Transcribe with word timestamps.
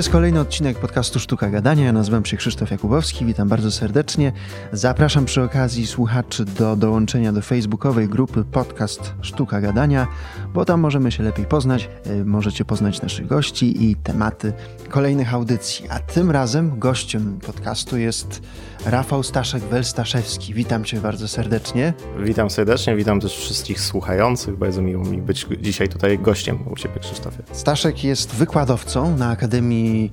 jest 0.00 0.10
kolejny 0.10 0.40
odcinek 0.40 0.78
podcastu 0.78 1.20
Sztuka 1.20 1.50
Gadania. 1.50 1.84
Ja 1.84 1.92
nazywam 1.92 2.24
się 2.24 2.36
Krzysztof 2.36 2.70
Jakubowski, 2.70 3.24
witam 3.24 3.48
bardzo 3.48 3.70
serdecznie. 3.70 4.32
Zapraszam 4.72 5.24
przy 5.24 5.42
okazji 5.42 5.86
słuchaczy 5.86 6.44
do 6.44 6.76
dołączenia 6.76 7.32
do 7.32 7.42
facebookowej 7.42 8.08
grupy 8.08 8.44
podcast 8.44 9.14
Sztuka 9.20 9.60
Gadania, 9.60 10.06
bo 10.54 10.64
tam 10.64 10.80
możemy 10.80 11.12
się 11.12 11.22
lepiej 11.22 11.46
poznać. 11.46 11.88
Y, 12.06 12.24
możecie 12.24 12.64
poznać 12.64 13.02
naszych 13.02 13.26
gości 13.26 13.84
i 13.90 13.96
tematy 13.96 14.52
kolejnych 14.88 15.34
audycji. 15.34 15.88
A 15.88 15.98
tym 15.98 16.30
razem 16.30 16.78
gościem 16.78 17.38
podcastu 17.46 17.98
jest 17.98 18.42
Rafał 18.86 19.20
Staszek-Welstaszewski. 19.22 20.54
Witam 20.54 20.84
cię 20.84 21.00
bardzo 21.00 21.28
serdecznie. 21.28 21.92
Witam 22.18 22.50
serdecznie, 22.50 22.96
witam 22.96 23.20
też 23.20 23.36
wszystkich 23.36 23.80
słuchających. 23.80 24.56
Bardzo 24.56 24.82
miło 24.82 25.04
mi 25.04 25.22
być 25.22 25.46
dzisiaj 25.60 25.88
tutaj 25.88 26.18
gościem 26.18 26.58
u 26.72 26.76
ciebie, 26.76 27.00
Krzysztofie. 27.00 27.42
Staszek 27.52 28.04
jest 28.04 28.34
wykładowcą 28.34 29.16
na 29.16 29.28
Akademii 29.28 30.12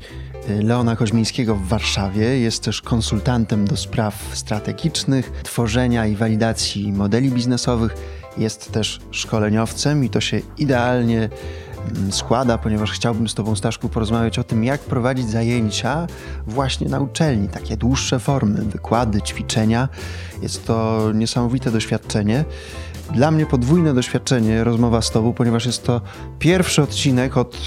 y, 0.50 0.64
Leona 0.64 0.96
Koźmińskiego 0.96 1.56
w 1.56 1.68
Warszawie. 1.68 2.40
Jest 2.40 2.64
też 2.64 2.82
konsultantem 2.82 3.68
do 3.68 3.78
spraw 3.78 4.16
strategicznych, 4.34 5.32
tworzenia 5.44 6.06
i 6.06 6.16
walidacji 6.16 6.94
modeli 6.94 7.32
biznesowych. 7.32 7.96
Jest 8.38 8.72
też 8.72 9.00
szkoleniowcem 9.12 10.04
i 10.04 10.10
to 10.10 10.22
się 10.22 10.42
idealnie 10.58 11.30
składa, 12.12 12.58
ponieważ 12.58 12.92
chciałbym 12.92 13.30
z 13.30 13.34
Tobą, 13.34 13.56
Staszku, 13.56 13.90
porozmawiać 13.90 14.40
o 14.40 14.44
tym, 14.44 14.64
jak 14.64 14.82
prowadzić 14.82 15.30
zajęcia 15.30 16.08
właśnie 16.48 16.90
na 16.90 17.00
uczelni, 17.00 17.50
takie 17.50 17.78
dłuższe 17.78 18.20
formy, 18.20 18.62
wykłady, 18.62 19.22
ćwiczenia. 19.22 19.90
Jest 20.42 20.66
to 20.66 21.00
niesamowite 21.14 21.72
doświadczenie. 21.72 22.46
Dla 23.14 23.32
mnie 23.32 23.46
podwójne 23.46 23.94
doświadczenie 23.94 24.64
rozmowa 24.64 25.02
z 25.02 25.12
Tobą, 25.12 25.34
ponieważ 25.34 25.66
jest 25.66 25.84
to 25.84 26.02
pierwszy 26.40 26.82
odcinek 26.82 27.38
od 27.38 27.58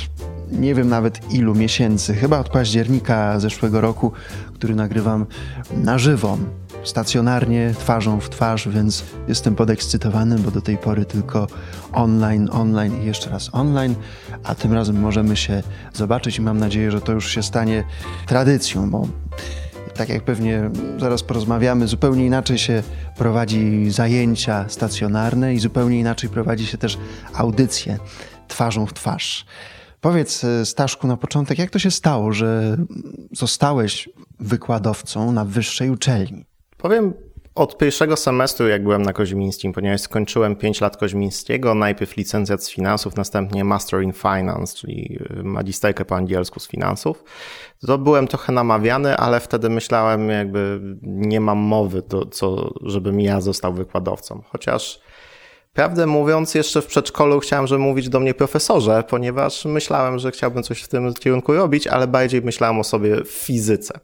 nie 0.50 0.74
wiem 0.74 0.88
nawet 0.88 1.32
ilu 1.32 1.54
miesięcy, 1.54 2.14
chyba 2.14 2.38
od 2.38 2.48
października 2.48 3.40
zeszłego 3.40 3.80
roku, 3.80 4.12
który 4.54 4.74
nagrywam 4.74 5.26
na 5.76 5.98
żywo, 5.98 6.38
stacjonarnie, 6.84 7.74
twarzą 7.78 8.20
w 8.20 8.30
twarz, 8.30 8.68
więc 8.68 9.04
jestem 9.28 9.56
podekscytowany, 9.56 10.38
bo 10.38 10.50
do 10.50 10.60
tej 10.60 10.78
pory 10.78 11.04
tylko 11.04 11.46
online, 11.92 12.48
online 12.52 13.02
i 13.02 13.06
jeszcze 13.06 13.30
raz 13.30 13.50
online, 13.52 13.94
a 14.44 14.54
tym 14.54 14.72
razem 14.72 15.00
możemy 15.00 15.36
się 15.36 15.62
zobaczyć 15.94 16.38
i 16.38 16.42
mam 16.42 16.58
nadzieję, 16.58 16.90
że 16.90 17.00
to 17.00 17.12
już 17.12 17.30
się 17.30 17.42
stanie 17.42 17.84
tradycją, 18.26 18.90
bo 18.90 19.08
tak 19.94 20.08
jak 20.08 20.24
pewnie 20.24 20.70
zaraz 20.98 21.22
porozmawiamy, 21.22 21.88
zupełnie 21.88 22.26
inaczej 22.26 22.58
się 22.58 22.82
prowadzi 23.16 23.90
zajęcia 23.90 24.64
stacjonarne 24.68 25.54
i 25.54 25.58
zupełnie 25.58 26.00
inaczej 26.00 26.30
prowadzi 26.30 26.66
się 26.66 26.78
też 26.78 26.98
audycje 27.34 27.98
twarzą 28.48 28.86
w 28.86 28.94
twarz. 28.94 29.46
Powiedz, 30.00 30.44
e, 30.44 30.66
Staszku, 30.66 31.06
na 31.06 31.16
początek, 31.16 31.58
jak 31.58 31.70
to 31.70 31.78
się 31.78 31.90
stało, 31.90 32.32
że 32.32 32.76
zostałeś 33.32 34.08
wykładowcą 34.40 35.32
na 35.32 35.44
wyższej 35.44 35.90
uczelni? 35.90 36.49
Powiem 36.82 37.14
od 37.54 37.78
pierwszego 37.78 38.16
semestru, 38.16 38.68
jak 38.68 38.82
byłem 38.82 39.02
na 39.02 39.12
Koźmińskim, 39.12 39.72
ponieważ 39.72 40.00
skończyłem 40.00 40.56
5 40.56 40.80
lat 40.80 40.96
Koźmińskiego, 40.96 41.74
najpierw 41.74 42.16
licencjat 42.16 42.64
z 42.64 42.70
finansów, 42.70 43.16
następnie 43.16 43.64
Master 43.64 44.02
in 44.02 44.12
Finance, 44.12 44.76
czyli 44.76 45.18
y, 45.40 45.42
magisterkę 45.42 46.04
po 46.04 46.16
angielsku 46.16 46.60
z 46.60 46.68
finansów, 46.68 47.24
to 47.86 47.98
byłem 47.98 48.26
trochę 48.26 48.52
namawiany, 48.52 49.16
ale 49.16 49.40
wtedy 49.40 49.70
myślałem, 49.70 50.28
jakby 50.28 50.80
nie 51.02 51.40
mam 51.40 51.58
mowy, 51.58 52.02
to, 52.02 52.26
co, 52.26 52.74
żebym 52.82 53.20
ja 53.20 53.40
został 53.40 53.72
wykładowcą. 53.72 54.42
Chociaż 54.48 55.00
Prawdę 55.72 56.06
mówiąc, 56.06 56.54
jeszcze 56.54 56.82
w 56.82 56.86
przedszkolu 56.86 57.40
chciałem, 57.40 57.66
żeby 57.66 57.78
mówić 57.78 58.08
do 58.08 58.20
mnie 58.20 58.34
profesorze, 58.34 59.04
ponieważ 59.08 59.64
myślałem, 59.64 60.18
że 60.18 60.30
chciałbym 60.30 60.62
coś 60.62 60.82
w 60.82 60.88
tym 60.88 61.14
kierunku 61.14 61.52
robić, 61.52 61.86
ale 61.86 62.06
bardziej 62.06 62.42
myślałem 62.42 62.78
o 62.78 62.84
sobie 62.84 63.24
w 63.24 63.30
fizyce. 63.30 64.00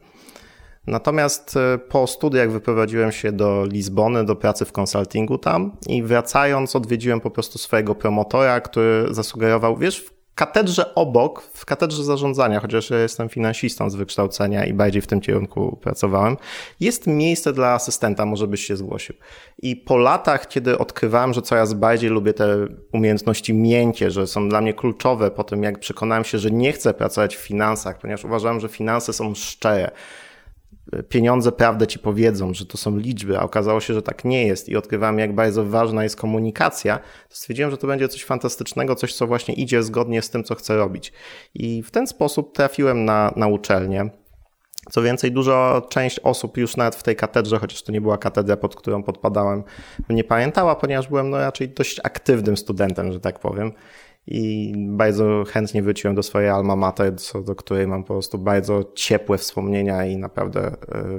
Natomiast 0.86 1.56
e, 1.56 1.78
po 1.78 2.06
studiach 2.06 2.50
wyprowadziłem 2.50 3.12
się 3.12 3.32
do 3.32 3.64
Lizbony, 3.64 4.24
do 4.24 4.36
pracy 4.36 4.64
w 4.64 4.72
konsultingu 4.72 5.38
tam 5.38 5.76
i 5.86 6.02
wracając 6.02 6.76
odwiedziłem 6.76 7.20
po 7.20 7.30
prostu 7.30 7.58
swojego 7.58 7.94
promotora, 7.94 8.60
który 8.60 9.06
zasugerował, 9.10 9.76
wiesz, 9.76 10.00
w 10.00 10.16
katedrze 10.36 10.94
obok, 10.94 11.42
w 11.42 11.64
katedrze 11.64 12.04
zarządzania, 12.04 12.60
chociaż 12.60 12.90
ja 12.90 12.98
jestem 12.98 13.28
finansistą 13.28 13.90
z 13.90 13.94
wykształcenia 13.94 14.64
i 14.64 14.72
bardziej 14.72 15.02
w 15.02 15.06
tym 15.06 15.20
kierunku 15.20 15.78
pracowałem, 15.82 16.36
jest 16.80 17.06
miejsce 17.06 17.52
dla 17.52 17.68
asystenta, 17.68 18.26
może 18.26 18.46
byś 18.46 18.66
się 18.66 18.76
zgłosił. 18.76 19.14
I 19.62 19.76
po 19.76 19.96
latach, 19.96 20.48
kiedy 20.48 20.78
odkrywałem, 20.78 21.34
że 21.34 21.42
coraz 21.42 21.74
bardziej 21.74 22.10
lubię 22.10 22.32
te 22.32 22.66
umiejętności 22.92 23.54
miękkie, 23.54 24.10
że 24.10 24.26
są 24.26 24.48
dla 24.48 24.60
mnie 24.60 24.74
kluczowe, 24.74 25.30
po 25.30 25.44
tym 25.44 25.62
jak 25.62 25.78
przekonałem 25.78 26.24
się, 26.24 26.38
że 26.38 26.50
nie 26.50 26.72
chcę 26.72 26.94
pracować 26.94 27.36
w 27.36 27.40
finansach, 27.40 27.98
ponieważ 27.98 28.24
uważałem, 28.24 28.60
że 28.60 28.68
finanse 28.68 29.12
są 29.12 29.34
szczere, 29.34 29.90
pieniądze 31.08 31.52
prawdę 31.52 31.86
ci 31.86 31.98
powiedzą, 31.98 32.54
że 32.54 32.66
to 32.66 32.78
są 32.78 32.96
liczby, 32.96 33.38
a 33.38 33.42
okazało 33.42 33.80
się, 33.80 33.94
że 33.94 34.02
tak 34.02 34.24
nie 34.24 34.46
jest 34.46 34.68
i 34.68 34.76
odkrywałem, 34.76 35.18
jak 35.18 35.34
bardzo 35.34 35.64
ważna 35.64 36.02
jest 36.02 36.16
komunikacja, 36.16 36.98
to 37.28 37.36
stwierdziłem, 37.36 37.70
że 37.70 37.76
to 37.76 37.86
będzie 37.86 38.08
coś 38.08 38.24
fantastycznego, 38.24 38.94
coś, 38.94 39.14
co 39.14 39.26
właśnie 39.26 39.54
idzie 39.54 39.82
zgodnie 39.82 40.22
z 40.22 40.30
tym, 40.30 40.44
co 40.44 40.54
chcę 40.54 40.76
robić. 40.76 41.12
I 41.54 41.82
w 41.82 41.90
ten 41.90 42.06
sposób 42.06 42.54
trafiłem 42.54 43.04
na, 43.04 43.32
na 43.36 43.46
uczelnię. 43.46 44.10
Co 44.90 45.02
więcej, 45.02 45.32
dużo 45.32 45.86
część 45.90 46.20
osób 46.20 46.56
już 46.56 46.76
nawet 46.76 46.96
w 46.96 47.02
tej 47.02 47.16
katedrze, 47.16 47.58
chociaż 47.58 47.82
to 47.82 47.92
nie 47.92 48.00
była 48.00 48.18
katedra, 48.18 48.56
pod 48.56 48.76
którą 48.76 49.02
podpadałem, 49.02 49.64
nie 50.08 50.24
pamiętała, 50.24 50.76
ponieważ 50.76 51.08
byłem 51.08 51.30
no 51.30 51.38
raczej 51.38 51.68
dość 51.68 52.00
aktywnym 52.04 52.56
studentem, 52.56 53.12
że 53.12 53.20
tak 53.20 53.38
powiem 53.38 53.72
i 54.28 54.74
bardzo 54.76 55.44
chętnie 55.48 55.82
wróciłem 55.82 56.14
do 56.14 56.22
swojej 56.22 56.48
alma 56.48 56.76
mater, 56.76 57.16
co 57.16 57.42
do 57.42 57.54
której 57.54 57.86
mam 57.86 58.04
po 58.04 58.14
prostu 58.14 58.38
bardzo 58.38 58.84
ciepłe 58.94 59.38
wspomnienia 59.38 60.06
i 60.06 60.16
naprawdę 60.16 60.60
e, 60.66 60.74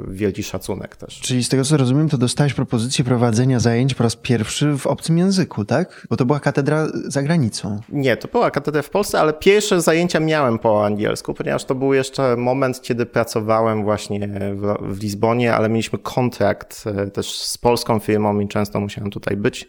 wielki 0.07 0.43
szacunek 0.43 0.95
też. 0.95 1.19
Czyli 1.19 1.43
z 1.43 1.49
tego 1.49 1.63
co 1.63 1.77
rozumiem, 1.77 2.09
to 2.09 2.17
dostałeś 2.17 2.53
propozycję 2.53 3.05
prowadzenia 3.05 3.59
zajęć 3.59 3.93
po 3.93 4.03
raz 4.03 4.15
pierwszy 4.15 4.77
w 4.77 4.87
obcym 4.87 5.17
języku, 5.17 5.65
tak? 5.65 6.07
Bo 6.09 6.17
to 6.17 6.25
była 6.25 6.39
katedra 6.39 6.87
za 7.05 7.23
granicą. 7.23 7.79
Nie, 7.89 8.17
to 8.17 8.27
była 8.27 8.51
katedra 8.51 8.81
w 8.81 8.89
Polsce, 8.89 9.19
ale 9.19 9.33
pierwsze 9.33 9.81
zajęcia 9.81 10.19
miałem 10.19 10.59
po 10.59 10.85
angielsku, 10.85 11.33
ponieważ 11.33 11.65
to 11.65 11.75
był 11.75 11.93
jeszcze 11.93 12.35
moment, 12.37 12.81
kiedy 12.81 13.05
pracowałem 13.05 13.83
właśnie 13.83 14.27
w, 14.53 14.75
w 14.81 15.01
Lizbonie, 15.01 15.53
ale 15.53 15.69
mieliśmy 15.69 15.99
kontrakt 15.99 16.83
e, 16.85 17.11
też 17.11 17.41
z 17.41 17.57
polską 17.57 17.99
firmą 17.99 18.39
i 18.39 18.47
często 18.47 18.79
musiałem 18.79 19.11
tutaj 19.11 19.37
być. 19.37 19.67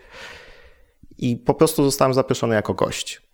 I 1.18 1.36
po 1.36 1.54
prostu 1.54 1.84
zostałem 1.84 2.14
zaproszony 2.14 2.54
jako 2.54 2.74
gość 2.74 3.27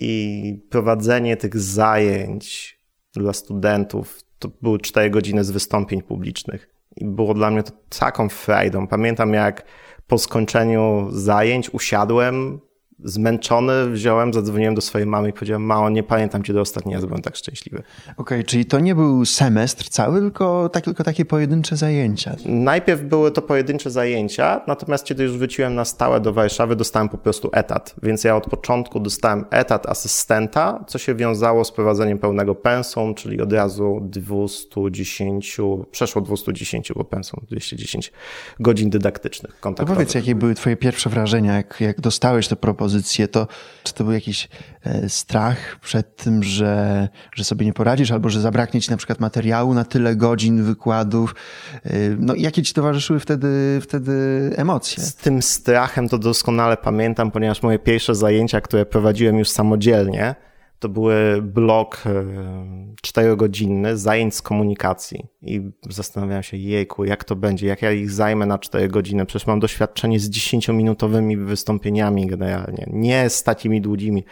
i 0.00 0.66
prowadzenie 0.70 1.36
tych 1.36 1.58
zajęć 1.58 2.78
dla 3.14 3.32
studentów 3.32 4.20
to 4.38 4.48
były 4.62 4.78
4 4.78 5.10
godziny 5.10 5.44
z 5.44 5.50
wystąpień 5.50 6.02
publicznych. 6.02 6.68
I 6.96 7.04
było 7.04 7.34
dla 7.34 7.50
mnie 7.50 7.62
to 7.62 7.72
taką 7.98 8.28
frajdą. 8.28 8.86
Pamiętam, 8.86 9.34
jak 9.34 9.64
po 10.06 10.18
skończeniu 10.18 11.08
zajęć 11.10 11.70
usiadłem, 11.70 12.60
zmęczony, 13.04 13.90
wziąłem, 13.90 14.34
zadzwoniłem 14.34 14.74
do 14.74 14.80
swojej 14.80 15.06
mamy 15.06 15.28
i 15.28 15.32
powiedziałem, 15.32 15.62
mało, 15.62 15.90
nie 15.90 16.02
pamiętam 16.02 16.42
cię 16.42 16.52
do 16.52 16.60
ostatniej 16.60 16.94
razu, 16.94 17.06
byłem 17.06 17.22
tak 17.22 17.36
szczęśliwy. 17.36 17.78
Okej, 17.78 18.14
okay, 18.16 18.44
czyli 18.44 18.64
to 18.64 18.80
nie 18.80 18.94
był 18.94 19.24
semestr 19.24 19.88
cały, 19.88 20.20
tylko, 20.20 20.68
tak, 20.68 20.84
tylko 20.84 21.04
takie 21.04 21.24
pojedyncze 21.24 21.76
zajęcia. 21.76 22.36
Najpierw 22.44 23.02
były 23.02 23.30
to 23.30 23.42
pojedyncze 23.42 23.90
zajęcia, 23.90 24.60
natomiast 24.66 25.04
kiedy 25.04 25.22
już 25.22 25.38
wróciłem 25.38 25.74
na 25.74 25.84
stałe 25.84 26.20
do 26.20 26.32
Warszawy, 26.32 26.76
dostałem 26.76 27.08
po 27.08 27.18
prostu 27.18 27.50
etat, 27.52 27.94
więc 28.02 28.24
ja 28.24 28.36
od 28.36 28.46
początku 28.46 29.00
dostałem 29.00 29.44
etat 29.50 29.86
asystenta, 29.86 30.84
co 30.86 30.98
się 30.98 31.14
wiązało 31.14 31.64
z 31.64 31.72
prowadzeniem 31.72 32.18
pełnego 32.18 32.54
pensum, 32.54 33.14
czyli 33.14 33.40
od 33.40 33.52
razu 33.52 34.00
210, 34.02 35.56
przeszło 35.90 36.22
210, 36.22 36.92
bo 36.96 37.04
pensum 37.04 37.40
210 37.46 38.12
godzin 38.60 38.90
dydaktycznych, 38.90 39.60
kontaktowych. 39.60 39.96
powiedz, 39.96 40.14
jakie 40.14 40.34
były 40.34 40.54
twoje 40.54 40.76
pierwsze 40.76 41.10
wrażenia, 41.10 41.56
jak, 41.56 41.80
jak 41.80 42.00
dostałeś 42.00 42.48
te 42.48 42.56
propozycje 42.56 42.89
pozycję, 42.90 43.28
to 43.28 43.46
czy 43.82 43.94
to 43.94 44.04
był 44.04 44.12
jakiś 44.12 44.48
e, 44.84 45.08
strach 45.08 45.78
przed 45.80 46.16
tym, 46.16 46.42
że, 46.42 47.08
że 47.34 47.44
sobie 47.44 47.66
nie 47.66 47.72
poradzisz, 47.72 48.10
albo 48.10 48.28
że 48.28 48.40
zabraknie 48.40 48.80
ci 48.80 48.90
na 48.90 48.96
przykład 48.96 49.20
materiału 49.20 49.74
na 49.74 49.84
tyle 49.84 50.16
godzin 50.16 50.62
wykładów? 50.62 51.34
E, 51.84 51.90
no 52.18 52.34
jakie 52.34 52.62
ci 52.62 52.74
towarzyszyły 52.74 53.20
wtedy, 53.20 53.80
wtedy 53.82 54.12
emocje? 54.56 55.02
Z 55.02 55.14
tym 55.14 55.42
strachem 55.42 56.08
to 56.08 56.18
doskonale 56.18 56.76
pamiętam, 56.76 57.30
ponieważ 57.30 57.62
moje 57.62 57.78
pierwsze 57.78 58.14
zajęcia, 58.14 58.60
które 58.60 58.86
prowadziłem 58.86 59.38
już 59.38 59.48
samodzielnie, 59.48 60.34
to 60.80 60.88
były 60.88 61.42
blok 61.42 62.02
e, 62.06 62.24
czterogodzinny 63.02 63.96
zajęć 63.96 64.34
z 64.34 64.42
komunikacji 64.42 65.26
i 65.42 65.60
zastanawiałem 65.90 66.42
się, 66.42 66.56
jejku, 66.56 67.04
jak 67.04 67.24
to 67.24 67.36
będzie, 67.36 67.66
jak 67.66 67.82
ja 67.82 67.92
ich 67.92 68.10
zajmę 68.10 68.46
na 68.46 68.58
cztery 68.58 68.88
godziny, 68.88 69.26
przecież 69.26 69.46
mam 69.46 69.60
doświadczenie 69.60 70.20
z 70.20 70.30
dziesięciominutowymi 70.30 71.36
wystąpieniami 71.36 72.26
generalnie, 72.26 72.86
nie 72.92 73.30
z 73.30 73.42
takimi 73.42 73.80
długimi. 73.80 74.24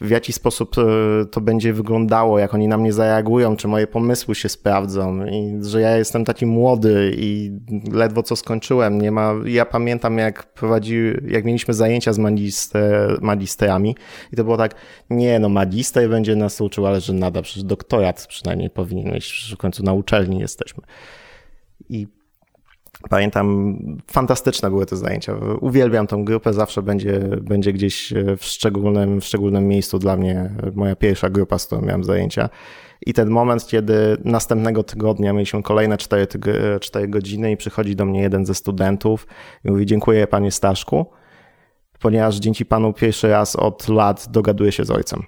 W 0.00 0.10
jaki 0.10 0.32
sposób 0.32 0.76
e, 0.78 0.82
to 1.26 1.40
będzie 1.40 1.72
wyglądało, 1.72 2.38
jak 2.38 2.54
oni 2.54 2.68
na 2.68 2.76
mnie 2.76 2.92
zareagują, 2.92 3.56
czy 3.56 3.68
moje 3.68 3.86
pomysły 3.86 4.34
się 4.34 4.48
sprawdzą 4.48 5.26
i 5.26 5.58
że 5.62 5.80
ja 5.80 5.96
jestem 5.96 6.24
taki 6.24 6.46
młody 6.46 7.12
i 7.16 7.50
ledwo 7.92 8.22
co 8.22 8.36
skończyłem, 8.36 9.00
nie 9.00 9.10
ma, 9.10 9.34
ja 9.44 9.64
pamiętam 9.64 10.18
jak 10.18 10.52
prowadzi, 10.52 10.98
jak 11.28 11.44
mieliśmy 11.44 11.74
zajęcia 11.74 12.12
z 12.12 12.18
magister, 12.18 13.18
magisterami 13.22 13.96
i 14.32 14.36
to 14.36 14.44
było 14.44 14.56
tak, 14.56 14.74
nie 15.10 15.38
no 15.38 15.48
magister 15.48 16.10
będzie 16.10 16.36
nas 16.36 16.60
uczył, 16.60 16.86
ale 16.86 17.00
że 17.00 17.12
nada, 17.12 17.42
przecież 17.42 17.64
doktorat 17.64 18.26
przynajmniej 18.26 18.70
powinien 18.70 19.14
mieć, 19.14 19.52
w 19.54 19.56
końcu 19.56 19.82
na 19.82 19.92
uczelni 19.92 20.38
jesteśmy. 20.38 20.82
I 21.88 22.17
Pamiętam, 23.10 23.76
fantastyczne 24.10 24.70
były 24.70 24.86
te 24.86 24.96
zajęcia. 24.96 25.34
Uwielbiam 25.60 26.06
tą 26.06 26.24
grupę, 26.24 26.52
zawsze 26.52 26.82
będzie, 26.82 27.20
będzie 27.42 27.72
gdzieś 27.72 28.14
w 28.38 28.44
szczególnym, 28.44 29.20
w 29.20 29.24
szczególnym 29.24 29.68
miejscu 29.68 29.98
dla 29.98 30.16
mnie 30.16 30.50
moja 30.74 30.96
pierwsza 30.96 31.30
grupa, 31.30 31.58
z 31.58 31.66
którą 31.66 31.82
miałem 31.82 32.04
zajęcia. 32.04 32.48
I 33.06 33.12
ten 33.12 33.30
moment, 33.30 33.66
kiedy 33.66 34.16
następnego 34.24 34.82
tygodnia 34.82 35.32
mieliśmy 35.32 35.62
kolejne 35.62 35.96
4, 35.96 36.26
4 36.80 37.08
godziny 37.08 37.52
i 37.52 37.56
przychodzi 37.56 37.96
do 37.96 38.04
mnie 38.04 38.22
jeden 38.22 38.46
ze 38.46 38.54
studentów 38.54 39.26
i 39.64 39.70
mówi: 39.70 39.86
Dziękuję 39.86 40.26
panie 40.26 40.50
Staszku, 40.50 41.06
ponieważ 42.00 42.36
dzięki 42.36 42.64
panu 42.64 42.92
pierwszy 42.92 43.28
raz 43.28 43.56
od 43.56 43.88
lat 43.88 44.26
dogaduję 44.30 44.72
się 44.72 44.84
z 44.84 44.90
ojcem. 44.90 45.22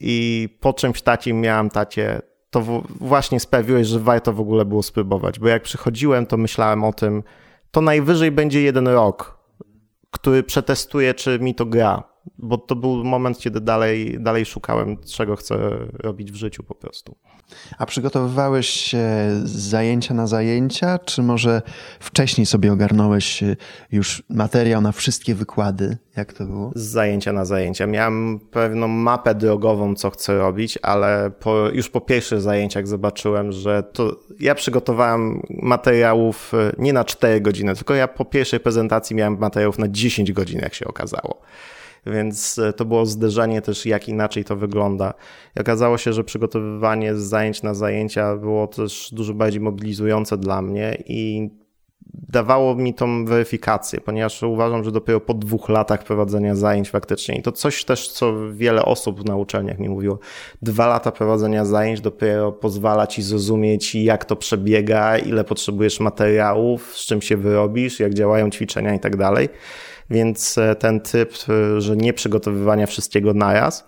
I 0.00 0.48
po 0.60 0.72
czymś 0.72 1.02
takim 1.02 1.40
miałem 1.40 1.70
tacie, 1.70 2.22
to 2.52 2.82
właśnie 3.00 3.40
sprawiłeś, 3.40 3.86
że 3.86 4.00
warto 4.00 4.32
w 4.32 4.40
ogóle 4.40 4.64
było 4.64 4.82
spróbować. 4.82 5.38
Bo 5.38 5.48
jak 5.48 5.62
przychodziłem, 5.62 6.26
to 6.26 6.36
myślałem 6.36 6.84
o 6.84 6.92
tym, 6.92 7.22
to 7.70 7.80
najwyżej 7.80 8.30
będzie 8.30 8.62
jeden 8.62 8.88
rok, 8.88 9.38
który 10.10 10.42
przetestuję, 10.42 11.14
czy 11.14 11.38
mi 11.38 11.54
to 11.54 11.66
gra 11.66 12.11
bo 12.38 12.58
to 12.58 12.76
był 12.76 13.04
moment, 13.04 13.38
kiedy 13.38 13.60
dalej, 13.60 14.16
dalej 14.20 14.44
szukałem, 14.44 14.96
czego 14.96 15.36
chcę 15.36 15.58
robić 15.94 16.32
w 16.32 16.34
życiu 16.34 16.62
po 16.62 16.74
prostu. 16.74 17.16
A 17.78 17.86
przygotowywałeś 17.86 18.66
się 18.66 19.06
z 19.44 19.50
zajęcia 19.50 20.14
na 20.14 20.26
zajęcia, 20.26 20.98
czy 20.98 21.22
może 21.22 21.62
wcześniej 22.00 22.46
sobie 22.46 22.72
ogarnąłeś 22.72 23.44
już 23.92 24.22
materiał 24.28 24.80
na 24.80 24.92
wszystkie 24.92 25.34
wykłady? 25.34 25.96
Jak 26.16 26.32
to 26.32 26.44
było? 26.44 26.72
Z 26.74 26.82
zajęcia 26.82 27.32
na 27.32 27.44
zajęcia. 27.44 27.86
Miałem 27.86 28.40
pewną 28.50 28.88
mapę 28.88 29.34
drogową, 29.34 29.94
co 29.94 30.10
chcę 30.10 30.38
robić, 30.38 30.78
ale 30.82 31.30
po, 31.40 31.68
już 31.68 31.88
po 31.88 32.00
pierwszych 32.00 32.40
zajęciach 32.40 32.86
zobaczyłem, 32.88 33.52
że 33.52 33.82
to 33.82 34.16
ja 34.40 34.54
przygotowałem 34.54 35.42
materiałów 35.50 36.54
e, 36.54 36.72
nie 36.78 36.92
na 36.92 37.04
4 37.04 37.40
godziny, 37.40 37.74
tylko 37.74 37.94
ja 37.94 38.08
po 38.08 38.24
pierwszej 38.24 38.60
prezentacji 38.60 39.16
miałem 39.16 39.38
materiałów 39.38 39.78
na 39.78 39.88
10 39.88 40.32
godzin, 40.32 40.60
jak 40.60 40.74
się 40.74 40.86
okazało 40.86 41.40
więc 42.06 42.58
e, 42.58 42.72
to 42.72 42.84
było 42.84 43.06
zderzenie 43.06 43.62
też, 43.62 43.86
jak 43.86 44.08
inaczej 44.08 44.44
to 44.44 44.56
wygląda. 44.56 45.14
I 45.56 45.60
okazało 45.60 45.98
się, 45.98 46.12
że 46.12 46.24
przygotowywanie 46.24 47.14
z 47.14 47.18
zajęć 47.18 47.62
na 47.62 47.74
zajęcia 47.74 48.36
było 48.36 48.66
też 48.66 49.10
dużo 49.12 49.34
bardziej 49.34 49.60
mobilizujące 49.60 50.38
dla 50.38 50.62
mnie 50.62 51.02
i 51.06 51.50
dawało 52.12 52.74
mi 52.74 52.94
tą 52.94 53.24
weryfikację, 53.24 54.00
ponieważ 54.00 54.42
uważam, 54.42 54.84
że 54.84 54.92
dopiero 54.92 55.20
po 55.20 55.34
dwóch 55.34 55.68
latach 55.68 56.04
prowadzenia 56.04 56.54
zajęć 56.54 56.90
faktycznie, 56.90 57.36
i 57.36 57.42
to 57.42 57.52
coś 57.52 57.84
też, 57.84 58.08
co 58.08 58.50
wiele 58.50 58.84
osób 58.84 59.28
na 59.28 59.36
uczelniach 59.36 59.78
mi 59.78 59.88
mówiło, 59.88 60.18
dwa 60.62 60.86
lata 60.86 61.12
prowadzenia 61.12 61.64
zajęć 61.64 62.00
dopiero 62.00 62.52
pozwala 62.52 63.06
ci 63.06 63.22
zrozumieć, 63.22 63.94
jak 63.94 64.24
to 64.24 64.36
przebiega, 64.36 65.18
ile 65.18 65.44
potrzebujesz 65.44 66.00
materiałów, 66.00 66.96
z 66.96 67.06
czym 67.06 67.22
się 67.22 67.36
wyrobisz, 67.36 68.00
jak 68.00 68.14
działają 68.14 68.50
ćwiczenia 68.50 68.94
i 68.94 69.00
tak 69.00 69.16
dalej 69.16 69.48
więc 70.12 70.58
e, 70.58 70.74
ten 70.74 71.00
typ, 71.00 71.32
e, 71.48 71.80
że 71.80 71.96
nie 71.96 72.12
przygotowywania 72.12 72.86
wszystkiego 72.86 73.34
naraz, 73.34 73.86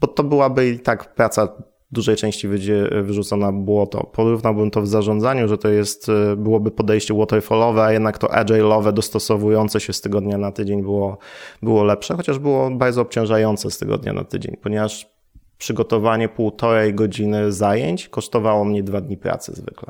bo 0.00 0.06
to 0.06 0.24
byłaby 0.24 0.68
i 0.68 0.78
tak 0.78 1.14
praca 1.14 1.48
dużej 1.92 2.16
części 2.16 2.48
będzie 2.48 2.88
wyrzucona 3.02 3.52
błoto. 3.52 4.06
Porównałbym 4.12 4.70
to 4.70 4.82
w 4.82 4.86
zarządzaniu, 4.86 5.48
że 5.48 5.58
to 5.58 5.68
jest, 5.68 6.08
e, 6.08 6.36
byłoby 6.36 6.70
podejście 6.70 7.14
waterfallowe, 7.14 7.82
a 7.82 7.92
jednak 7.92 8.18
to 8.18 8.26
agile'owe, 8.26 8.92
dostosowujące 8.92 9.80
się 9.80 9.92
z 9.92 10.00
tygodnia 10.00 10.38
na 10.38 10.52
tydzień 10.52 10.82
było, 10.82 11.18
było 11.62 11.84
lepsze, 11.84 12.14
chociaż 12.14 12.38
było 12.38 12.70
bardzo 12.70 13.02
obciążające 13.02 13.70
z 13.70 13.78
tygodnia 13.78 14.12
na 14.12 14.24
tydzień, 14.24 14.56
ponieważ 14.62 15.12
przygotowanie 15.58 16.28
półtorej 16.28 16.94
godziny 16.94 17.52
zajęć 17.52 18.08
kosztowało 18.08 18.64
mnie 18.64 18.82
dwa 18.82 19.00
dni 19.00 19.16
pracy 19.16 19.52
zwykle. 19.54 19.88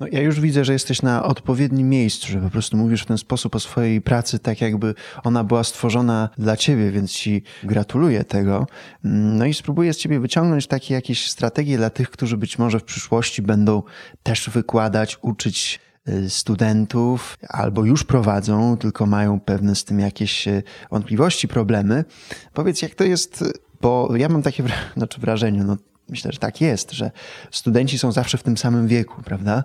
No, 0.00 0.06
ja 0.12 0.20
już 0.20 0.40
widzę, 0.40 0.64
że 0.64 0.72
jesteś 0.72 1.02
na 1.02 1.24
odpowiednim 1.24 1.88
miejscu, 1.88 2.28
że 2.28 2.40
po 2.40 2.50
prostu 2.50 2.76
mówisz 2.76 3.02
w 3.02 3.06
ten 3.06 3.18
sposób 3.18 3.56
o 3.56 3.60
swojej 3.60 4.00
pracy, 4.00 4.38
tak 4.38 4.60
jakby 4.60 4.94
ona 5.24 5.44
była 5.44 5.64
stworzona 5.64 6.28
dla 6.38 6.56
ciebie, 6.56 6.90
więc 6.90 7.12
ci 7.12 7.42
gratuluję 7.62 8.24
tego. 8.24 8.66
No 9.04 9.46
i 9.46 9.54
spróbuję 9.54 9.94
z 9.94 9.96
ciebie 9.96 10.20
wyciągnąć 10.20 10.66
takie 10.66 10.94
jakieś 10.94 11.30
strategie 11.30 11.76
dla 11.76 11.90
tych, 11.90 12.10
którzy 12.10 12.36
być 12.36 12.58
może 12.58 12.80
w 12.80 12.84
przyszłości 12.84 13.42
będą 13.42 13.82
też 14.22 14.50
wykładać, 14.50 15.18
uczyć 15.22 15.80
y, 16.08 16.30
studentów 16.30 17.38
albo 17.48 17.84
już 17.84 18.04
prowadzą, 18.04 18.76
tylko 18.76 19.06
mają 19.06 19.40
pewne 19.40 19.74
z 19.74 19.84
tym 19.84 20.00
jakieś 20.00 20.48
y, 20.48 20.62
wątpliwości, 20.90 21.48
problemy. 21.48 22.04
Powiedz, 22.52 22.82
jak 22.82 22.94
to 22.94 23.04
jest, 23.04 23.44
bo 23.80 24.16
ja 24.16 24.28
mam 24.28 24.42
takie 24.42 24.64
znaczy 24.96 25.20
wrażenie, 25.20 25.64
no 25.64 25.76
Myślę, 26.08 26.32
że 26.32 26.38
tak 26.38 26.60
jest, 26.60 26.92
że 26.92 27.10
studenci 27.50 27.98
są 27.98 28.12
zawsze 28.12 28.38
w 28.38 28.42
tym 28.42 28.56
samym 28.56 28.88
wieku, 28.88 29.22
prawda? 29.22 29.64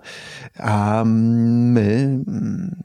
A 0.57 1.03
my 1.05 2.19
mm, 2.27 2.83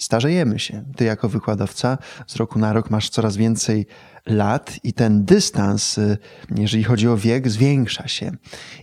starzejemy 0.00 0.58
się. 0.58 0.84
Ty 0.96 1.04
jako 1.04 1.28
wykładowca 1.28 1.98
z 2.26 2.36
roku 2.36 2.58
na 2.58 2.72
rok 2.72 2.90
masz 2.90 3.08
coraz 3.08 3.36
więcej 3.36 3.86
lat 4.26 4.76
i 4.84 4.92
ten 4.92 5.24
dystans, 5.24 5.98
y, 5.98 6.18
jeżeli 6.56 6.84
chodzi 6.84 7.08
o 7.08 7.16
wiek, 7.16 7.48
zwiększa 7.48 8.08
się. 8.08 8.32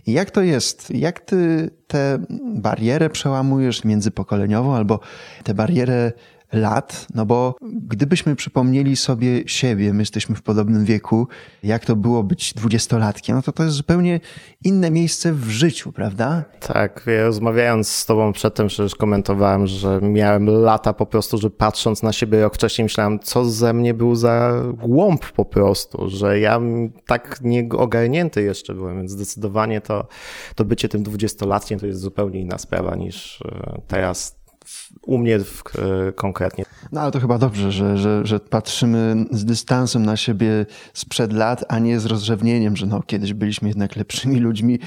I 0.06 0.12
jak 0.12 0.30
to 0.30 0.42
jest? 0.42 0.90
Jak 0.90 1.20
ty 1.20 1.70
tę 1.86 2.18
barierę 2.54 3.10
przełamujesz 3.10 3.84
międzypokoleniową 3.84 4.76
albo 4.76 5.00
tę 5.44 5.54
barierę 5.54 6.12
lat, 6.52 7.06
no 7.14 7.26
bo 7.26 7.54
gdybyśmy 7.62 8.36
przypomnieli 8.36 8.96
sobie 8.96 9.48
siebie, 9.48 9.92
my 9.92 10.02
jesteśmy 10.02 10.36
w 10.36 10.42
podobnym 10.42 10.84
wieku, 10.84 11.28
jak 11.62 11.84
to 11.84 11.96
było 11.96 12.22
być 12.22 12.54
dwudziestolatkiem, 12.54 13.36
no 13.36 13.42
to 13.42 13.52
to 13.52 13.64
jest 13.64 13.76
zupełnie 13.76 14.20
inne 14.64 14.90
miejsce 14.90 15.32
w 15.32 15.48
życiu, 15.48 15.92
prawda? 15.92 16.44
Tak, 16.60 17.06
rozmawiając 17.24 17.88
z 17.88 18.06
tobą 18.06 18.32
przedtem 18.32 18.68
przecież 18.68 18.94
komentowałem, 18.94 19.66
że 19.66 20.00
miałem 20.02 20.46
lata 20.46 20.92
po 20.92 21.06
prostu, 21.06 21.38
że 21.38 21.50
patrząc 21.50 22.02
na 22.02 22.12
siebie 22.12 22.42
rok 22.42 22.54
wcześniej 22.54 22.84
myślałem, 22.84 23.18
co 23.18 23.44
ze 23.44 23.72
mnie 23.72 23.94
był 23.94 24.14
za 24.14 24.62
głąb 24.78 25.32
po 25.32 25.44
prostu, 25.44 26.08
że 26.10 26.40
ja 26.40 26.60
tak 27.06 27.38
nieogarnięty 27.42 28.42
jeszcze 28.42 28.74
byłem, 28.74 28.96
więc 28.96 29.10
zdecydowanie 29.10 29.80
to, 29.80 30.06
to 30.54 30.64
bycie 30.64 30.88
tym 30.88 31.02
dwudziestolatkiem 31.02 31.78
to 31.78 31.86
jest 31.86 32.00
zupełnie 32.00 32.40
inna 32.40 32.58
sprawa 32.58 32.96
niż 32.96 33.42
e, 33.42 33.80
teraz 33.88 34.37
u 35.02 35.18
mnie 35.18 35.38
w, 35.38 35.62
konkretnie. 36.14 36.64
No 36.92 37.00
ale 37.00 37.12
to 37.12 37.20
chyba 37.20 37.38
dobrze, 37.38 37.72
że, 37.72 37.98
że, 37.98 38.26
że 38.26 38.40
patrzymy 38.40 39.16
z 39.30 39.44
dystansem 39.44 40.06
na 40.06 40.16
siebie 40.16 40.66
sprzed 40.94 41.32
lat, 41.32 41.64
a 41.68 41.78
nie 41.78 42.00
z 42.00 42.06
rozrzewnieniem, 42.06 42.76
że 42.76 42.86
no, 42.86 43.02
kiedyś 43.02 43.32
byliśmy 43.32 43.68
jednak 43.68 43.96
lepszymi 43.96 44.40
ludźmi. 44.48 44.78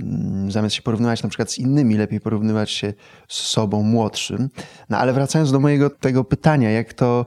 Mm, 0.00 0.50
zamiast 0.50 0.74
się 0.74 0.82
porównywać 0.82 1.22
na 1.22 1.28
przykład 1.28 1.52
z 1.52 1.58
innymi, 1.58 1.96
lepiej 1.96 2.20
porównywać 2.20 2.70
się 2.70 2.94
z 3.28 3.34
sobą 3.34 3.82
młodszym. 3.82 4.48
No 4.88 4.98
ale 4.98 5.12
wracając 5.12 5.52
do 5.52 5.60
mojego 5.60 5.90
tego 5.90 6.24
pytania, 6.24 6.70
jak 6.70 6.94
to, 6.94 7.26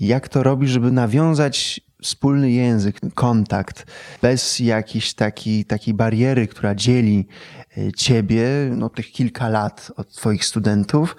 jak 0.00 0.28
to 0.28 0.42
robić, 0.42 0.70
żeby 0.70 0.92
nawiązać 0.92 1.80
wspólny 2.06 2.50
język, 2.50 3.00
kontakt, 3.14 3.86
bez 4.22 4.60
jakiejś 4.60 5.14
takiej, 5.14 5.64
takiej 5.64 5.94
bariery, 5.94 6.46
która 6.46 6.74
dzieli 6.74 7.26
e, 7.78 7.92
ciebie, 7.92 8.46
no 8.76 8.88
tych 8.88 9.12
kilka 9.12 9.48
lat 9.48 9.92
od 9.96 10.12
twoich 10.12 10.44
studentów, 10.44 11.16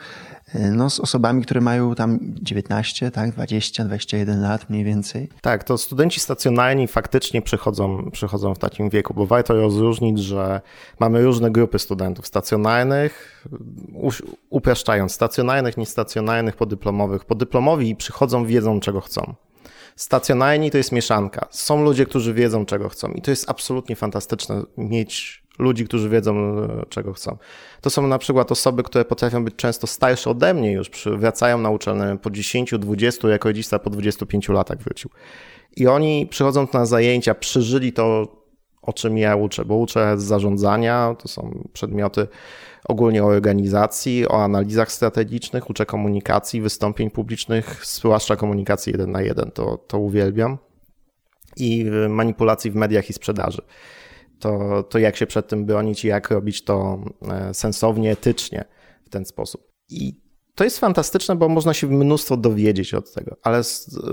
e, 0.54 0.72
no, 0.72 0.90
z 0.90 1.00
osobami, 1.00 1.44
które 1.44 1.62
mają 1.62 1.96
tam 1.96 2.20
19, 2.22 3.12
tak, 3.12 3.32
20, 3.32 3.86
21 3.86 4.42
lat 4.42 4.70
mniej 4.70 4.84
więcej. 4.84 5.30
Tak, 5.42 5.64
to 5.64 5.78
studenci 5.78 6.20
stacjonarni 6.20 6.88
faktycznie 6.88 7.42
przychodzą, 7.42 8.12
przychodzą 8.12 8.56
w 8.56 8.60
takim 8.60 8.90
wieku, 8.90 9.14
bo 9.14 9.26
warto 9.26 9.54
rozróżnić, 9.54 10.20
że 10.20 10.62
mamy 11.00 11.24
różne 11.24 11.52
grupy 11.52 11.80
studentów 11.80 12.28
stacjonarnych, 12.28 13.44
upraszczając, 14.50 15.12
stacjonarnych, 15.12 15.78
niestacjonarnych, 15.78 16.56
podyplomowych. 16.56 17.26
Podyplomowi 17.26 17.96
przychodzą, 17.96 18.46
wiedzą 18.46 18.80
czego 18.80 19.02
chcą. 19.02 19.36
Stacjonarni 19.98 20.72
to 20.72 20.78
jest 20.78 20.92
mieszanka. 20.92 21.48
Są 21.52 21.84
ludzie, 21.84 22.06
którzy 22.06 22.34
wiedzą, 22.34 22.66
czego 22.66 22.90
chcą, 22.90 23.12
i 23.12 23.22
to 23.22 23.32
jest 23.32 23.50
absolutnie 23.50 23.96
fantastyczne 23.96 24.64
mieć 24.78 25.44
ludzi, 25.60 25.86
którzy 25.86 26.10
wiedzą, 26.10 26.60
e, 26.60 26.86
czego 26.90 27.14
chcą. 27.14 27.38
To 27.82 27.90
są 27.90 28.08
na 28.08 28.18
przykład 28.18 28.52
osoby, 28.52 28.84
które 28.84 29.06
potrafią 29.06 29.46
być 29.46 29.56
często 29.56 29.88
starsze 29.88 30.30
ode 30.30 30.54
mnie 30.54 30.72
już, 30.72 30.90
wracają 31.06 31.58
na 31.58 31.70
uczelnię 31.70 32.18
po 32.22 32.30
10, 32.30 32.74
20, 32.80 33.30
jako 33.30 33.50
rodzicta 33.50 33.80
po 33.80 33.90
25 33.90 34.50
latach 34.50 34.78
wrócił. 34.78 35.10
I 35.76 35.88
oni 35.88 36.28
przychodzą 36.28 36.68
na 36.74 36.86
zajęcia, 36.86 37.36
przeżyli 37.36 37.94
to, 37.94 38.28
o 38.82 38.94
czym 38.94 39.18
ja 39.18 39.36
uczę, 39.36 39.66
bo 39.66 39.76
uczę 39.76 40.14
zarządzania, 40.18 41.16
to 41.20 41.28
są 41.28 41.70
przedmioty 41.74 42.28
ogólnie 42.88 43.24
o 43.24 43.28
organizacji, 43.28 44.28
o 44.28 44.44
analizach 44.44 44.92
strategicznych, 44.92 45.70
uczę 45.70 45.86
komunikacji, 45.86 46.62
wystąpień 46.62 47.12
publicznych, 47.12 47.82
zwłaszcza 47.86 48.36
komunikacji 48.36 48.92
jeden 48.92 49.12
na 49.12 49.22
jeden, 49.22 49.52
to, 49.52 49.78
to 49.78 50.00
uwielbiam. 50.00 50.58
i 51.58 51.86
manipulacji 52.10 52.72
w 52.72 52.76
mediach 52.76 53.10
i 53.10 53.14
sprzedaży. 53.14 53.62
To, 54.40 54.84
to 54.84 55.00
jak 55.00 55.16
się 55.16 55.28
przed 55.28 55.48
tym 55.48 55.66
bronić 55.66 56.06
i 56.06 56.08
jak 56.08 56.32
robić 56.32 56.64
to 56.64 57.00
e, 57.32 57.54
sensownie, 57.54 58.12
etycznie 58.12 58.66
w 59.06 59.10
ten 59.10 59.26
sposób. 59.26 59.68
I 59.90 60.22
to 60.56 60.64
jest 60.64 60.80
fantastyczne, 60.80 61.36
bo 61.36 61.50
można 61.50 61.74
się 61.74 61.88
mnóstwo 61.88 62.38
dowiedzieć 62.38 62.94
od 62.94 63.14
tego, 63.14 63.36
ale 63.44 63.64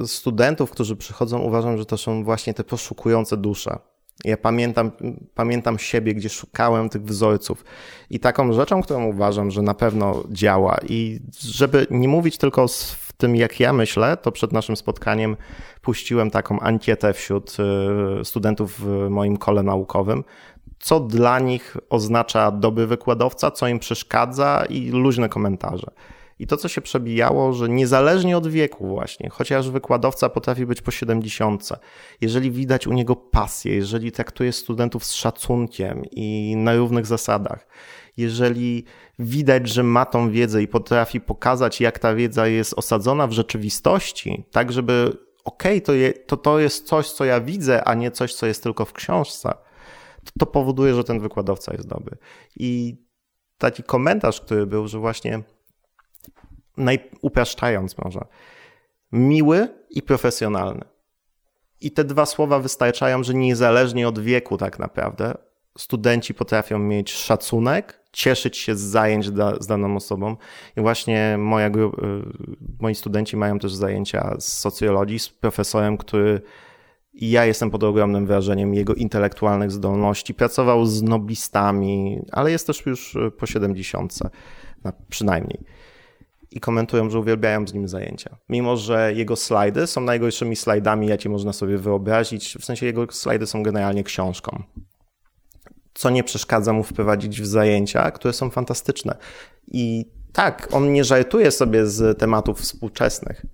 studentów, 0.06 0.70
którzy 0.70 0.96
przychodzą, 0.96 1.38
uważam, 1.38 1.78
że 1.78 1.86
to 1.86 1.96
są 1.96 2.24
właśnie 2.24 2.54
te 2.54 2.64
poszukujące 2.64 3.36
dusze. 3.36 3.78
Ja 4.24 4.36
pamiętam, 4.36 4.90
pamiętam 5.34 5.78
siebie, 5.78 6.14
gdzie 6.14 6.28
szukałem 6.28 6.88
tych 6.88 7.02
wzorców. 7.02 7.64
I 8.10 8.20
taką 8.20 8.52
rzeczą, 8.52 8.82
którą 8.82 9.04
uważam, 9.04 9.50
że 9.50 9.62
na 9.62 9.74
pewno 9.74 10.24
działa, 10.30 10.78
i 10.88 11.20
żeby 11.40 11.86
nie 11.90 12.08
mówić 12.08 12.38
tylko 12.38 12.68
w 12.68 13.12
tym, 13.16 13.36
jak 13.36 13.60
ja 13.60 13.72
myślę, 13.72 14.16
to 14.16 14.32
przed 14.32 14.52
naszym 14.52 14.76
spotkaniem 14.76 15.36
puściłem 15.82 16.30
taką 16.30 16.60
ankietę 16.60 17.12
wśród 17.12 17.56
y, 18.20 18.24
studentów 18.24 18.80
w 18.80 19.08
moim 19.10 19.36
kole 19.36 19.62
naukowym, 19.62 20.24
co 20.78 21.00
dla 21.00 21.38
nich 21.38 21.76
oznacza 21.90 22.50
dobry 22.50 22.86
wykładowca, 22.86 23.50
co 23.50 23.68
im 23.68 23.78
przeszkadza 23.78 24.64
i 24.68 24.90
luźne 24.90 25.28
komentarze. 25.28 25.90
I 26.38 26.46
to, 26.46 26.56
co 26.56 26.68
się 26.68 26.80
przebijało, 26.80 27.52
że 27.52 27.68
niezależnie 27.68 28.36
od 28.36 28.46
wieku 28.46 28.86
właśnie, 28.86 29.30
chociaż 29.30 29.70
wykładowca 29.70 30.28
potrafi 30.28 30.66
być 30.66 30.82
po 30.82 30.90
70, 30.90 31.68
jeżeli 32.20 32.50
widać 32.50 32.86
u 32.86 32.92
niego 32.92 33.16
pasję, 33.16 33.74
jeżeli 33.74 34.12
traktuje 34.12 34.52
studentów 34.52 35.04
z 35.04 35.12
szacunkiem 35.12 36.02
i 36.10 36.54
na 36.56 36.76
równych 36.76 37.06
zasadach, 37.06 37.66
jeżeli 38.16 38.84
widać, 39.18 39.68
że 39.68 39.82
ma 39.82 40.06
tą 40.06 40.30
wiedzę 40.30 40.62
i 40.62 40.68
potrafi 40.68 41.20
pokazać, 41.20 41.80
jak 41.80 41.98
ta 41.98 42.14
wiedza 42.14 42.46
jest 42.46 42.74
osadzona 42.74 43.26
w 43.26 43.32
rzeczywistości, 43.32 44.44
tak 44.50 44.72
żeby 44.72 45.16
okej, 45.44 45.76
okay, 45.76 45.80
to, 45.80 45.92
je, 45.92 46.12
to 46.12 46.36
to 46.36 46.58
jest 46.58 46.86
coś, 46.86 47.10
co 47.10 47.24
ja 47.24 47.40
widzę, 47.40 47.84
a 47.84 47.94
nie 47.94 48.10
coś, 48.10 48.34
co 48.34 48.46
jest 48.46 48.62
tylko 48.62 48.84
w 48.84 48.92
książce, 48.92 49.54
to, 50.24 50.32
to 50.38 50.46
powoduje, 50.46 50.94
że 50.94 51.04
ten 51.04 51.20
wykładowca 51.20 51.72
jest 51.72 51.88
dobry. 51.88 52.16
I 52.56 52.98
taki 53.58 53.82
komentarz, 53.82 54.40
który 54.40 54.66
był, 54.66 54.88
że 54.88 54.98
właśnie 54.98 55.42
upraszczając 57.22 57.98
może, 57.98 58.20
miły 59.12 59.68
i 59.90 60.02
profesjonalny. 60.02 60.84
I 61.80 61.90
te 61.90 62.04
dwa 62.04 62.26
słowa 62.26 62.58
wystarczają, 62.58 63.24
że 63.24 63.34
niezależnie 63.34 64.08
od 64.08 64.18
wieku 64.18 64.56
tak 64.56 64.78
naprawdę 64.78 65.34
studenci 65.78 66.34
potrafią 66.34 66.78
mieć 66.78 67.12
szacunek, 67.12 68.00
cieszyć 68.12 68.58
się 68.58 68.76
z 68.76 68.80
zajęć 68.80 69.30
da, 69.30 69.56
z 69.60 69.66
daną 69.66 69.96
osobą. 69.96 70.36
I 70.76 70.80
właśnie 70.80 71.36
moja, 71.38 71.68
y, 71.68 71.70
moi 72.80 72.94
studenci 72.94 73.36
mają 73.36 73.58
też 73.58 73.74
zajęcia 73.74 74.36
z 74.38 74.58
socjologii 74.58 75.18
z 75.18 75.28
profesorem, 75.28 75.96
który 75.96 76.42
i 77.12 77.30
ja 77.30 77.44
jestem 77.44 77.70
pod 77.70 77.84
ogromnym 77.84 78.26
wrażeniem 78.26 78.74
jego 78.74 78.94
intelektualnych 78.94 79.70
zdolności. 79.70 80.34
Pracował 80.34 80.86
z 80.86 81.02
noblistami, 81.02 82.20
ale 82.32 82.50
jest 82.50 82.66
też 82.66 82.86
już 82.86 83.16
po 83.38 83.46
70, 83.46 84.18
przynajmniej 85.08 85.60
i 86.54 86.60
komentują, 86.60 87.10
że 87.10 87.18
uwielbiają 87.18 87.66
z 87.66 87.74
nim 87.74 87.88
zajęcia. 87.88 88.36
Mimo, 88.48 88.76
że 88.76 89.12
jego 89.14 89.36
slajdy 89.36 89.86
są 89.86 90.00
najgorszymi 90.00 90.56
slajdami, 90.56 91.06
jakie 91.06 91.28
można 91.28 91.52
sobie 91.52 91.78
wyobrazić. 91.78 92.56
W 92.60 92.64
sensie 92.64 92.86
jego 92.86 93.06
slajdy 93.12 93.46
są 93.46 93.62
generalnie 93.62 94.04
książką. 94.04 94.62
Co 95.94 96.10
nie 96.10 96.24
przeszkadza 96.24 96.72
mu 96.72 96.82
wprowadzić 96.82 97.42
w 97.42 97.46
zajęcia, 97.46 98.10
które 98.10 98.34
są 98.34 98.50
fantastyczne. 98.50 99.16
I 99.68 100.04
tak, 100.32 100.68
on 100.72 100.92
nie 100.92 101.04
żartuje 101.04 101.50
sobie 101.50 101.86
z 101.86 102.18
tematów 102.18 102.60
współczesnych, 102.60 103.46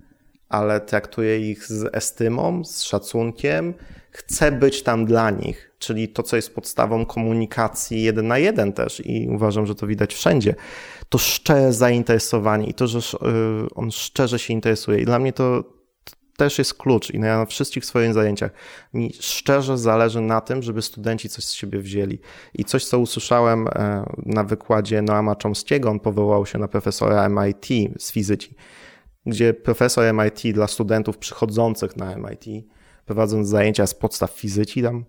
ale 0.49 0.81
traktuje 0.81 1.51
ich 1.51 1.65
z 1.65 1.95
estymą, 1.95 2.65
z 2.65 2.83
szacunkiem, 2.83 3.73
chce 4.11 4.51
być 4.51 4.83
tam 4.83 5.05
dla 5.05 5.29
nich, 5.29 5.71
czyli 5.79 6.07
to, 6.09 6.23
co 6.23 6.35
jest 6.35 6.55
podstawą 6.55 7.05
komunikacji 7.05 8.03
jeden 8.03 8.27
na 8.27 8.37
jeden 8.37 8.73
też 8.73 9.01
i 9.05 9.29
uważam, 9.29 9.65
że 9.65 9.75
to 9.75 9.87
widać 9.87 10.13
wszędzie 10.13 10.55
to 11.11 11.17
szczere 11.17 11.73
zainteresowanie 11.73 12.67
i 12.67 12.73
to, 12.73 12.87
że 12.87 12.99
y, 12.99 13.73
on 13.75 13.91
szczerze 13.91 14.39
się 14.39 14.53
interesuje. 14.53 14.99
I 15.01 15.05
dla 15.05 15.19
mnie 15.19 15.33
to 15.33 15.63
też 16.37 16.57
jest 16.57 16.73
klucz 16.73 17.09
i 17.09 17.19
na 17.19 17.45
wszystkich 17.45 17.85
swoich 17.85 18.13
zajęciach 18.13 18.51
mi 18.93 19.13
szczerze 19.19 19.77
zależy 19.77 20.21
na 20.21 20.41
tym, 20.41 20.63
żeby 20.63 20.81
studenci 20.81 21.29
coś 21.29 21.43
z 21.43 21.53
siebie 21.53 21.79
wzięli. 21.79 22.19
I 22.53 22.65
coś, 22.65 22.85
co 22.85 22.99
usłyszałem 22.99 23.67
e, 23.67 24.05
na 24.25 24.43
wykładzie 24.43 25.01
Noama 25.01 25.35
Chomskiego, 25.43 25.89
on 25.89 25.99
powołał 25.99 26.45
się 26.45 26.59
na 26.59 26.67
profesora 26.67 27.29
MIT 27.29 27.67
z 27.99 28.11
fizyki, 28.11 28.55
gdzie 29.25 29.53
profesor 29.53 30.13
MIT 30.13 30.53
dla 30.53 30.67
studentów 30.67 31.17
przychodzących 31.17 31.97
na 31.97 32.15
MIT, 32.15 32.65
prowadząc 33.05 33.47
zajęcia 33.47 33.87
z 33.87 33.95
podstaw 33.95 34.31
fizyki, 34.31 34.83
tam 34.83 35.05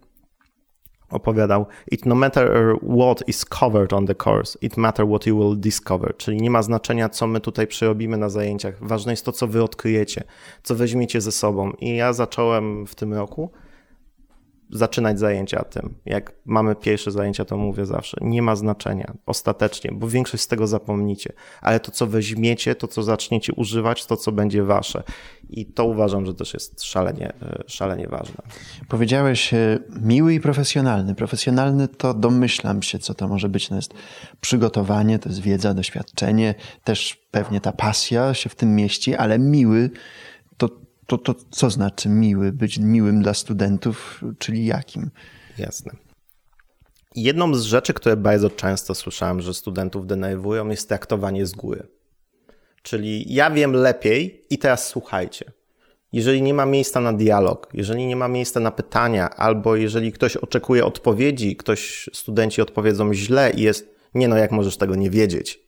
opowiadał 1.13 1.67
It 1.91 2.07
no 2.07 2.15
matter 2.15 2.77
what 2.83 3.29
is 3.29 3.45
covered 3.45 3.93
on 3.93 4.07
the 4.07 4.15
course, 4.25 4.59
it 4.61 4.77
matter 4.77 5.07
what 5.07 5.27
you 5.27 5.39
will 5.39 5.61
discover. 5.61 6.17
Czyli 6.17 6.37
nie 6.37 6.51
ma 6.51 6.63
znaczenia, 6.63 7.09
co 7.09 7.27
my 7.27 7.41
tutaj 7.41 7.67
przerobimy 7.67 8.17
na 8.17 8.29
zajęciach. 8.29 8.75
Ważne 8.81 9.13
jest 9.13 9.25
to, 9.25 9.33
co 9.33 9.47
wy 9.47 9.63
odkryjecie, 9.63 10.25
co 10.63 10.75
weźmiecie 10.75 11.21
ze 11.21 11.33
sobą. 11.33 11.71
I 11.71 11.97
ja 11.97 12.13
zacząłem 12.13 12.87
w 12.87 12.95
tym 12.95 13.15
roku 13.15 13.51
zaczynać 14.73 15.19
zajęcia 15.19 15.65
tym. 15.65 15.95
Jak 16.07 16.33
mamy 16.45 16.75
pierwsze 16.75 17.11
zajęcia, 17.11 17.45
to 17.45 17.57
mówię 17.57 17.87
zawsze, 17.87 18.17
nie 18.21 18.43
ma 18.43 18.57
znaczenia 18.57 19.13
ostatecznie, 19.27 19.91
bo 19.95 20.09
większość 20.09 20.43
z 20.43 20.47
tego 20.47 20.67
zapomnicie, 20.67 21.33
ale 21.61 21.81
to, 21.81 21.91
co 21.91 22.07
weźmiecie, 22.07 22.75
to, 22.75 22.89
co 22.89 23.03
zaczniecie 23.03 23.53
używać, 23.53 24.07
to, 24.07 24.17
co 24.17 24.33
będzie 24.33 24.63
wasze. 24.63 25.03
I 25.51 25.67
to 25.67 25.85
uważam, 25.85 26.27
że 26.27 26.35
też 26.35 26.55
jest 26.55 26.83
szalenie, 26.83 27.33
e, 27.43 27.65
szalenie 27.67 28.09
ważne. 28.09 28.43
Powiedziałeś 28.89 29.55
e, 29.55 29.79
miły 30.01 30.35
i 30.35 30.41
profesjonalny. 30.41 31.15
Profesjonalny 31.15 31.89
to 31.89 32.15
domyślam 32.15 32.83
się, 32.83 32.99
co 32.99 33.15
to 33.15 33.29
może 33.29 33.49
być. 33.49 33.69
To 33.69 33.75
jest 33.75 33.95
przygotowanie, 34.41 35.19
to 35.19 35.29
jest 35.29 35.41
wiedza, 35.41 35.75
doświadczenie, 35.75 36.55
też 36.85 37.23
pewnie 37.31 37.61
ta 37.61 37.73
pasja 37.73 38.35
się 38.35 38.51
w 38.51 38.55
tym 38.55 38.75
mieści, 38.75 39.15
ale 39.15 39.39
miły 39.39 39.91
to 41.07 41.19
to, 41.19 41.35
co 41.51 41.71
znaczy 41.71 42.09
miły? 42.09 42.53
Być 42.53 42.79
miłym 42.79 43.23
dla 43.23 43.35
studentów, 43.35 44.25
czyli 44.39 44.67
jakim? 44.67 45.11
Jasne. 45.59 45.93
Jedną 47.15 47.55
z 47.55 47.63
rzeczy, 47.63 47.95
które 47.95 48.17
bardzo 48.17 48.51
często 48.51 48.95
słyszałem, 48.95 49.41
że 49.41 49.55
studentów 49.55 50.07
denerwują, 50.07 50.69
jest 50.69 50.89
traktowanie 50.89 51.47
z 51.47 51.53
góry. 51.53 51.87
Czyli 52.83 53.35
ja 53.35 53.51
wiem 53.51 53.73
lepiej 53.73 54.45
i 54.51 54.59
teraz 54.59 54.89
słuchajcie. 54.89 55.53
Jeżeli 56.13 56.43
nie 56.43 56.55
ma 56.55 56.67
miejsca 56.67 57.01
na 57.01 57.13
dialog, 57.13 57.69
jeżeli 57.75 58.07
nie 58.07 58.17
ma 58.17 58.29
miejsca 58.29 58.61
na 58.61 58.71
pytania, 58.71 59.31
albo 59.31 59.77
jeżeli 59.77 60.13
ktoś 60.13 60.37
oczekuje 60.37 60.85
odpowiedzi, 60.85 61.57
ktoś, 61.57 62.11
studenci 62.13 62.63
odpowiedzą 62.63 63.15
źle 63.15 63.51
i 63.51 63.63
jest, 63.63 63.95
nie 64.15 64.29
no, 64.29 64.37
jak 64.37 64.53
możesz 64.53 64.77
tego 64.77 64.95
nie 64.95 65.11
wiedzieć, 65.11 65.61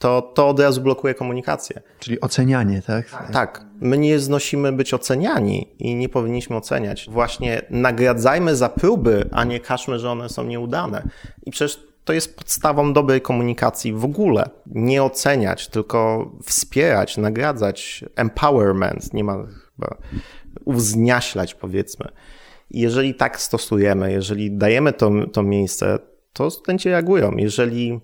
to, 0.00 0.22
to 0.22 0.48
od 0.48 0.60
razu 0.60 0.80
blokuje 0.80 1.14
komunikację. 1.14 1.80
Czyli 1.98 2.20
ocenianie, 2.20 2.82
tak? 2.82 3.10
tak? 3.10 3.30
Tak. 3.32 3.64
My 3.80 3.98
nie 3.98 4.18
znosimy 4.18 4.72
być 4.72 4.94
oceniani 4.94 5.68
i 5.78 5.94
nie 5.94 6.08
powinniśmy 6.08 6.56
oceniać. 6.56 7.08
Właśnie 7.10 7.62
nagradzajmy 7.70 8.56
za 8.56 8.68
próby, 8.68 9.28
a 9.32 9.44
nie 9.44 9.60
każmy, 9.60 9.98
że 9.98 10.10
one 10.10 10.28
są 10.28 10.44
nieudane. 10.44 11.02
I 11.46 11.50
przecież 11.50 11.80
to 12.04 12.12
jest 12.12 12.36
podstawą 12.36 12.92
dobrej 12.92 13.20
komunikacji 13.20 13.92
w 13.92 14.04
ogóle. 14.04 14.50
Nie 14.66 15.02
oceniać, 15.02 15.68
tylko 15.68 16.30
wspierać, 16.42 17.16
nagradzać. 17.16 18.04
Empowerment, 18.16 19.14
nie 19.14 19.24
ma 19.24 19.36
chyba 19.76 19.96
uwzniaślać, 20.64 21.54
powiedzmy. 21.54 22.08
I 22.70 22.80
jeżeli 22.80 23.14
tak 23.14 23.40
stosujemy, 23.40 24.12
jeżeli 24.12 24.50
dajemy 24.50 24.92
to, 24.92 25.10
to 25.32 25.42
miejsce, 25.42 25.98
to 26.32 26.50
studenci 26.50 26.88
reagują. 26.88 27.32
Jeżeli 27.36 28.00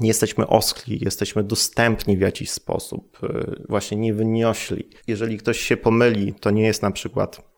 nie 0.00 0.08
jesteśmy 0.08 0.46
oskli, 0.46 1.04
jesteśmy 1.04 1.44
dostępni 1.44 2.16
w 2.16 2.20
jakiś 2.20 2.50
sposób, 2.50 3.18
y, 3.22 3.62
właśnie 3.68 3.96
nie 3.96 4.14
wyniośli. 4.14 4.88
Jeżeli 5.06 5.38
ktoś 5.38 5.60
się 5.60 5.76
pomyli, 5.76 6.34
to 6.34 6.50
nie 6.50 6.62
jest 6.62 6.82
na 6.82 6.90
przykład 6.90 7.55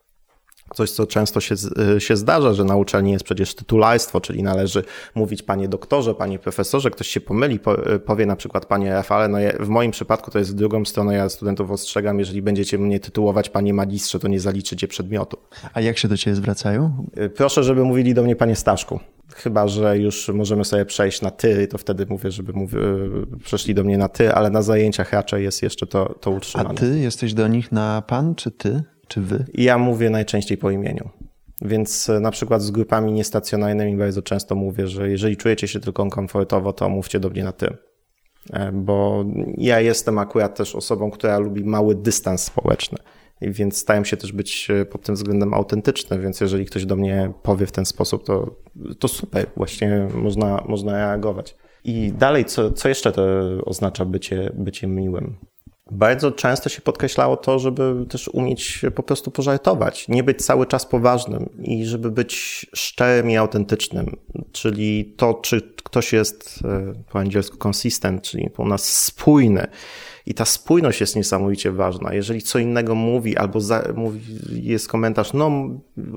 coś, 0.74 0.90
co 0.90 1.06
często 1.06 1.40
się, 1.40 1.54
y, 1.96 2.00
się 2.00 2.16
zdarza, 2.16 2.54
że 2.54 2.64
na 2.64 2.76
uczelni 2.76 3.12
jest 3.12 3.24
przecież 3.24 3.54
tytularstwo, 3.54 4.20
czyli 4.20 4.42
należy 4.42 4.84
mówić 5.14 5.42
panie 5.42 5.68
doktorze, 5.68 6.14
panie 6.14 6.38
profesorze, 6.38 6.90
ktoś 6.90 7.08
się 7.08 7.20
pomyli, 7.20 7.60
y, 7.94 7.98
powie 7.98 8.26
na 8.26 8.36
przykład 8.36 8.66
panie 8.66 8.90
Rafale, 8.90 9.28
no 9.28 9.38
w 9.60 9.68
moim 9.68 9.90
przypadku 9.90 10.30
to 10.30 10.38
jest 10.38 10.50
w 10.50 10.54
drugą 10.54 10.84
stronę, 10.84 11.14
ja 11.14 11.28
studentów 11.28 11.70
ostrzegam, 11.70 12.18
jeżeli 12.18 12.42
będziecie 12.42 12.78
mnie 12.78 13.00
tytułować 13.00 13.50
panie 13.50 13.74
magistrze, 13.74 14.18
to 14.18 14.28
nie 14.28 14.40
zaliczycie 14.40 14.88
przedmiotu. 14.88 15.36
A 15.74 15.80
jak 15.80 15.98
się 15.98 16.08
do 16.08 16.16
ciebie 16.16 16.34
zwracają? 16.36 17.06
Proszę, 17.34 17.64
żeby 17.64 17.84
mówili 17.84 18.14
do 18.14 18.22
mnie 18.22 18.36
panie 18.36 18.56
Staszku. 18.56 19.00
Chyba, 19.34 19.68
że 19.68 19.98
już 19.98 20.28
możemy 20.28 20.64
sobie 20.64 20.84
przejść 20.84 21.22
na 21.22 21.30
ty, 21.30 21.66
to 21.66 21.78
wtedy 21.78 22.06
mówię, 22.08 22.30
żeby 22.30 22.52
przeszli 23.44 23.74
do 23.74 23.84
mnie 23.84 23.98
na 23.98 24.08
ty, 24.08 24.34
ale 24.34 24.50
na 24.50 24.62
zajęciach 24.62 25.12
raczej 25.12 25.44
jest 25.44 25.62
jeszcze 25.62 25.86
to, 25.86 26.14
to 26.20 26.30
utrzymane. 26.30 26.70
A 26.70 26.74
ty 26.74 26.98
jesteś 26.98 27.34
do 27.34 27.48
nich 27.48 27.72
na 27.72 28.02
pan, 28.02 28.34
czy 28.34 28.50
ty, 28.50 28.82
czy 29.08 29.20
wy? 29.20 29.44
Ja 29.54 29.78
mówię 29.78 30.10
najczęściej 30.10 30.58
po 30.58 30.70
imieniu. 30.70 31.10
Więc 31.62 32.10
e, 32.10 32.20
na 32.20 32.30
przykład 32.30 32.62
z 32.62 32.70
grupami 32.70 33.12
niestacjonarnymi 33.12 33.96
bardzo 33.96 34.22
często 34.22 34.54
mówię, 34.54 34.86
że 34.86 35.10
jeżeli 35.10 35.36
czujecie 35.36 35.68
się 35.68 35.80
tylko 35.80 36.10
komfortowo, 36.10 36.72
to 36.72 36.88
mówcie 36.88 37.20
do 37.20 37.30
mnie 37.30 37.44
na 37.44 37.52
ty. 37.52 37.76
E, 38.52 38.72
bo 38.72 39.24
ja 39.56 39.80
jestem 39.80 40.18
akurat 40.18 40.56
też 40.56 40.74
osobą, 40.74 41.10
która 41.10 41.38
lubi 41.38 41.64
mały 41.64 41.94
dystans 41.94 42.42
społeczny. 42.42 42.98
więc 43.42 43.76
staram 43.76 44.04
się 44.04 44.16
też 44.16 44.32
być 44.32 44.70
e, 44.70 44.84
pod 44.84 45.02
tym 45.02 45.14
względem 45.14 45.54
autentyczny, 45.54 46.18
więc 46.18 46.40
jeżeli 46.40 46.66
ktoś 46.66 46.86
do 46.86 46.96
mnie 46.96 47.32
powie 47.42 47.66
w 47.66 47.72
ten 47.72 47.84
sposób, 47.84 48.24
to, 48.24 48.56
to 48.98 49.08
super, 49.08 49.46
właśnie 49.56 50.08
można, 50.14 50.64
można 50.68 50.92
reagować. 50.92 51.56
I 51.84 52.12
dalej, 52.12 52.44
co, 52.44 52.72
co 52.72 52.88
jeszcze 52.88 53.12
to 53.12 53.22
oznacza 53.64 54.04
bycie, 54.04 54.50
bycie 54.54 54.86
miłym? 54.86 55.36
Bardzo 55.90 56.32
często 56.32 56.68
się 56.68 56.80
podkreślało 56.80 57.36
to, 57.36 57.58
żeby 57.58 58.06
też 58.08 58.28
umieć 58.28 58.82
po 58.94 59.02
prostu 59.02 59.30
pożartować, 59.30 60.08
nie 60.08 60.22
być 60.22 60.44
cały 60.44 60.66
czas 60.66 60.86
poważnym 60.86 61.48
i 61.62 61.84
żeby 61.84 62.10
być 62.10 62.66
szczerym 62.74 63.30
i 63.30 63.36
autentycznym. 63.36 64.16
Czyli 64.52 65.14
to, 65.16 65.34
czy 65.34 65.62
ktoś 65.84 66.12
jest 66.12 66.60
e, 66.64 66.92
po 67.12 67.18
angielsku 67.18 67.68
consistent, 67.68 68.22
czyli 68.22 68.50
u 68.58 68.66
nas 68.66 69.04
spójny. 69.04 69.66
I 70.26 70.34
ta 70.34 70.44
spójność 70.44 71.00
jest 71.00 71.16
niesamowicie 71.16 71.72
ważna. 71.72 72.14
Jeżeli 72.14 72.42
co 72.42 72.58
innego 72.58 72.94
mówi, 72.94 73.36
albo 73.36 73.60
za, 73.60 73.82
mówi, 73.94 74.20
jest 74.50 74.88
komentarz, 74.88 75.32
no 75.32 75.50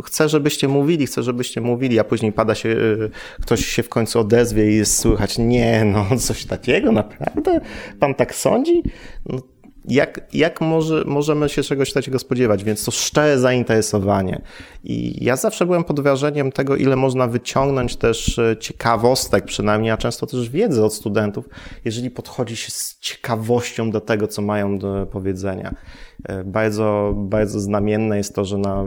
chcę, 0.03 0.29
żebyście 0.29 0.67
mówili, 0.67 1.07
chcę, 1.07 1.23
żebyście 1.23 1.61
mówili, 1.61 1.99
a 1.99 2.03
później 2.03 2.33
pada 2.33 2.55
się, 2.55 2.69
e, 2.69 3.41
ktoś 3.41 3.65
się 3.65 3.83
w 3.83 3.89
końcu 3.89 4.19
odezwie 4.19 4.71
i 4.71 4.75
jest 4.75 4.99
słychać, 4.99 5.37
nie, 5.37 5.85
no 5.85 6.17
coś 6.17 6.45
takiego, 6.45 6.91
naprawdę? 6.91 7.61
Pan 7.99 8.15
tak 8.15 8.35
sądzi? 8.35 8.83
No, 9.25 9.39
jak, 9.85 10.21
jak 10.33 10.61
może, 10.61 11.03
możemy 11.05 11.49
się 11.49 11.63
czegoś 11.63 11.93
takiego 11.93 12.19
spodziewać, 12.19 12.63
więc 12.63 12.85
to 12.85 12.91
szczere 12.91 13.39
zainteresowanie. 13.39 14.41
I 14.83 15.25
ja 15.25 15.35
zawsze 15.35 15.65
byłem 15.65 15.83
pod 15.83 15.99
wrażeniem 15.99 16.51
tego, 16.51 16.75
ile 16.75 16.95
można 16.95 17.27
wyciągnąć 17.27 17.95
też 17.95 18.39
e, 18.39 18.57
ciekawostek, 18.59 19.45
przynajmniej, 19.45 19.91
a 19.91 19.97
często 19.97 20.27
też 20.27 20.49
wiedzy 20.49 20.85
od 20.85 20.93
studentów, 20.93 21.49
jeżeli 21.85 22.11
podchodzi 22.11 22.55
się 22.55 22.71
z 22.71 22.99
ciekawością 22.99 23.91
do 23.91 24.01
tego, 24.01 24.27
co 24.27 24.41
mają 24.41 24.79
do 24.79 25.07
powiedzenia. 25.11 25.75
E, 26.23 26.43
bardzo, 26.43 27.13
bardzo 27.15 27.59
znamienne 27.59 28.17
jest 28.17 28.35
to, 28.35 28.45
że 28.45 28.57
na 28.57 28.85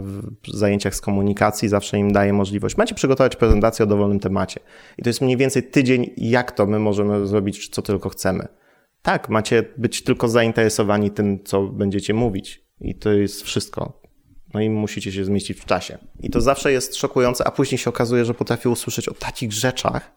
zajęciach 0.49 0.95
z 0.95 1.01
komunikacji 1.01 1.69
zawsze 1.69 1.99
im 1.99 2.13
daje 2.13 2.33
możliwość, 2.33 2.77
macie 2.77 2.95
przygotować 2.95 3.37
prezentację 3.37 3.83
o 3.85 3.87
dowolnym 3.87 4.21
temacie. 4.21 4.61
I 4.99 5.03
to 5.03 5.09
jest 5.09 5.21
mniej 5.21 5.37
więcej 5.37 5.63
tydzień, 5.63 6.11
jak 6.17 6.53
to 6.53 6.67
my 6.67 6.79
możemy 6.79 7.27
zrobić, 7.27 7.69
co 7.69 7.83
tylko 7.83 8.09
chcemy. 8.09 8.49
Tak, 9.05 9.29
macie 9.29 9.65
być 9.77 10.03
tylko 10.03 10.29
zainteresowani 10.29 11.11
tym, 11.11 11.45
co 11.45 11.63
będziecie 11.63 12.15
mówić. 12.15 12.65
I 12.81 12.95
to 12.95 13.13
jest 13.13 13.43
wszystko. 13.43 14.01
No 14.55 14.61
i 14.61 14.71
musicie 14.71 15.13
się 15.13 15.25
zmieścić 15.25 15.61
w 15.61 15.65
czasie. 15.65 15.99
I 16.21 16.31
to 16.31 16.41
zawsze 16.41 16.73
jest 16.73 16.97
szokujące, 16.97 17.47
a 17.47 17.51
później 17.51 17.79
się 17.79 17.91
okazuje, 17.91 18.25
że 18.25 18.35
potrafię 18.35 18.71
usłyszeć 18.71 19.09
o 19.09 19.15
takich 19.15 19.53
rzeczach, 19.53 20.13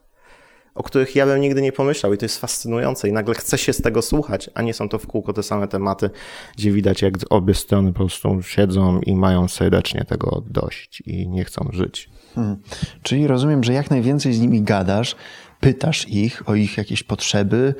o 0.75 0.84
których 0.84 1.15
ja 1.15 1.25
bym 1.25 1.41
nigdy 1.41 1.62
nie 1.62 1.72
pomyślał. 1.72 2.13
I 2.13 2.17
to 2.17 2.25
jest 2.25 2.39
fascynujące. 2.39 3.10
I 3.10 3.12
nagle 3.12 3.36
chce 3.36 3.58
się 3.58 3.74
z 3.74 3.82
tego 3.82 4.01
słuchać, 4.01 4.50
a 4.53 4.62
nie 4.62 4.74
są 4.74 4.89
to 4.89 5.00
w 5.00 5.08
kółko 5.08 5.34
te 5.34 5.44
same 5.44 5.67
tematy, 5.67 6.10
gdzie 6.58 6.72
widać, 6.72 7.01
jak 7.01 7.13
obie 7.29 7.53
strony 7.53 7.94
po 7.94 8.00
prostu 8.00 8.41
siedzą 8.41 9.01
i 9.01 9.15
mają 9.15 9.48
serdecznie 9.48 10.06
tego 10.06 10.44
dość 10.50 11.01
i 11.06 11.27
nie 11.27 11.46
chcą 11.46 11.70
żyć. 11.74 12.10
Hmm. 12.36 12.58
Czyli 13.03 13.27
rozumiem, 13.27 13.63
że 13.63 13.74
jak 13.74 13.89
najwięcej 13.89 14.34
z 14.34 14.39
nimi 14.39 14.62
gadasz, 14.62 15.15
pytasz 15.59 16.07
ich 16.09 16.49
o 16.49 16.55
ich 16.55 16.77
jakieś 16.77 17.03
potrzeby, 17.03 17.75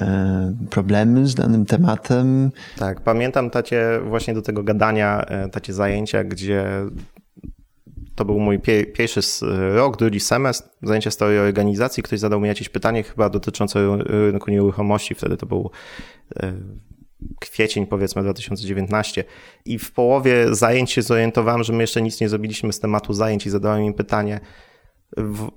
e, 0.00 0.56
problemy 0.70 1.26
z 1.26 1.34
danym 1.34 1.66
tematem. 1.66 2.50
Tak, 2.78 3.00
pamiętam 3.00 3.50
tacie 3.50 4.00
właśnie 4.04 4.34
do 4.34 4.42
tego 4.42 4.62
gadania, 4.62 5.24
e, 5.24 5.48
tacie 5.48 5.72
zajęcia, 5.72 6.24
gdzie 6.24 6.64
to 8.14 8.24
był 8.24 8.40
mój 8.40 8.58
pierwszy 8.92 9.20
rok, 9.74 9.96
drugi 9.96 10.20
semestr, 10.20 10.68
zajęcia 10.82 11.10
z 11.10 11.16
teorii 11.16 11.38
organizacji. 11.38 12.02
Ktoś 12.02 12.18
zadał 12.18 12.40
mi 12.40 12.48
jakieś 12.48 12.68
pytanie 12.68 13.02
chyba 13.02 13.30
dotyczące 13.30 13.98
rynku 14.06 14.50
nieruchomości. 14.50 15.14
Wtedy 15.14 15.36
to 15.36 15.46
był 15.46 15.70
e, 16.36 16.52
kwiecień 17.40 17.86
powiedzmy 17.86 18.22
2019 18.22 19.24
i 19.64 19.78
w 19.78 19.92
połowie 19.92 20.54
zajęć 20.54 20.90
się 20.90 21.02
zorientowałem, 21.02 21.62
że 21.62 21.72
my 21.72 21.82
jeszcze 21.82 22.02
nic 22.02 22.20
nie 22.20 22.28
zrobiliśmy 22.28 22.72
z 22.72 22.80
tematu 22.80 23.12
zajęć 23.12 23.46
i 23.46 23.50
zadałem 23.50 23.82
im 23.82 23.94
pytanie, 23.94 24.40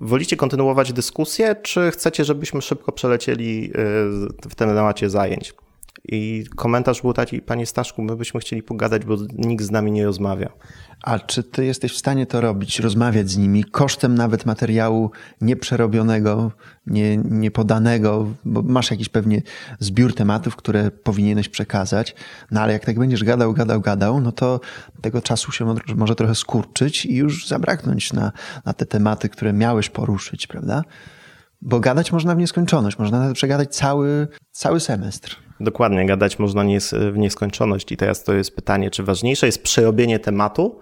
Wolicie 0.02 0.38
kontynuować 0.38 0.94
dyskusję, 0.94 1.56
czy 1.56 1.92
chcecie, 1.92 2.26
żebyśmy 2.26 2.62
szybko 2.62 2.92
przelecieli 2.92 3.66
y, 3.66 4.50
w 4.50 4.56
tym 4.56 4.70
temacie 4.70 5.10
zajęć? 5.10 5.54
I 6.06 6.46
komentarz 6.56 7.02
był 7.02 7.14
taki, 7.14 7.42
panie 7.42 7.66
Staszku, 7.66 8.02
my 8.02 8.16
byśmy 8.16 8.40
chcieli 8.40 8.64
pogadać, 8.64 9.06
bo 9.06 9.16
nikt 9.38 9.66
z 9.66 9.72
nami 9.72 9.92
nie 9.92 10.06
rozmawia. 10.06 10.50
A 11.04 11.20
czy 11.20 11.44
ty 11.44 11.66
jesteś 11.66 11.94
w 11.94 11.98
stanie 11.98 12.26
to 12.26 12.42
robić, 12.42 12.80
rozmawiać 12.80 13.30
z 13.30 13.38
nimi 13.38 13.64
kosztem 13.64 14.16
nawet 14.16 14.46
materiału 14.46 15.12
nieprzerobionego, 15.42 16.52
nie, 16.88 17.18
niepodanego, 17.18 18.28
bo 18.46 18.62
masz 18.62 18.91
jakiś 18.91 19.10
pewnie 19.10 19.41
zbiór 19.80 20.15
tematów, 20.15 20.56
które 20.56 20.91
powinieneś 20.91 21.50
przekazać, 21.50 22.15
no 22.52 22.62
ale 22.62 22.74
jak 22.74 22.86
tak 22.86 23.00
będziesz 23.00 23.24
gadał, 23.24 23.54
gadał, 23.54 23.82
gadał, 23.82 24.22
no 24.22 24.32
to 24.32 24.60
tego 25.02 25.22
czasu 25.22 25.52
się 25.52 25.76
może 25.96 26.15
trochę 26.15 26.36
skurczyć 26.36 27.06
i 27.06 27.15
już 27.15 27.48
zabraknąć 27.48 28.13
na, 28.13 28.32
na 28.65 28.74
te 28.74 28.86
tematy, 28.86 29.30
które 29.30 29.54
miałeś 29.54 29.89
poruszyć, 29.89 30.48
prawda? 30.48 30.84
Bo 31.65 31.80
gadać 31.80 32.12
można 32.12 32.36
w 32.36 32.38
nieskończoność, 32.38 32.99
można 32.99 33.19
nawet 33.19 33.36
przegadać 33.36 33.76
cały, 33.76 34.28
cały 34.52 34.80
semestr. 34.80 35.38
Dokładnie, 35.60 36.06
gadać 36.06 36.39
można 36.39 36.63
w 37.12 37.17
nieskończoność. 37.17 37.91
I 37.91 37.97
teraz 37.97 38.23
to 38.23 38.34
jest 38.34 38.56
pytanie, 38.56 38.91
czy 38.91 39.04
ważniejsze 39.04 39.45
jest 39.45 39.63
przerobienie 39.63 40.19
tematu, 40.19 40.80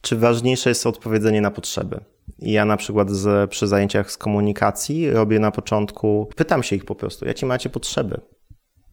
czy 0.00 0.16
ważniejsze 0.16 0.70
jest 0.70 0.86
odpowiedzenie 0.86 1.40
na 1.40 1.50
potrzeby. 1.50 2.00
Ja 2.38 2.64
na 2.64 2.76
przykład 2.76 3.10
z, 3.10 3.50
przy 3.50 3.66
zajęciach 3.66 4.10
z 4.10 4.16
komunikacji 4.16 5.10
robię 5.10 5.38
na 5.38 5.50
początku, 5.50 6.28
pytam 6.36 6.62
się 6.62 6.76
ich 6.76 6.84
po 6.84 6.94
prostu, 6.94 7.26
jakie 7.26 7.46
macie 7.46 7.70
potrzeby. 7.70 8.20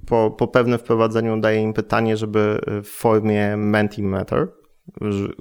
Po, 0.06 0.32
po 0.32 0.48
pewnym 0.48 0.80
wprowadzeniu 0.80 1.40
daję 1.40 1.62
im 1.62 1.74
pytanie, 1.74 2.18
żeby 2.18 2.60
w 2.84 2.88
formie 2.88 3.58
Mentimeter, 3.58 4.48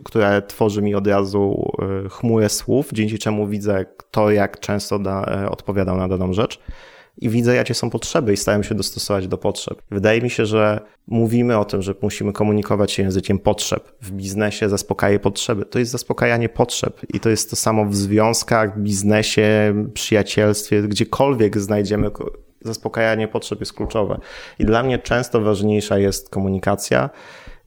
która 0.05 0.41
tworzy 0.41 0.83
mi 0.83 0.95
od 0.95 1.07
razu 1.07 1.73
e, 2.05 2.09
chmurę 2.09 2.49
słów, 2.49 2.89
dzięki 2.93 3.19
czemu 3.19 3.47
widzę 3.47 3.85
kto 3.97 4.31
jak 4.31 4.61
często 4.61 4.99
da, 4.99 5.25
e, 5.25 5.51
odpowiadał 5.51 5.97
na 5.97 6.09
daną 6.09 6.33
rzecz 6.33 6.61
i 7.19 7.29
widzę, 7.29 7.55
jakie 7.55 7.75
są 7.75 7.91
potrzeby 7.91 8.33
i 8.33 8.37
staram 8.37 8.65
się 8.65 8.75
dostosować 8.75 9.29
do 9.29 9.39
potrzeb. 9.39 9.83
Wydaje 9.91 10.23
mi 10.23 10.31
się, 10.31 10.47
że 10.47 10.81
mówimy 11.07 11.59
o 11.59 11.65
tym, 11.65 11.83
że 11.83 11.95
musimy 12.03 12.33
komunikować 12.33 12.93
się 12.93 13.03
językiem 13.03 13.39
potrzeb. 13.39 13.93
W 14.03 14.11
biznesie 14.11 14.69
zaspokaje 14.69 15.19
potrzeby. 15.19 15.65
To 15.65 15.79
jest 15.79 15.91
zaspokajanie 15.91 16.49
potrzeb 16.49 17.01
i 17.15 17.21
to 17.21 17.31
jest 17.31 17.51
to 17.51 17.57
samo 17.57 17.85
w 17.85 17.97
związkach, 17.97 18.81
biznesie, 18.81 19.75
przyjacielstwie, 19.95 20.83
gdziekolwiek 20.83 21.59
znajdziemy 21.59 22.11
zaspokajanie 22.61 23.29
potrzeb 23.29 23.61
jest 23.61 23.73
kluczowe. 23.73 24.19
I 24.59 24.65
dla 24.65 24.83
mnie 24.83 24.99
często 24.99 25.41
ważniejsza 25.41 25.99
jest 25.99 26.31
komunikacja 26.31 27.11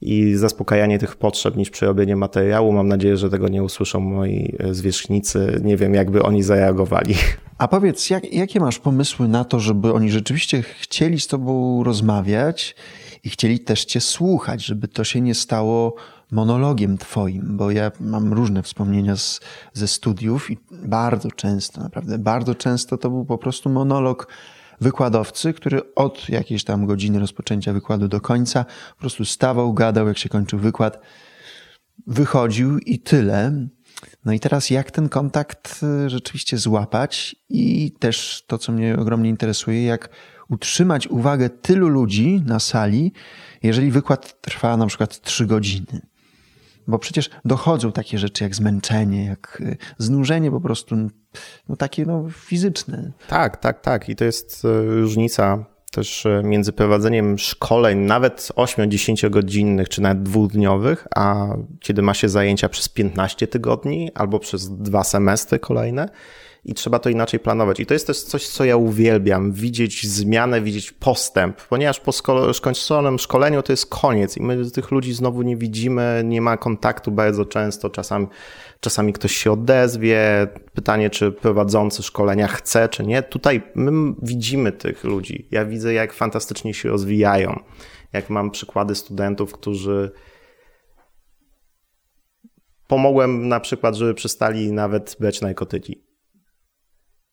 i 0.02 0.34
zaspokajanie 0.34 0.98
tych 0.98 1.16
potrzeb 1.16 1.56
niż 1.56 1.70
przerobienie 1.70 2.16
materiału. 2.16 2.72
Mam 2.72 2.88
nadzieję, 2.88 3.16
że 3.16 3.30
tego 3.30 3.48
nie 3.48 3.62
usłyszą 3.62 4.00
moi 4.00 4.56
zwierzchnicy. 4.70 5.60
Nie 5.64 5.76
wiem, 5.76 5.94
jakby 5.94 6.22
oni 6.22 6.42
zareagowali. 6.42 7.14
A 7.58 7.68
powiedz, 7.68 8.10
jak, 8.10 8.32
jakie 8.32 8.60
masz 8.60 8.78
pomysły 8.78 9.28
na 9.28 9.44
to, 9.44 9.60
żeby 9.60 9.92
oni 9.92 10.10
rzeczywiście 10.10 10.62
chcieli 10.62 11.20
z 11.20 11.26
tobą 11.26 11.84
rozmawiać 11.84 12.76
i 13.24 13.30
chcieli 13.30 13.60
też 13.60 13.84
cię 13.84 14.00
słuchać, 14.00 14.64
żeby 14.64 14.88
to 14.88 15.04
się 15.04 15.20
nie 15.20 15.34
stało 15.34 15.94
monologiem 16.30 16.98
twoim, 16.98 17.56
bo 17.56 17.70
ja 17.70 17.92
mam 18.00 18.32
różne 18.32 18.62
wspomnienia 18.62 19.16
z, 19.16 19.40
ze 19.72 19.88
studiów 19.88 20.50
i 20.50 20.58
bardzo 20.70 21.30
często, 21.30 21.80
naprawdę 21.80 22.18
bardzo 22.18 22.54
często 22.54 22.98
to 22.98 23.10
był 23.10 23.24
po 23.24 23.38
prostu 23.38 23.70
monolog 23.70 24.26
wykładowcy, 24.80 25.52
który 25.52 25.94
od 25.94 26.28
jakiejś 26.28 26.64
tam 26.64 26.86
godziny 26.86 27.18
rozpoczęcia 27.18 27.72
wykładu 27.72 28.08
do 28.08 28.20
końca 28.20 28.64
po 28.94 29.00
prostu 29.00 29.24
stawał, 29.24 29.74
gadał, 29.74 30.08
jak 30.08 30.18
się 30.18 30.28
kończył 30.28 30.58
wykład, 30.58 31.00
wychodził 32.06 32.78
i 32.78 32.98
tyle. 32.98 33.66
No 34.24 34.32
i 34.32 34.40
teraz 34.40 34.70
jak 34.70 34.90
ten 34.90 35.08
kontakt 35.08 35.80
y, 36.06 36.10
rzeczywiście 36.10 36.58
złapać 36.58 37.36
i 37.48 37.92
też 37.98 38.44
to, 38.46 38.58
co 38.58 38.72
mnie 38.72 38.96
ogromnie 38.98 39.30
interesuje, 39.30 39.84
jak 39.84 40.08
utrzymać 40.48 41.08
uwagę 41.08 41.50
tylu 41.50 41.88
ludzi 41.88 42.42
na 42.46 42.60
sali, 42.60 43.12
jeżeli 43.62 43.90
wykład 43.90 44.40
trwa 44.40 44.76
na 44.76 44.86
przykład 44.86 45.20
trzy 45.20 45.46
godziny. 45.46 46.09
Bo 46.90 46.98
przecież 46.98 47.30
dochodzą 47.44 47.92
takie 47.92 48.18
rzeczy 48.18 48.44
jak 48.44 48.54
zmęczenie, 48.54 49.24
jak 49.24 49.58
y, 49.60 49.76
znużenie 49.98 50.50
po 50.50 50.60
prostu, 50.60 50.96
no 51.68 51.76
takie 51.76 52.06
no, 52.06 52.24
fizyczne. 52.30 53.12
Tak, 53.28 53.56
tak, 53.56 53.80
tak. 53.80 54.08
I 54.08 54.16
to 54.16 54.24
jest 54.24 54.64
y, 54.64 55.00
różnica 55.00 55.64
też 55.90 56.26
e, 56.26 56.42
między 56.44 56.72
prowadzeniem 56.72 57.38
szkoleń, 57.38 57.98
nawet 57.98 58.52
8-10 58.56 59.30
godzinnych, 59.30 59.88
czy 59.88 60.02
nawet 60.02 60.22
dwudniowych, 60.22 61.06
a 61.16 61.46
kiedy 61.80 62.02
ma 62.02 62.14
się 62.14 62.28
zajęcia 62.28 62.68
przez 62.68 62.88
15 62.88 63.46
tygodni 63.46 64.10
albo 64.14 64.38
przez 64.38 64.70
dwa 64.78 65.04
semestry 65.04 65.58
kolejne 65.58 66.08
i 66.64 66.74
trzeba 66.74 66.98
to 66.98 67.10
inaczej 67.10 67.40
planować. 67.40 67.80
I 67.80 67.86
to 67.86 67.94
jest 67.94 68.06
też 68.06 68.22
coś, 68.22 68.48
co 68.48 68.64
ja 68.64 68.76
uwielbiam, 68.76 69.52
widzieć 69.52 70.06
zmianę, 70.06 70.60
widzieć 70.60 70.92
postęp, 70.92 71.62
ponieważ 71.68 72.00
po 72.00 72.12
skończonym 72.52 73.18
szkoleniu 73.18 73.62
to 73.62 73.72
jest 73.72 73.86
koniec 73.86 74.36
i 74.36 74.42
my 74.42 74.70
tych 74.70 74.90
ludzi 74.90 75.12
znowu 75.12 75.42
nie 75.42 75.56
widzimy, 75.56 76.22
nie 76.24 76.40
ma 76.40 76.56
kontaktu 76.56 77.10
bardzo 77.10 77.44
często, 77.44 77.90
czasami, 77.90 78.26
czasami 78.80 79.12
ktoś 79.12 79.36
się 79.36 79.52
odezwie, 79.52 80.46
pytanie, 80.74 81.10
czy 81.10 81.32
prowadzący 81.32 82.02
szkolenia 82.02 82.48
chce, 82.48 82.88
czy 82.88 83.06
nie. 83.06 83.22
Tutaj 83.22 83.62
my 83.74 84.14
widzimy 84.22 84.72
tych 84.72 85.04
ludzi, 85.04 85.48
ja 85.50 85.64
widzę, 85.64 85.92
jak 85.92 86.12
fantastycznie 86.12 86.74
się 86.74 86.88
rozwijają, 86.88 87.60
jak 88.12 88.30
mam 88.30 88.50
przykłady 88.50 88.94
studentów, 88.94 89.52
którzy 89.52 90.12
pomogłem 92.86 93.48
na 93.48 93.60
przykład, 93.60 93.94
żeby 93.94 94.14
przestali 94.14 94.72
nawet 94.72 95.16
brać 95.20 95.40
narkotyki. 95.40 96.09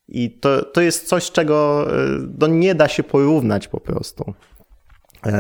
I 0.07 0.31
to, 0.31 0.65
to 0.65 0.81
jest 0.81 1.07
coś, 1.07 1.31
czego 1.31 1.87
no, 2.39 2.47
nie 2.47 2.75
da 2.75 2.87
się 2.87 3.03
porównać 3.03 3.67
po 3.67 3.79
prostu 3.79 4.33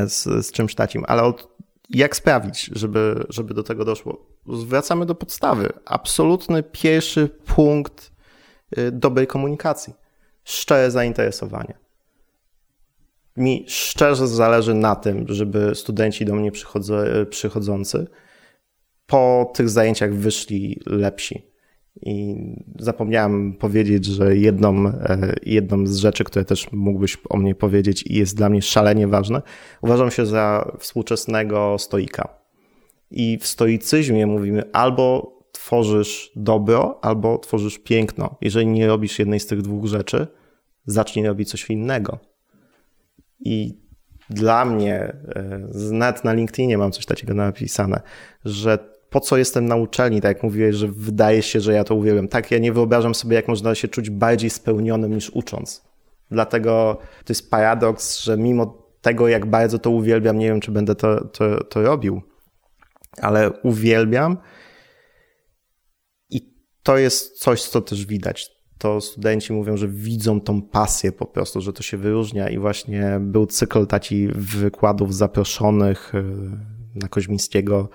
z, 0.07 0.45
z 0.45 0.51
czymś 0.51 0.75
takim, 0.75 1.03
ale 1.07 1.23
od, 1.23 1.47
jak 1.89 2.15
sprawić, 2.15 2.69
żeby, 2.75 3.25
żeby 3.29 3.53
do 3.53 3.63
tego 3.63 3.85
doszło? 3.85 4.25
Wracamy 4.45 5.05
do 5.05 5.15
podstawy. 5.15 5.69
Absolutny 5.85 6.63
pierwszy 6.63 7.27
punkt 7.27 8.11
dobrej 8.91 9.27
komunikacji. 9.27 9.93
Szczere 10.43 10.91
zainteresowanie 10.91 11.87
mi 13.37 13.65
szczerze 13.67 14.27
zależy 14.27 14.73
na 14.73 14.95
tym, 14.95 15.25
żeby 15.27 15.75
studenci 15.75 16.25
do 16.25 16.35
mnie 16.35 16.51
przychodzący 17.29 18.07
po 19.05 19.51
tych 19.53 19.69
zajęciach 19.69 20.13
wyszli 20.13 20.81
lepsi. 20.85 21.51
I 22.01 22.35
zapomniałem 22.79 23.53
powiedzieć, 23.53 24.05
że 24.05 24.37
jedną, 24.37 24.87
e, 24.87 25.35
jedną 25.43 25.87
z 25.87 25.97
rzeczy, 25.97 26.23
które 26.23 26.45
też 26.45 26.71
mógłbyś 26.71 27.17
o 27.29 27.37
mnie 27.37 27.55
powiedzieć 27.55 28.03
i 28.07 28.13
jest 28.13 28.35
dla 28.37 28.49
mnie 28.49 28.61
szalenie 28.61 29.07
ważne, 29.07 29.41
uważam 29.81 30.11
się 30.11 30.25
za 30.25 30.71
współczesnego 30.79 31.75
stoika. 31.79 32.29
I 33.11 33.37
w 33.41 33.47
stoicyzmie 33.47 34.27
mówimy 34.27 34.63
albo 34.73 35.37
tworzysz 35.51 36.31
dobro, 36.35 36.99
albo 37.01 37.37
tworzysz 37.37 37.79
piękno. 37.79 38.35
Jeżeli 38.41 38.67
nie 38.67 38.87
robisz 38.87 39.19
jednej 39.19 39.39
z 39.39 39.47
tych 39.47 39.61
dwóch 39.61 39.85
rzeczy, 39.85 40.27
zacznij 40.85 41.25
robić 41.25 41.49
coś 41.49 41.69
innego. 41.69 42.19
I 43.39 43.77
dla 44.29 44.65
mnie, 44.65 44.95
e, 45.35 45.67
nawet 45.91 46.23
na 46.23 46.33
LinkedInie 46.33 46.77
mam 46.77 46.91
coś 46.91 47.05
takiego 47.05 47.33
napisane, 47.33 48.01
że 48.45 48.96
po 49.09 49.19
co 49.19 49.37
jestem 49.37 49.65
na 49.65 49.75
uczelni, 49.75 50.21
tak 50.21 50.35
jak 50.35 50.43
mówiłeś, 50.43 50.75
że 50.75 50.87
wydaje 50.87 51.41
się, 51.41 51.59
że 51.59 51.73
ja 51.73 51.83
to 51.83 51.95
uwielbiam. 51.95 52.27
Tak, 52.27 52.51
ja 52.51 52.59
nie 52.59 52.73
wyobrażam 52.73 53.15
sobie, 53.15 53.35
jak 53.35 53.47
można 53.47 53.75
się 53.75 53.87
czuć 53.87 54.09
bardziej 54.09 54.49
spełnionym 54.49 55.13
niż 55.13 55.29
ucząc. 55.29 55.83
Dlatego 56.31 56.97
to 57.25 57.33
jest 57.33 57.51
paradoks, 57.51 58.19
że 58.19 58.37
mimo 58.37 58.87
tego, 59.01 59.27
jak 59.27 59.45
bardzo 59.45 59.79
to 59.79 59.89
uwielbiam, 59.89 60.37
nie 60.37 60.47
wiem, 60.47 60.59
czy 60.59 60.71
będę 60.71 60.95
to, 60.95 61.27
to, 61.27 61.63
to 61.63 61.81
robił, 61.81 62.21
ale 63.21 63.51
uwielbiam 63.51 64.37
i 66.29 66.53
to 66.83 66.97
jest 66.97 67.39
coś, 67.39 67.63
co 67.63 67.81
też 67.81 68.05
widać 68.05 68.57
to 68.77 69.01
studenci 69.01 69.53
mówią, 69.53 69.77
że 69.77 69.87
widzą 69.87 70.41
tą 70.41 70.61
pasję 70.61 71.11
po 71.11 71.25
prostu, 71.25 71.61
że 71.61 71.73
to 71.73 71.83
się 71.83 71.97
wyróżnia 71.97 72.49
i 72.49 72.57
właśnie 72.57 73.17
był 73.21 73.45
cykl 73.45 73.87
taki 73.87 74.27
wykładów 74.35 75.15
zaproszonych 75.15 76.15
y, 76.15 76.23
na 77.01 77.07
Koźmińskiego 77.07 77.89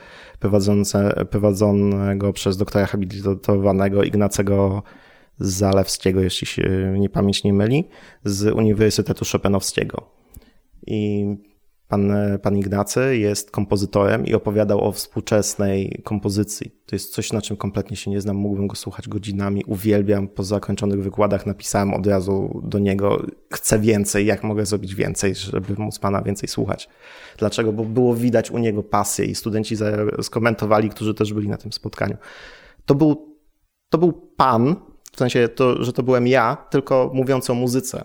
prowadzonego 1.31 2.33
przez 2.33 2.57
doktora 2.57 2.87
habilitowanego 2.87 4.03
Ignacego 4.03 4.83
Zalewskiego, 5.38 6.21
jeśli 6.21 6.47
się 6.47 6.95
nie 6.99 7.09
pamięć 7.09 7.45
nie 7.45 7.53
myli, 7.53 7.88
z 8.25 8.55
Uniwersytetu 8.55 9.25
Chopinowskiego. 9.33 10.11
I 10.87 11.27
Pan, 11.92 12.12
pan 12.42 12.57
Ignacy 12.57 13.16
jest 13.18 13.50
kompozytorem 13.50 14.26
i 14.26 14.35
opowiadał 14.35 14.85
o 14.85 14.92
współczesnej 14.92 16.02
kompozycji. 16.05 16.70
To 16.87 16.96
jest 16.96 17.14
coś, 17.14 17.33
na 17.33 17.42
czym 17.42 17.57
kompletnie 17.57 17.96
się 17.96 18.11
nie 18.11 18.20
znam. 18.20 18.37
Mógłbym 18.37 18.66
go 18.66 18.76
słuchać 18.76 19.09
godzinami. 19.09 19.64
Uwielbiam. 19.66 20.28
Po 20.28 20.42
zakończonych 20.44 21.02
wykładach 21.02 21.46
napisałem 21.46 21.94
od 21.94 22.07
razu 22.07 22.61
do 22.64 22.78
niego: 22.78 23.26
Chcę 23.52 23.78
więcej, 23.78 24.26
jak 24.26 24.44
mogę 24.44 24.66
zrobić 24.66 24.94
więcej, 24.94 25.35
żeby 25.35 25.74
móc 25.78 25.98
pana 25.98 26.22
więcej 26.22 26.48
słuchać. 26.48 26.88
Dlaczego? 27.38 27.72
Bo 27.72 27.85
było 27.85 28.14
widać 28.14 28.50
u 28.50 28.59
niego 28.59 28.83
pasję 28.83 29.24
i 29.24 29.35
studenci 29.35 29.76
skomentowali, 30.22 30.90
którzy 30.90 31.14
też 31.14 31.33
byli 31.33 31.48
na 31.48 31.57
tym 31.57 31.72
spotkaniu. 31.72 32.16
To 32.87 32.94
był, 32.94 33.37
to 33.88 33.98
był 33.98 34.12
pan, 34.12 34.76
w 35.12 35.18
sensie, 35.18 35.48
to, 35.48 35.85
że 35.85 35.92
to 35.92 36.02
byłem 36.02 36.26
ja, 36.26 36.57
tylko 36.70 37.11
mówiąc 37.14 37.50
o 37.50 37.55
muzyce. 37.55 38.05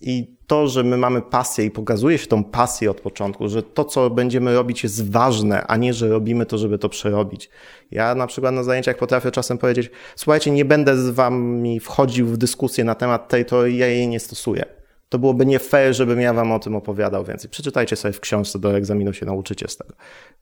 I 0.00 0.39
to, 0.50 0.68
że 0.68 0.84
my 0.84 0.96
mamy 0.96 1.22
pasję 1.22 1.64
i 1.64 1.70
pokazuje 1.70 2.18
się 2.18 2.26
tą 2.26 2.44
pasję 2.44 2.90
od 2.90 3.00
początku, 3.00 3.48
że 3.48 3.62
to, 3.62 3.84
co 3.84 4.10
będziemy 4.10 4.54
robić, 4.54 4.82
jest 4.82 5.10
ważne, 5.10 5.66
a 5.66 5.76
nie, 5.76 5.94
że 5.94 6.08
robimy 6.08 6.46
to, 6.46 6.58
żeby 6.58 6.78
to 6.78 6.88
przerobić. 6.88 7.50
Ja 7.90 8.14
na 8.14 8.26
przykład 8.26 8.54
na 8.54 8.62
zajęciach 8.62 8.96
potrafię 8.96 9.30
czasem 9.30 9.58
powiedzieć: 9.58 9.90
Słuchajcie, 10.16 10.50
nie 10.50 10.64
będę 10.64 10.96
z 10.96 11.10
wami 11.10 11.80
wchodził 11.80 12.26
w 12.26 12.36
dyskusję 12.36 12.84
na 12.84 12.94
temat 12.94 13.28
tej, 13.28 13.44
to 13.44 13.66
ja 13.66 13.86
jej 13.86 14.08
nie 14.08 14.20
stosuję. 14.20 14.64
To 15.08 15.18
byłoby 15.18 15.46
nie 15.46 15.58
fair, 15.58 15.94
żebym 15.94 16.20
ja 16.20 16.32
wam 16.32 16.52
o 16.52 16.58
tym 16.58 16.76
opowiadał 16.76 17.24
więcej. 17.24 17.50
Przeczytajcie 17.50 17.96
sobie 17.96 18.12
w 18.12 18.20
książce, 18.20 18.58
do 18.58 18.76
egzaminu 18.76 19.12
się 19.12 19.26
nauczycie 19.26 19.68
z 19.68 19.76
tego. 19.76 19.94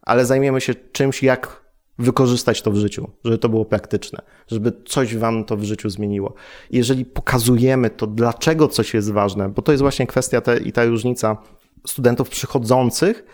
Ale 0.02 0.26
zajmiemy 0.26 0.60
się 0.60 0.74
czymś, 0.74 1.22
jak 1.22 1.67
wykorzystać 1.98 2.62
to 2.62 2.70
w 2.70 2.76
życiu, 2.76 3.10
żeby 3.24 3.38
to 3.38 3.48
było 3.48 3.64
praktyczne, 3.64 4.22
żeby 4.48 4.72
coś 4.86 5.16
wam 5.16 5.44
to 5.44 5.56
w 5.56 5.64
życiu 5.64 5.90
zmieniło. 5.90 6.34
Jeżeli 6.70 7.04
pokazujemy 7.04 7.90
to, 7.90 8.06
dlaczego 8.06 8.68
coś 8.68 8.94
jest 8.94 9.12
ważne, 9.12 9.48
bo 9.48 9.62
to 9.62 9.72
jest 9.72 9.82
właśnie 9.82 10.06
kwestia 10.06 10.40
te, 10.40 10.58
i 10.58 10.72
ta 10.72 10.84
różnica 10.84 11.36
studentów 11.86 12.28
przychodzących 12.28 13.24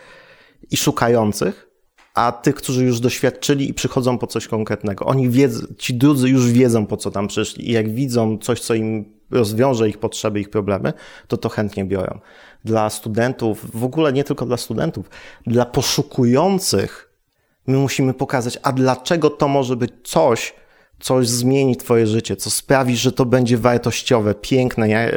i 0.70 0.77
szukających, 0.77 1.70
a 2.14 2.33
tych, 2.33 2.55
którzy 2.55 2.85
już 2.85 3.00
doświadczyli 3.00 3.70
i 3.70 3.74
przychodzą 3.74 4.18
po 4.18 4.27
coś 4.27 4.48
konkretnego. 4.48 5.05
Oni 5.05 5.31
wiedzą, 5.31 5.66
ci 5.79 5.94
drudzy 5.94 6.29
już 6.29 6.53
wiedzą, 6.53 6.87
po 6.87 6.96
co 6.96 7.11
tam 7.11 7.29
przyszli 7.29 7.68
i 7.68 7.72
jak 7.72 7.94
widzą 7.94 8.38
coś, 8.38 8.61
co 8.61 8.74
im 8.74 9.14
rozwiąże 9.31 9.88
ich 9.88 9.98
potrzeby, 9.98 10.40
ich 10.40 10.50
problemy, 10.50 10.92
to 11.29 11.37
to 11.37 11.48
chętnie 11.48 11.85
biorą. 11.85 12.18
Dla 12.64 12.90
studentów, 12.90 13.81
w 13.81 13.85
ogóle 13.85 14.12
nie 14.12 14.24
tylko 14.24 14.46
dla 14.46 14.57
studentów, 14.57 15.11
dla 15.46 15.66
poszukujących 15.66 17.04
My 17.66 17.79
musimy 17.79 18.14
pokazać, 18.14 18.59
a 18.62 18.72
dlaczego 18.72 19.31
to 19.31 19.48
może 19.48 19.77
być 19.77 19.92
coś, 20.05 20.55
coś 21.00 21.29
zmieni 21.29 21.77
Twoje 21.77 22.07
życie, 22.07 22.37
co 22.37 22.50
sprawi, 22.50 22.96
że 22.96 23.12
to 23.12 23.27
będzie 23.27 23.59
wartościowe, 23.59 24.35
piękne, 24.35 24.87
e, 24.87 25.12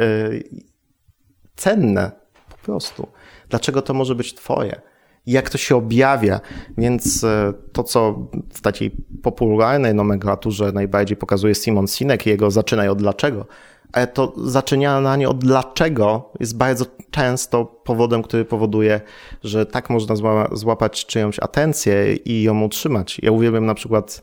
cenne 1.56 2.10
po 2.50 2.56
prostu. 2.56 3.08
Dlaczego 3.48 3.82
to 3.82 3.94
może 3.94 4.14
być 4.14 4.34
Twoje? 4.34 4.80
Jak 5.26 5.50
to 5.50 5.58
się 5.58 5.76
objawia? 5.76 6.40
Więc 6.78 7.24
e, 7.24 7.52
to, 7.72 7.84
co 7.84 8.28
w 8.52 8.60
takiej 8.60 8.90
popularnej 9.22 9.94
nomenklaturze 9.94 10.72
najbardziej 10.72 11.16
pokazuje 11.16 11.54
Simon 11.54 11.86
Sinek 11.86 12.26
i 12.26 12.30
jego 12.30 12.50
zaczynaj 12.50 12.88
od 12.88 12.98
dlaczego, 12.98 13.46
to 14.14 14.32
zaczynanie 14.36 15.28
od 15.28 15.38
dlaczego 15.38 16.32
jest 16.40 16.56
bardzo 16.56 16.84
często 17.10 17.64
powodem, 17.64 18.22
który 18.22 18.44
powoduje, 18.44 19.00
że 19.44 19.66
tak 19.66 19.90
można 19.90 20.14
złapać 20.52 21.06
czyjąś 21.06 21.38
atencję 21.38 22.14
i 22.14 22.42
ją 22.42 22.62
utrzymać. 22.62 23.18
Ja 23.22 23.32
uwielbiam 23.32 23.66
na 23.66 23.74
przykład 23.74 24.22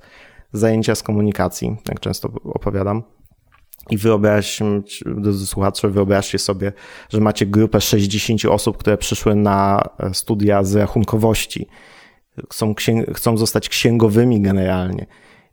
zajęcia 0.54 0.96
z 0.96 1.04
komunikacji, 1.04 1.76
jak 1.90 2.00
często 2.00 2.30
opowiadam. 2.44 3.04
I 3.90 3.98
wyobraź, 3.98 4.60
słuchacze, 5.46 5.90
wyobraźcie 5.90 6.40
sobie, 6.40 6.74
że 7.10 7.22
macie 7.22 7.46
grupę 7.46 7.82
60 7.82 8.46
osób, 8.46 8.78
które 8.78 8.98
przyszły 8.98 9.36
na 9.36 9.84
studia 10.14 10.64
z 10.64 10.76
rachunkowości. 10.76 11.68
Chcą, 12.52 12.74
chcą 13.14 13.38
zostać 13.38 13.70
księgowymi 13.70 14.42
generalnie. 14.42 15.06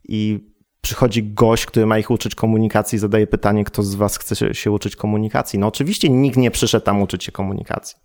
I 0.04 0.51
przychodzi 0.82 1.22
gość, 1.22 1.66
który 1.66 1.86
ma 1.86 1.98
ich 1.98 2.10
uczyć 2.10 2.34
komunikacji, 2.34 2.98
zadaje 2.98 3.26
pytanie, 3.26 3.64
kto 3.64 3.82
z 3.82 3.94
was 3.94 4.18
chce 4.18 4.54
się 4.54 4.70
uczyć 4.70 4.96
komunikacji. 4.96 5.58
No 5.58 5.66
oczywiście 5.66 6.08
nikt 6.08 6.36
nie 6.36 6.50
przyszedł 6.50 6.86
tam 6.86 7.02
uczyć 7.02 7.24
się 7.24 7.32
komunikacji. 7.32 7.96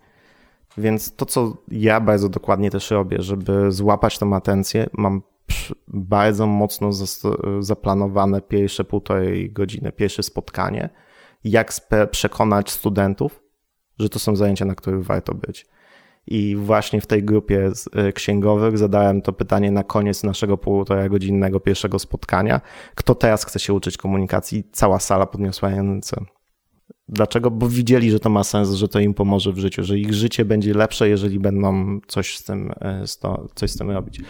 Więc 0.78 1.16
to, 1.16 1.26
co 1.26 1.58
ja 1.68 2.00
bardzo 2.00 2.30
dokładnie 2.30 2.72
też 2.72 2.92
robię, 2.92 3.18
żeby 3.22 3.72
złapać 3.72 4.20
tą 4.20 4.36
atencję, 4.36 4.90
mam 4.94 5.22
bardzo 5.88 6.48
mocno 6.48 6.90
zaplanowane 7.60 8.42
pierwsze 8.42 8.84
półtorej 8.84 9.52
godziny, 9.52 9.92
pierwsze 9.92 10.24
spotkanie, 10.24 10.90
jak 11.44 11.74
przekonać 12.12 12.72
studentów, 12.72 13.44
że 14.00 14.10
to 14.10 14.20
są 14.20 14.36
zajęcia, 14.36 14.66
na 14.66 14.76
których 14.76 15.06
warto 15.06 15.34
być. 15.34 15.66
I 16.28 16.56
właśnie 16.56 17.02
w 17.02 17.08
tej 17.08 17.24
grupie 17.24 17.72
e, 17.94 18.14
księgowych 18.14 18.78
zadałem 18.78 19.22
to 19.22 19.34
pytanie 19.34 19.72
na 19.72 19.84
koniec 19.84 20.24
naszego 20.24 20.58
półtora 20.58 21.10
godzinnego 21.10 21.60
pierwszego 21.60 22.00
spotkania. 22.00 22.62
Kto 22.96 23.16
teraz 23.16 23.46
chce 23.46 23.60
się 23.60 23.74
uczyć 23.74 23.98
komunikacji? 23.98 24.64
Cała 24.72 25.00
sala 25.00 25.26
podniosła 25.26 25.70
ręce. 25.70 26.26
Dlaczego? 27.10 27.52
Bo 27.52 27.70
widzieli, 27.70 28.12
że 28.12 28.20
to 28.20 28.30
ma 28.30 28.44
sens, 28.44 28.72
że 28.72 28.88
to 28.88 29.00
im 29.00 29.14
pomoże 29.14 29.54
w 29.54 29.58
życiu, 29.58 29.84
że 29.84 29.98
ich 29.98 30.14
życie 30.14 30.46
będzie 30.46 30.74
lepsze, 30.74 31.10
jeżeli 31.10 31.40
będą 31.40 32.00
coś 32.08 32.38
z 32.38 32.44
tym, 32.44 32.72
e, 32.82 33.04
coś 33.56 33.72
z 33.72 33.78
tym 33.78 33.92
robić. 33.92 34.22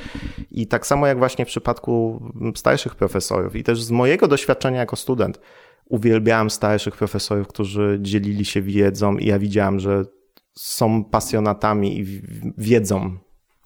I 0.51 0.67
tak 0.67 0.88
samo 0.88 1.07
jak 1.07 1.17
właśnie 1.17 1.45
w 1.45 1.47
przypadku 1.47 2.21
starszych 2.55 2.95
profesorów 2.95 3.55
i 3.55 3.63
też 3.63 3.83
z 3.83 3.91
mojego 3.91 4.27
doświadczenia 4.27 4.79
jako 4.79 4.95
student, 4.95 5.39
uwielbiałem 5.86 6.49
starszych 6.49 6.95
profesorów, 6.95 7.47
którzy 7.47 7.97
dzielili 8.01 8.45
się 8.45 8.62
wiedzą 8.62 9.17
i 9.17 9.25
ja 9.25 9.39
widziałem, 9.39 9.79
że 9.79 10.05
są 10.58 11.04
pasjonatami 11.04 12.00
i 12.00 12.22
wiedzą, 12.58 13.17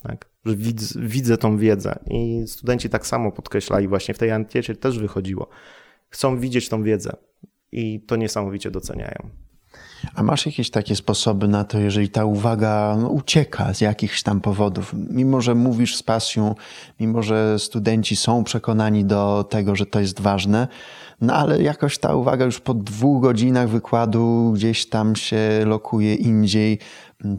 tak? 0.02 0.30
że 0.44 0.56
widzę, 0.56 1.00
widzę 1.00 1.38
tą 1.38 1.58
wiedzę. 1.58 1.98
I 2.10 2.44
studenci 2.46 2.88
tak 2.88 3.06
samo 3.06 3.32
podkreślali, 3.32 3.88
właśnie 3.88 4.14
w 4.14 4.18
tej 4.18 4.30
ankiecie 4.30 4.76
też 4.76 4.98
wychodziło. 4.98 5.48
Chcą 6.08 6.38
widzieć 6.38 6.68
tą 6.68 6.82
wiedzę 6.82 7.16
i 7.72 8.00
to 8.00 8.16
niesamowicie 8.16 8.70
doceniają. 8.70 9.30
A 10.14 10.22
masz 10.22 10.46
jakieś 10.46 10.70
takie 10.70 10.96
sposoby 10.96 11.48
na 11.48 11.64
to, 11.64 11.78
jeżeli 11.78 12.08
ta 12.08 12.24
uwaga 12.24 12.96
no, 13.00 13.08
ucieka 13.08 13.74
z 13.74 13.80
jakichś 13.80 14.22
tam 14.22 14.40
powodów, 14.40 14.94
mimo 15.10 15.40
że 15.40 15.54
mówisz 15.54 15.96
z 15.96 16.02
pasją, 16.02 16.54
mimo 17.00 17.22
że 17.22 17.58
studenci 17.58 18.16
są 18.16 18.44
przekonani 18.44 19.04
do 19.04 19.44
tego, 19.50 19.76
że 19.76 19.86
to 19.86 20.00
jest 20.00 20.20
ważne, 20.20 20.68
no 21.20 21.34
ale 21.34 21.62
jakoś 21.62 21.98
ta 21.98 22.14
uwaga 22.14 22.44
już 22.44 22.60
po 22.60 22.74
dwóch 22.74 23.22
godzinach 23.22 23.68
wykładu 23.68 24.52
gdzieś 24.54 24.88
tam 24.88 25.16
się 25.16 25.62
lokuje 25.64 26.14
indziej, 26.14 26.78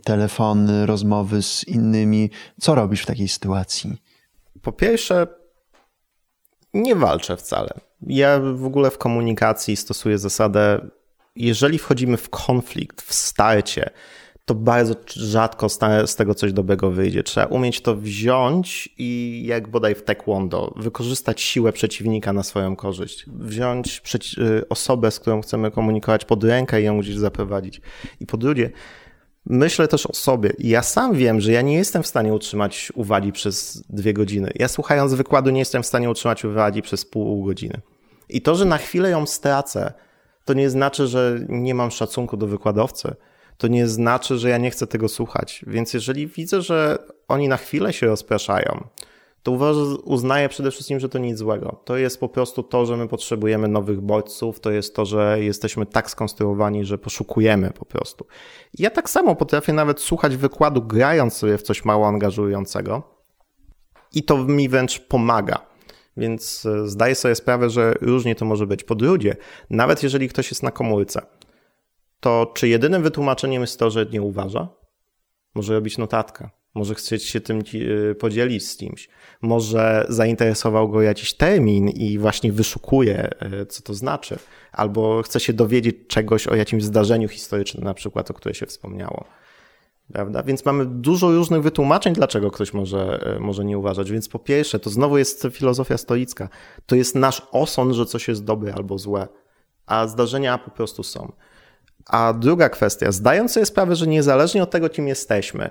telefony, 0.03 0.85
rozmowy 0.85 1.41
z 1.41 1.67
innymi. 1.67 2.29
Co 2.61 2.75
robisz 2.75 3.03
w 3.03 3.05
takiej 3.05 3.27
sytuacji? 3.27 3.97
Po 4.61 4.71
pierwsze, 4.71 5.27
nie 6.73 6.95
walczę 6.95 7.37
wcale. 7.37 7.69
Ja 8.01 8.39
w 8.39 8.65
ogóle 8.65 8.91
w 8.91 8.97
komunikacji 8.97 9.75
stosuję 9.75 10.17
zasadę 10.17 10.89
jeżeli 11.35 11.77
wchodzimy 11.77 12.17
w 12.17 12.29
konflikt, 12.29 13.01
w 13.01 13.13
starcie, 13.13 13.89
to 14.45 14.55
bardzo 14.55 14.95
rzadko 15.07 15.67
z 16.05 16.15
tego 16.15 16.35
coś 16.35 16.53
dobrego 16.53 16.91
wyjdzie. 16.91 17.23
Trzeba 17.23 17.47
umieć 17.47 17.81
to 17.81 17.95
wziąć 17.95 18.89
i 18.97 19.41
jak 19.45 19.67
bodaj 19.67 19.95
w 19.95 20.03
taekwondo, 20.03 20.73
wykorzystać 20.75 21.41
siłę 21.41 21.73
przeciwnika 21.73 22.33
na 22.33 22.43
swoją 22.43 22.75
korzyść. 22.75 23.25
Wziąć 23.27 24.01
y, 24.37 24.69
osobę, 24.69 25.11
z 25.11 25.19
którą 25.19 25.41
chcemy 25.41 25.71
komunikować 25.71 26.25
pod 26.25 26.43
rękę 26.43 26.81
i 26.81 26.85
ją 26.85 26.99
gdzieś 26.99 27.17
zaprowadzić. 27.17 27.81
I 28.19 28.25
po 28.25 28.37
drugie, 28.37 28.71
myślę 29.45 29.87
też 29.87 30.05
o 30.05 30.13
sobie. 30.13 30.53
Ja 30.59 30.83
sam 30.83 31.13
wiem, 31.13 31.41
że 31.41 31.51
ja 31.51 31.61
nie 31.61 31.75
jestem 31.75 32.03
w 32.03 32.07
stanie 32.07 32.33
utrzymać 32.33 32.91
uwagi 32.95 33.31
przez 33.31 33.83
dwie 33.89 34.13
godziny. 34.13 34.51
Ja 34.55 34.67
słuchając 34.67 35.13
wykładu 35.13 35.49
nie 35.49 35.59
jestem 35.59 35.83
w 35.83 35.87
stanie 35.87 36.09
utrzymać 36.09 36.45
uwagi 36.45 36.81
przez 36.81 37.05
pół 37.05 37.43
godziny. 37.43 37.81
I 38.29 38.41
to, 38.41 38.55
że 38.55 38.65
na 38.65 38.77
chwilę 38.77 39.09
ją 39.09 39.25
stracę, 39.25 39.93
to 40.45 40.53
nie 40.53 40.69
znaczy, 40.69 41.07
że 41.07 41.39
nie 41.49 41.75
mam 41.75 41.91
szacunku 41.91 42.37
do 42.37 42.47
wykładowcy. 42.47 43.15
To 43.57 43.67
nie 43.67 43.87
znaczy, 43.87 44.37
że 44.37 44.49
ja 44.49 44.57
nie 44.57 44.71
chcę 44.71 44.87
tego 44.87 45.09
słuchać. 45.09 45.65
Więc 45.67 45.93
jeżeli 45.93 46.27
widzę, 46.27 46.61
że 46.61 46.97
oni 47.27 47.47
na 47.47 47.57
chwilę 47.57 47.93
się 47.93 48.07
rozpraszają, 48.07 48.87
to 49.43 49.51
uznaję 50.03 50.49
przede 50.49 50.71
wszystkim, 50.71 50.99
że 50.99 51.09
to 51.09 51.17
nic 51.17 51.37
złego. 51.37 51.81
To 51.85 51.97
jest 51.97 52.19
po 52.19 52.29
prostu 52.29 52.63
to, 52.63 52.85
że 52.85 52.97
my 52.97 53.07
potrzebujemy 53.07 53.67
nowych 53.67 54.01
bodźców, 54.01 54.59
to 54.59 54.71
jest 54.71 54.95
to, 54.95 55.05
że 55.05 55.37
jesteśmy 55.43 55.85
tak 55.85 56.09
skonstruowani, 56.09 56.85
że 56.85 56.97
poszukujemy 56.97 57.71
po 57.71 57.85
prostu. 57.85 58.25
Ja 58.73 58.89
tak 58.89 59.09
samo 59.09 59.35
potrafię 59.35 59.73
nawet 59.73 60.01
słuchać 60.01 60.35
wykładu, 60.37 60.81
grając 60.81 61.33
sobie 61.33 61.57
w 61.57 61.61
coś 61.61 61.85
mało 61.85 62.07
angażującego, 62.07 63.03
i 64.13 64.23
to 64.23 64.37
mi 64.37 64.69
wręcz 64.69 64.99
pomaga. 64.99 65.72
Więc 66.17 66.65
e, 66.65 66.87
zdaję 66.87 67.15
sobie 67.15 67.35
sprawę, 67.35 67.69
że 67.69 67.93
różnie 68.01 68.35
to 68.35 68.45
może 68.45 68.67
być. 68.67 68.83
Po 68.83 68.95
drugie, 68.95 69.35
nawet 69.69 70.03
jeżeli 70.03 70.29
ktoś 70.29 70.51
jest 70.51 70.63
na 70.63 70.71
komórce, 70.71 71.21
to 72.19 72.51
czy 72.55 72.67
jedynym 72.67 73.03
wytłumaczeniem 73.03 73.61
jest 73.61 73.79
to, 73.79 73.89
że 73.89 74.05
nie 74.05 74.21
uważa? 74.21 74.67
Może 75.55 75.73
robić 75.73 75.97
notatkę, 75.97 76.49
może 76.73 76.95
chcieć 76.95 77.23
się 77.23 77.41
tym 77.41 77.59
e, 78.11 78.15
podzielić 78.15 78.67
z 78.67 78.77
kimś, 78.77 79.09
może 79.41 80.05
zainteresował 80.09 80.89
go 80.89 81.01
jakiś 81.01 81.33
termin 81.33 81.89
i 81.89 82.17
właśnie 82.17 82.51
wyszukuje, 82.51 83.29
e, 83.39 83.65
co 83.65 83.83
to 83.83 83.93
znaczy, 83.93 84.37
albo 84.71 85.21
chce 85.21 85.39
się 85.39 85.53
dowiedzieć 85.53 85.95
czegoś 86.07 86.47
o 86.47 86.55
jakimś 86.55 86.83
zdarzeniu 86.83 87.27
historycznym, 87.27 87.83
na 87.83 87.93
przykład, 87.93 88.31
o 88.31 88.33
której 88.33 88.55
się 88.55 88.65
wspomniało. 88.65 89.25
Prawda? 90.11 90.43
Więc 90.43 90.65
mamy 90.65 90.85
dużo 90.85 91.31
różnych 91.31 91.61
wytłumaczeń, 91.61 92.13
dlaczego 92.13 92.51
ktoś 92.51 92.73
może, 92.73 93.19
e, 93.35 93.39
może 93.39 93.65
nie 93.65 93.77
uważać. 93.77 94.11
Więc 94.11 94.29
po 94.29 94.39
pierwsze, 94.39 94.79
to 94.79 94.89
znowu 94.89 95.17
jest 95.17 95.47
filozofia 95.51 95.97
stoicka. 95.97 96.49
To 96.85 96.95
jest 96.95 97.15
nasz 97.15 97.41
osąd, 97.51 97.93
że 97.93 98.05
coś 98.05 98.27
jest 98.27 98.43
dobre 98.43 98.73
albo 98.73 98.97
złe, 98.97 99.27
a 99.85 100.07
zdarzenia 100.07 100.57
po 100.57 100.71
prostu 100.71 101.03
są. 101.03 101.31
A 102.05 102.33
druga 102.33 102.69
kwestia, 102.69 103.11
zdając 103.11 103.51
sobie 103.51 103.65
sprawę, 103.65 103.95
że 103.95 104.07
niezależnie 104.07 104.63
od 104.63 104.71
tego, 104.71 104.89
kim 104.89 105.07
jesteśmy, 105.07 105.69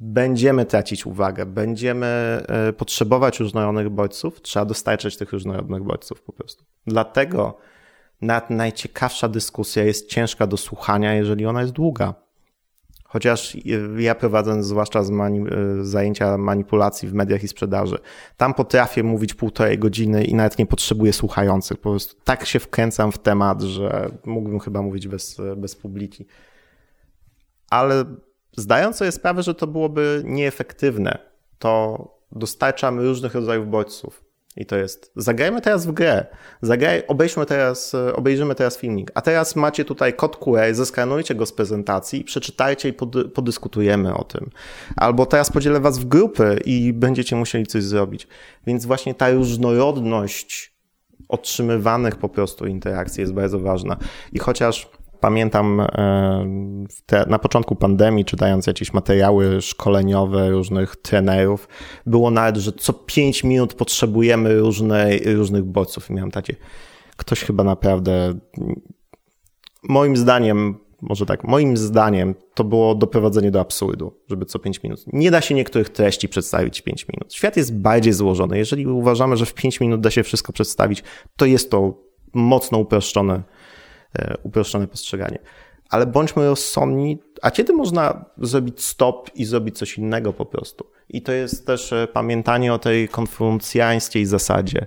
będziemy 0.00 0.64
tracić 0.64 1.06
uwagę, 1.06 1.46
będziemy 1.46 2.06
e, 2.48 2.72
potrzebować 2.72 3.40
różnorodnych 3.40 3.90
bodźców, 3.90 4.42
trzeba 4.42 4.64
dostarczać 4.64 5.16
tych 5.16 5.32
różnorodnych 5.32 5.82
bodźców 5.82 6.22
po 6.22 6.32
prostu. 6.32 6.64
Dlatego 6.86 7.58
nawet 8.20 8.50
najciekawsza 8.50 9.28
dyskusja 9.28 9.84
jest 9.84 10.08
ciężka 10.08 10.46
do 10.46 10.56
słuchania, 10.56 11.14
jeżeli 11.14 11.46
ona 11.46 11.60
jest 11.60 11.72
długa. 11.72 12.14
Chociaż 13.12 13.56
ja 13.98 14.14
prowadzę 14.14 14.62
zwłaszcza 14.62 15.02
z 15.02 15.10
mani 15.10 15.44
zajęcia 15.82 16.38
manipulacji 16.38 17.08
w 17.08 17.14
mediach 17.14 17.44
i 17.44 17.48
sprzedaży, 17.48 17.98
tam 18.36 18.54
potrafię 18.54 19.02
mówić 19.02 19.34
półtorej 19.34 19.78
godziny 19.78 20.24
i 20.24 20.34
nawet 20.34 20.58
nie 20.58 20.66
potrzebuję 20.66 21.12
słuchających. 21.12 21.76
Po 21.78 21.90
prostu 21.90 22.16
tak 22.24 22.46
się 22.46 22.58
wkręcam 22.58 23.12
w 23.12 23.18
temat, 23.18 23.62
że 23.62 24.10
mógłbym 24.24 24.60
chyba 24.60 24.82
mówić 24.82 25.08
bez, 25.08 25.40
bez 25.56 25.76
publiki. 25.76 26.26
Ale 27.70 28.04
zdając 28.56 28.96
sobie 28.96 29.12
sprawę, 29.12 29.42
że 29.42 29.54
to 29.54 29.66
byłoby 29.66 30.22
nieefektywne, 30.24 31.18
to 31.58 32.08
dostarczam 32.32 33.00
różnych 33.00 33.34
rodzajów 33.34 33.68
bodźców. 33.68 34.24
I 34.56 34.66
to 34.66 34.76
jest, 34.76 35.12
zagrajmy 35.16 35.60
teraz 35.60 35.86
w 35.86 35.92
grę, 35.92 36.26
Zagraj, 36.62 37.02
obejrzmy 37.08 37.46
teraz, 37.46 37.94
obejrzymy 38.14 38.54
teraz 38.54 38.78
filmik, 38.78 39.10
a 39.14 39.20
teraz 39.20 39.56
macie 39.56 39.84
tutaj 39.84 40.14
kod 40.14 40.36
QR, 40.36 40.74
zeskanujcie 40.74 41.34
go 41.34 41.46
z 41.46 41.52
prezentacji, 41.52 42.24
przeczytajcie 42.24 42.88
i 42.88 42.92
pod, 42.92 43.32
podyskutujemy 43.34 44.14
o 44.14 44.24
tym. 44.24 44.50
Albo 44.96 45.26
teraz 45.26 45.50
podzielę 45.50 45.80
was 45.80 45.98
w 45.98 46.04
grupy 46.04 46.60
i 46.64 46.92
będziecie 46.92 47.36
musieli 47.36 47.66
coś 47.66 47.82
zrobić. 47.82 48.28
Więc 48.66 48.86
właśnie 48.86 49.14
ta 49.14 49.30
różnorodność 49.30 50.72
otrzymywanych 51.28 52.16
po 52.16 52.28
prostu 52.28 52.66
interakcji 52.66 53.20
jest 53.20 53.32
bardzo 53.32 53.60
ważna. 53.60 53.96
I 54.32 54.38
chociaż 54.38 54.90
Pamiętam 55.22 55.80
e, 55.80 55.86
te, 57.06 57.24
na 57.28 57.38
początku 57.38 57.76
pandemii, 57.76 58.24
czytając 58.24 58.66
jakieś 58.66 58.92
materiały 58.92 59.60
szkoleniowe 59.60 60.50
różnych 60.50 60.96
trenerów, 60.96 61.68
było 62.06 62.30
nawet, 62.30 62.56
że 62.56 62.72
co 62.72 62.92
5 62.92 63.44
minut 63.44 63.74
potrzebujemy 63.74 64.58
różne, 64.58 65.18
różnych 65.18 65.64
bodźców. 65.64 66.10
I 66.10 66.12
miałem 66.12 66.30
takie, 66.30 66.56
ktoś 67.16 67.40
chyba 67.40 67.64
naprawdę, 67.64 68.34
moim 69.88 70.16
zdaniem, 70.16 70.78
może 71.00 71.26
tak, 71.26 71.44
moim 71.44 71.76
zdaniem 71.76 72.34
to 72.54 72.64
było 72.64 72.94
doprowadzenie 72.94 73.50
do 73.50 73.60
absurdu, 73.60 74.20
żeby 74.28 74.46
co 74.46 74.58
5 74.58 74.82
minut. 74.82 75.04
Nie 75.12 75.30
da 75.30 75.40
się 75.40 75.54
niektórych 75.54 75.88
treści 75.88 76.28
przedstawić 76.28 76.80
w 76.80 76.84
5 76.84 77.08
minut. 77.08 77.34
Świat 77.34 77.56
jest 77.56 77.80
bardziej 77.80 78.12
złożony. 78.12 78.58
Jeżeli 78.58 78.86
uważamy, 78.86 79.36
że 79.36 79.46
w 79.46 79.54
5 79.54 79.80
minut 79.80 80.00
da 80.00 80.10
się 80.10 80.22
wszystko 80.22 80.52
przedstawić, 80.52 81.02
to 81.36 81.46
jest 81.46 81.70
to 81.70 81.94
mocno 82.34 82.78
uproszczone 82.78 83.42
uproszczone 84.42 84.86
postrzeganie. 84.86 85.38
Ale 85.90 86.06
bądźmy 86.06 86.46
rozsądni, 86.46 87.18
a 87.42 87.50
kiedy 87.50 87.72
można 87.72 88.24
zrobić 88.38 88.84
stop 88.84 89.30
i 89.34 89.44
zrobić 89.44 89.78
coś 89.78 89.98
innego 89.98 90.32
po 90.32 90.46
prostu? 90.46 90.86
I 91.08 91.22
to 91.22 91.32
jest 91.32 91.66
też 91.66 91.92
e, 91.92 92.08
pamiętanie 92.12 92.74
o 92.74 92.78
tej 92.78 93.08
konfucjańskiej 93.08 94.26
zasadzie. 94.26 94.86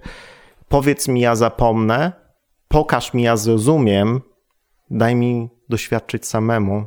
Powiedz 0.68 1.08
mi, 1.08 1.22
ja 1.22 1.36
zapomnę, 1.36 2.12
pokaż 2.68 3.14
mi, 3.14 3.24
ja 3.24 3.38
zrozumiem, 3.38 4.22
daj 4.90 5.16
mi 5.16 5.50
doświadczyć 5.70 6.26
samemu, 6.26 6.86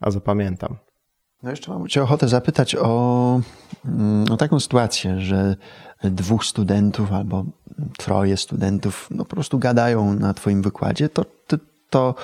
a 0.00 0.10
zapamiętam. 0.10 0.76
No 1.42 1.50
jeszcze 1.50 1.72
mam 1.72 1.88
Cię 1.88 2.02
ochotę 2.02 2.28
zapytać 2.28 2.76
o, 2.76 3.40
mm, 3.84 4.32
o 4.32 4.36
taką 4.36 4.60
sytuację, 4.60 5.20
że 5.20 5.56
dwóch 6.04 6.44
studentów 6.44 7.12
albo 7.12 7.44
troje 7.98 8.36
studentów 8.36 9.08
no, 9.10 9.24
po 9.24 9.30
prostu 9.30 9.58
gadają 9.58 10.14
na 10.14 10.34
Twoim 10.34 10.62
wykładzie, 10.62 11.08
to 11.08 11.24
Ty 11.24 11.58
to 11.90 12.14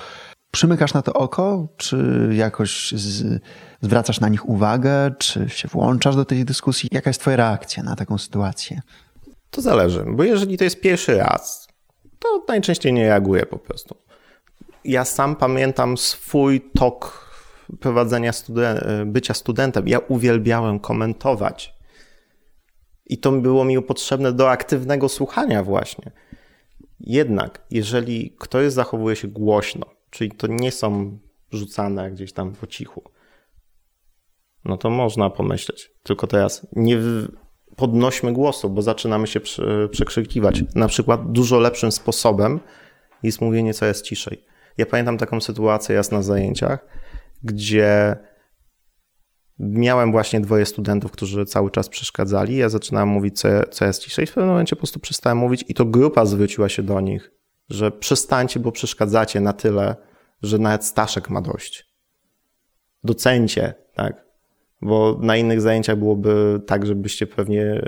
przymykasz 0.51 0.93
na 0.93 1.01
to 1.01 1.13
oko, 1.13 1.67
czy 1.77 2.29
jakoś 2.31 2.91
z, 2.91 3.41
zwracasz 3.81 4.19
na 4.19 4.29
nich 4.29 4.49
uwagę, 4.49 5.11
czy 5.19 5.49
się 5.49 5.67
włączasz 5.67 6.15
do 6.15 6.25
tej 6.25 6.45
dyskusji? 6.45 6.89
Jaka 6.91 7.09
jest 7.09 7.21
Twoja 7.21 7.37
reakcja 7.37 7.83
na 7.83 7.95
taką 7.95 8.17
sytuację? 8.17 8.81
To 9.49 9.61
zależy, 9.61 10.05
bo 10.07 10.23
jeżeli 10.23 10.57
to 10.57 10.63
jest 10.63 10.81
pierwszy 10.81 11.17
raz, 11.17 11.67
to 12.19 12.45
najczęściej 12.47 12.93
nie 12.93 13.07
reaguję 13.07 13.45
po 13.45 13.57
prostu. 13.57 13.95
Ja 14.83 15.05
sam 15.05 15.35
pamiętam 15.35 15.97
swój 15.97 16.71
tok 16.79 17.25
prowadzenia 17.79 18.33
studen 18.33 18.79
bycia 19.05 19.33
studentem. 19.33 19.87
Ja 19.87 19.99
uwielbiałem 19.99 20.79
komentować. 20.79 21.75
I 23.05 23.17
to 23.17 23.31
było 23.31 23.65
mi 23.65 23.81
potrzebne 23.81 24.33
do 24.33 24.49
aktywnego 24.49 25.09
słuchania 25.09 25.63
właśnie. 25.63 26.11
Jednak, 27.05 27.65
jeżeli 27.71 28.35
ktoś 28.39 28.71
zachowuje 28.71 29.15
się 29.15 29.27
głośno, 29.27 29.85
czyli 30.09 30.31
to 30.31 30.47
nie 30.47 30.71
są 30.71 31.19
rzucane 31.51 32.11
gdzieś 32.11 32.33
tam 32.33 32.53
po 32.53 32.67
cichu, 32.67 33.03
no 34.65 34.77
to 34.77 34.89
można 34.89 35.29
pomyśleć. 35.29 35.91
Tylko 36.03 36.27
teraz 36.27 36.67
nie 36.75 36.97
podnośmy 37.75 38.33
głosu, 38.33 38.69
bo 38.69 38.81
zaczynamy 38.81 39.27
się 39.27 39.39
przekrzykiwać. 39.91 40.63
Na 40.75 40.87
przykład 40.87 41.31
dużo 41.31 41.59
lepszym 41.59 41.91
sposobem 41.91 42.59
jest 43.23 43.41
mówienie 43.41 43.73
co 43.73 43.85
jest 43.85 44.05
ciszej. 44.05 44.43
Ja 44.77 44.85
pamiętam 44.85 45.17
taką 45.17 45.41
sytuację 45.41 45.95
jasna 45.95 46.17
na 46.17 46.23
zajęciach, 46.23 46.87
gdzie 47.43 48.15
miałem 49.59 50.11
właśnie 50.11 50.41
dwoje 50.41 50.65
studentów, 50.65 51.11
którzy 51.11 51.45
cały 51.45 51.71
czas 51.71 51.89
przeszkadzali. 51.89 52.55
Ja 52.55 52.69
zaczynałem 52.69 53.09
mówić, 53.09 53.39
co, 53.39 53.47
co 53.71 53.85
jest 53.85 54.01
ciszej. 54.01 54.25
W 54.25 54.33
pewnym 54.33 54.49
momencie 54.49 54.75
po 54.75 54.79
prostu 54.79 54.99
przestałem 54.99 55.37
mówić 55.37 55.65
i 55.67 55.73
to 55.73 55.85
grupa 55.85 56.25
zwróciła 56.25 56.69
się 56.69 56.83
do 56.83 57.01
nich, 57.01 57.31
że 57.69 57.91
przestańcie, 57.91 58.59
bo 58.59 58.71
przeszkadzacie 58.71 59.41
na 59.41 59.53
tyle, 59.53 59.95
że 60.41 60.57
nawet 60.57 60.85
Staszek 60.85 61.29
ma 61.29 61.41
dość. 61.41 61.85
Docencie, 63.03 63.73
tak? 63.93 64.24
Bo 64.81 65.19
na 65.21 65.37
innych 65.37 65.61
zajęciach 65.61 65.97
byłoby 65.97 66.61
tak, 66.65 66.85
żebyście 66.85 67.27
pewnie 67.27 67.63
e, 67.63 67.83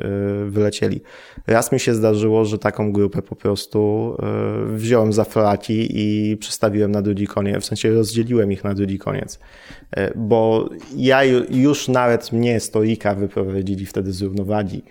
wylecieli. 0.45 1.02
Raz 1.47 1.71
mi 1.71 1.80
się 1.80 1.95
zdarzyło, 1.95 2.45
że 2.45 2.58
taką 2.58 2.91
grupę 2.91 3.21
po 3.21 3.36
prostu 3.36 4.13
e, 4.19 4.76
wziąłem 4.76 5.13
za 5.13 5.23
flaki 5.23 5.88
i 5.89 6.38
przestawiłem 6.38 6.91
na 6.91 7.02
drugi 7.02 7.28
koniec, 7.28 7.63
w 7.63 7.65
sensie 7.65 7.91
rozdzieliłem 7.91 8.52
ich 8.52 8.63
na 8.63 8.73
drugi 8.73 8.97
koniec. 8.97 9.39
E, 9.91 10.17
bo 10.17 10.69
ja 10.95 11.23
już 11.50 11.88
nawet 11.88 12.32
mnie 12.32 12.60
stoika 12.60 13.15
wyprowadzili 13.15 13.86
wtedy 13.86 14.12
z 14.12 14.21
równowagi 14.21 14.84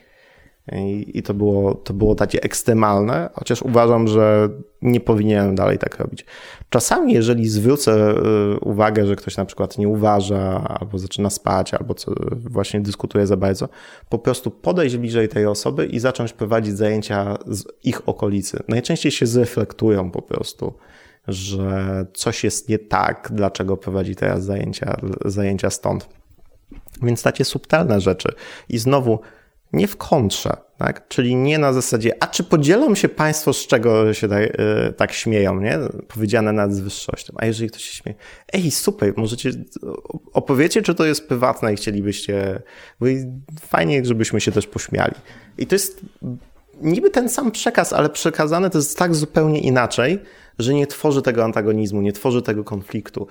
i, 0.72 1.22
to, 1.22 1.34
było, 1.34 1.74
to 1.74 1.94
było 1.94 2.14
takie 2.14 2.42
ekstremalne, 2.42 3.30
chociaż 3.34 3.62
uważam, 3.62 4.08
że 4.08 4.48
nie 4.82 5.00
powinienem 5.00 5.54
dalej 5.54 5.78
tak 5.78 5.98
robić. 5.98 6.24
Czasami, 6.70 7.12
jeżeli 7.12 7.48
zwrócę 7.48 8.14
y, 8.54 8.60
uwagę, 8.60 9.06
że 9.06 9.16
ktoś 9.16 9.36
na 9.36 9.44
przykład 9.44 9.78
nie 9.78 9.88
uważa, 9.88 10.64
albo 10.80 10.98
zaczyna 10.98 11.30
spać, 11.30 11.74
albo 11.74 11.94
co, 11.94 12.12
właśnie 12.32 12.80
dyskutuje 12.80 13.26
za 13.26 13.36
bardzo, 13.36 13.68
po 14.08 14.18
prostu 14.18 14.50
podejść 14.50 14.96
bliżej 14.96 15.28
tej 15.28 15.46
osoby 15.46 15.86
i 15.86 15.98
zacząć 15.98 16.32
prowadzić 16.32 16.76
zajęcia 16.76 17.38
z 17.46 17.64
ich 17.84 18.08
okolicy. 18.08 18.62
Najczęściej 18.68 19.12
się 19.12 19.26
zreflektują 19.26 20.10
po 20.10 20.22
prostu, 20.22 20.74
że 21.28 22.06
coś 22.14 22.44
jest 22.44 22.68
nie 22.68 22.78
tak, 22.78 23.28
dlaczego 23.32 23.76
prowadzi 23.76 24.16
teraz 24.16 24.44
zajęcia, 24.44 24.96
zajęcia 25.24 25.70
stąd. 25.70 26.08
Więc 27.02 27.22
takie 27.22 27.44
subtelne 27.44 28.00
rzeczy. 28.00 28.28
I 28.68 28.78
znowu, 28.78 29.18
nie 29.76 29.88
w 29.88 29.96
kontrze, 29.96 30.56
tak? 30.78 31.08
Czyli 31.08 31.36
nie 31.36 31.58
na 31.58 31.72
zasadzie, 31.72 32.22
a 32.22 32.26
czy 32.26 32.44
podzielą 32.44 32.94
się 32.94 33.08
państwo, 33.08 33.52
z 33.52 33.66
czego 33.66 34.14
się 34.14 34.28
tak, 34.28 34.42
yy, 34.42 34.92
tak 34.96 35.12
śmieją, 35.12 35.60
nie? 35.60 35.78
Powiedziane 36.08 36.52
nad 36.52 36.80
wyższością. 36.80 37.34
A 37.36 37.46
jeżeli 37.46 37.70
ktoś 37.70 37.82
się 37.82 37.94
śmieje, 37.94 38.18
ej, 38.52 38.70
super, 38.70 39.12
możecie, 39.16 39.50
opowiecie, 40.32 40.82
czy 40.82 40.94
to 40.94 41.04
jest 41.04 41.28
prywatne 41.28 41.72
i 41.72 41.76
chcielibyście, 41.76 42.62
bo 43.00 43.06
fajnie, 43.60 44.04
żebyśmy 44.04 44.40
się 44.40 44.52
też 44.52 44.66
pośmiali. 44.66 45.14
I 45.58 45.66
to 45.66 45.74
jest 45.74 46.00
niby 46.80 47.10
ten 47.10 47.28
sam 47.28 47.50
przekaz, 47.50 47.92
ale 47.92 48.08
przekazane 48.08 48.70
to 48.70 48.78
jest 48.78 48.98
tak 48.98 49.14
zupełnie 49.14 49.60
inaczej, 49.60 50.18
że 50.58 50.74
nie 50.74 50.86
tworzy 50.86 51.22
tego 51.22 51.44
antagonizmu, 51.44 52.00
nie 52.00 52.12
tworzy 52.12 52.42
tego 52.42 52.64
konfliktu. 52.64 53.26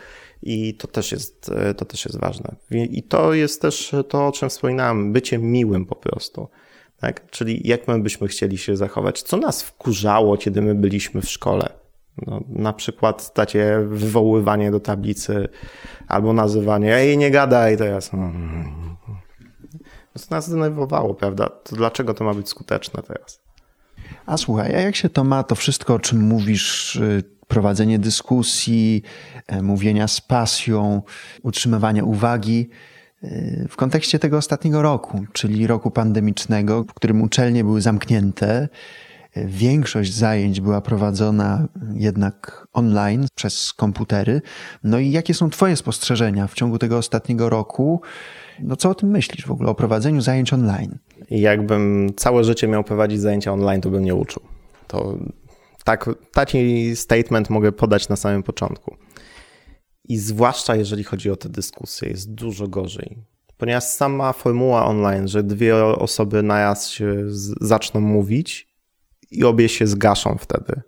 I 0.46 0.74
to 0.74 0.88
też 0.88 1.12
jest, 1.12 1.52
to 1.78 1.86
też 1.86 2.06
jest 2.06 2.20
ważne. 2.20 2.56
I 2.72 3.04
to 3.04 3.34
jest 3.34 3.62
też 3.62 3.96
to, 4.10 4.28
o 4.28 4.32
czym 4.32 4.50
wspominałem, 4.50 5.14
bycie 5.14 5.38
miłym 5.38 5.86
po 5.86 5.96
prostu. 5.96 6.48
Tak? 7.00 7.32
Czyli 7.32 7.68
jak 7.68 7.88
my 7.88 8.00
byśmy 8.00 8.28
chcieli 8.28 8.58
się 8.58 8.78
zachować? 8.78 9.22
Co 9.22 9.38
nas 9.38 9.64
wkurzało, 9.64 10.38
kiedy 10.38 10.62
my 10.62 10.76
byliśmy 10.76 11.22
w 11.22 11.30
szkole? 11.30 11.70
No, 12.28 12.42
na 12.50 12.74
przykład 12.74 13.34
takie 13.34 13.86
wywoływanie 13.88 14.72
do 14.72 14.80
tablicy 14.80 15.48
albo 16.08 16.34
nazywanie, 16.34 16.96
ej, 16.96 17.18
nie 17.18 17.32
gadaj 17.32 17.78
teraz. 17.78 18.10
To 18.10 18.18
nas 20.30 20.48
zdenerwowało, 20.48 21.14
prawda? 21.14 21.50
To 21.50 21.76
dlaczego 21.76 22.14
to 22.14 22.24
ma 22.24 22.34
być 22.34 22.50
skuteczne 22.50 23.04
teraz? 23.04 23.42
A 24.26 24.38
słuchaj, 24.38 24.76
a 24.76 24.80
jak 24.80 24.96
się 24.96 25.10
to 25.10 25.24
ma, 25.24 25.44
to 25.44 25.56
wszystko, 25.56 25.94
o 25.94 26.00
czym 26.00 26.20
mówisz, 26.20 26.96
y, 26.96 27.24
prowadzenie 27.48 28.00
dyskusji, 28.00 29.04
e, 29.48 29.62
mówienia 29.62 30.08
z 30.08 30.22
pasją, 30.22 31.02
utrzymywanie 31.44 32.04
uwagi, 32.04 32.70
y, 33.24 33.68
w 33.70 33.76
kontekście 33.76 34.20
tego 34.20 34.38
ostatniego 34.38 34.82
roku, 34.82 35.26
czyli 35.34 35.68
roku 35.68 35.92
pandemicznego, 35.92 36.84
w 36.84 36.94
którym 36.94 37.22
uczelnie 37.22 37.64
były 37.64 37.82
zamknięte, 37.82 38.70
y, 39.38 39.46
większość 39.48 40.14
zajęć 40.14 40.62
była 40.62 40.82
prowadzona 40.82 41.68
jednak 41.94 42.68
online 42.74 43.28
przez 43.36 43.74
komputery. 43.74 44.42
No 44.84 45.00
i 45.00 45.12
jakie 45.12 45.34
są 45.34 45.50
Twoje 45.50 45.76
spostrzeżenia 45.76 46.48
w 46.48 46.54
ciągu 46.54 46.78
tego 46.78 46.98
ostatniego 46.98 47.50
roku? 47.50 48.02
No 48.60 48.76
co 48.76 48.90
o 48.90 48.96
tym 48.96 49.10
myślisz 49.10 49.46
w 49.46 49.52
ogóle, 49.52 49.70
o 49.70 49.76
prowadzeniu 49.76 50.22
zajęć 50.22 50.54
online? 50.54 50.98
Jakbym 51.30 52.14
całe 52.18 52.44
życie 52.44 52.68
miał 52.68 52.84
prowadzić 52.84 53.22
zajęcia 53.22 53.54
online, 53.54 53.82
to 53.82 53.90
bym 53.90 54.04
nie 54.04 54.16
uczył. 54.16 54.44
To 54.88 55.18
tak, 55.86 56.10
taki 56.32 56.96
statement 56.96 57.50
mogę 57.50 57.72
podać 57.72 58.10
na 58.10 58.16
samym 58.16 58.44
początku. 58.44 58.96
I 60.04 60.18
zwłaszcza 60.18 60.76
jeżeli 60.76 61.04
chodzi 61.04 61.32
o 61.32 61.36
te 61.36 61.50
dyskusje, 61.50 62.10
jest 62.10 62.34
dużo 62.34 62.68
gorzej. 62.68 63.18
Ponieważ 63.58 63.84
sama 63.84 64.34
formuła 64.34 64.86
online, 64.86 65.28
że 65.28 65.44
dwie 65.44 65.86
osoby 65.86 66.44
naraz 66.44 66.90
się 66.90 67.24
zaczną 67.62 68.02
mówić 68.02 68.68
i 69.32 69.44
obie 69.44 69.70
się 69.70 69.88
zgaszą 69.88 70.38
wtedy. 70.40 70.82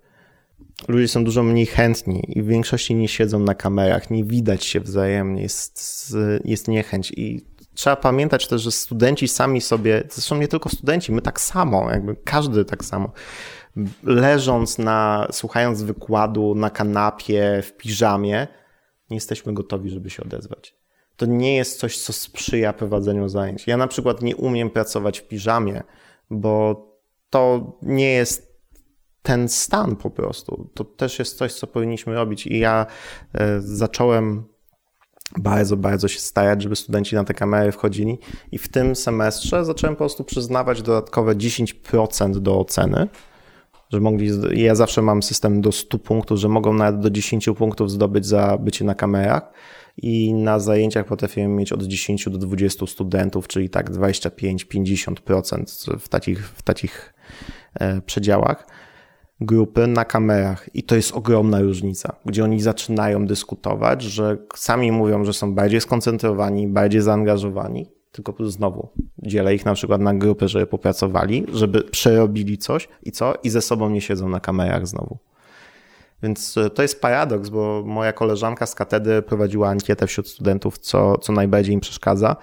Ludzie 0.88 1.08
są 1.08 1.24
dużo 1.24 1.42
mniej 1.42 1.66
chętni 1.66 2.24
i 2.28 2.42
w 2.42 2.46
większości 2.46 2.94
nie 2.94 3.08
siedzą 3.08 3.38
na 3.38 3.54
kamerach, 3.54 4.10
nie 4.10 4.24
widać 4.24 4.64
się 4.64 4.80
wzajemnie, 4.80 5.42
jest, 5.42 6.16
jest 6.44 6.68
niechęć. 6.68 7.12
I 7.16 7.40
trzeba 7.74 7.96
pamiętać 7.96 8.48
też, 8.48 8.62
że 8.62 8.72
studenci 8.72 9.28
sami 9.28 9.60
sobie, 9.60 10.02
zresztą 10.10 10.36
nie 10.36 10.48
tylko 10.48 10.68
studenci, 10.68 11.12
my 11.12 11.22
tak 11.22 11.40
samo, 11.40 11.90
jakby 11.90 12.16
każdy 12.16 12.64
tak 12.64 12.84
samo, 12.84 13.12
leżąc 14.02 14.78
na, 14.78 15.28
słuchając 15.32 15.82
wykładu 15.82 16.54
na 16.54 16.70
kanapie, 16.70 17.62
w 17.62 17.76
piżamie, 17.76 18.46
nie 19.10 19.16
jesteśmy 19.16 19.54
gotowi, 19.54 19.90
żeby 19.90 20.10
się 20.10 20.22
odezwać. 20.22 20.74
To 21.16 21.26
nie 21.26 21.56
jest 21.56 21.80
coś, 21.80 21.98
co 21.98 22.12
sprzyja 22.12 22.72
prowadzeniu 22.72 23.28
zajęć. 23.28 23.66
Ja 23.66 23.76
na 23.76 23.86
przykład 23.86 24.22
nie 24.22 24.36
umiem 24.36 24.70
pracować 24.70 25.20
w 25.20 25.28
piżamie, 25.28 25.82
bo 26.30 26.86
to 27.30 27.72
nie 27.82 28.10
jest 28.12 28.48
ten 29.22 29.48
stan 29.48 29.96
po 29.96 30.10
prostu. 30.10 30.70
To 30.74 30.84
też 30.84 31.18
jest 31.18 31.38
coś, 31.38 31.52
co 31.52 31.66
powinniśmy 31.66 32.14
robić. 32.14 32.46
I 32.46 32.58
ja 32.58 32.86
e, 33.34 33.60
zacząłem 33.60 34.44
bardzo, 35.36 35.76
bardzo 35.76 36.08
się 36.08 36.20
starać, 36.20 36.62
żeby 36.62 36.76
studenci 36.76 37.14
na 37.14 37.24
te 37.24 37.34
kamery 37.34 37.72
wchodzili. 37.72 38.18
I 38.52 38.58
w 38.58 38.68
tym 38.68 38.96
semestrze 38.96 39.64
zacząłem 39.64 39.96
po 39.96 39.98
prostu 39.98 40.24
przyznawać 40.24 40.82
dodatkowe 40.82 41.34
10% 41.34 42.38
do 42.38 42.58
oceny, 42.58 43.08
że 43.90 44.00
mogli, 44.00 44.30
ja 44.52 44.74
zawsze 44.74 45.02
mam 45.02 45.22
system 45.22 45.60
do 45.60 45.72
100 45.72 45.98
punktów, 45.98 46.38
że 46.38 46.48
mogą 46.48 46.72
nawet 46.72 47.00
do 47.00 47.10
10 47.10 47.48
punktów 47.56 47.90
zdobyć 47.90 48.26
za 48.26 48.58
bycie 48.58 48.84
na 48.84 48.94
kamerach. 48.94 49.52
I 50.02 50.34
na 50.34 50.58
zajęciach 50.58 51.06
potrafiłem 51.06 51.56
mieć 51.56 51.72
od 51.72 51.82
10 51.82 52.28
do 52.28 52.38
20 52.38 52.86
studentów, 52.86 53.48
czyli 53.48 53.70
tak 53.70 53.90
25-50% 53.90 55.98
w 55.98 56.08
takich, 56.08 56.48
w 56.48 56.62
takich 56.62 57.14
e, 57.74 58.00
przedziałach 58.00 58.66
grupy 59.40 59.86
na 59.86 60.04
kamerach. 60.04 60.68
I 60.74 60.82
to 60.82 60.96
jest 60.96 61.12
ogromna 61.12 61.60
różnica, 61.60 62.16
gdzie 62.26 62.44
oni 62.44 62.60
zaczynają 62.60 63.26
dyskutować, 63.26 64.02
że 64.02 64.38
sami 64.56 64.92
mówią, 64.92 65.24
że 65.24 65.32
są 65.32 65.54
bardziej 65.54 65.80
skoncentrowani, 65.80 66.68
bardziej 66.68 67.00
zaangażowani, 67.00 67.86
tylko 68.12 68.34
znowu 68.50 68.88
dzielę 69.18 69.54
ich 69.54 69.64
na 69.64 69.74
przykład 69.74 70.00
na 70.00 70.14
grupy, 70.14 70.48
żeby 70.48 70.66
popracowali, 70.66 71.46
żeby 71.52 71.82
przerobili 71.82 72.58
coś 72.58 72.88
i 73.02 73.12
co? 73.12 73.34
I 73.42 73.50
ze 73.50 73.60
sobą 73.60 73.90
nie 73.90 74.00
siedzą 74.00 74.28
na 74.28 74.40
kamerach 74.40 74.86
znowu. 74.86 75.18
Więc 76.22 76.58
e, 76.58 76.70
to 76.70 76.82
jest 76.82 77.00
paradoks, 77.00 77.48
bo 77.48 77.82
moja 77.86 78.12
koleżanka 78.12 78.66
z 78.66 78.74
katedry 78.74 79.22
prowadziła 79.22 79.68
ankietę 79.68 80.06
wśród 80.06 80.28
studentów, 80.28 80.78
co, 80.78 81.18
co 81.18 81.32
najbardziej 81.32 81.74
im 81.74 81.80
przeszkadza 81.80 82.36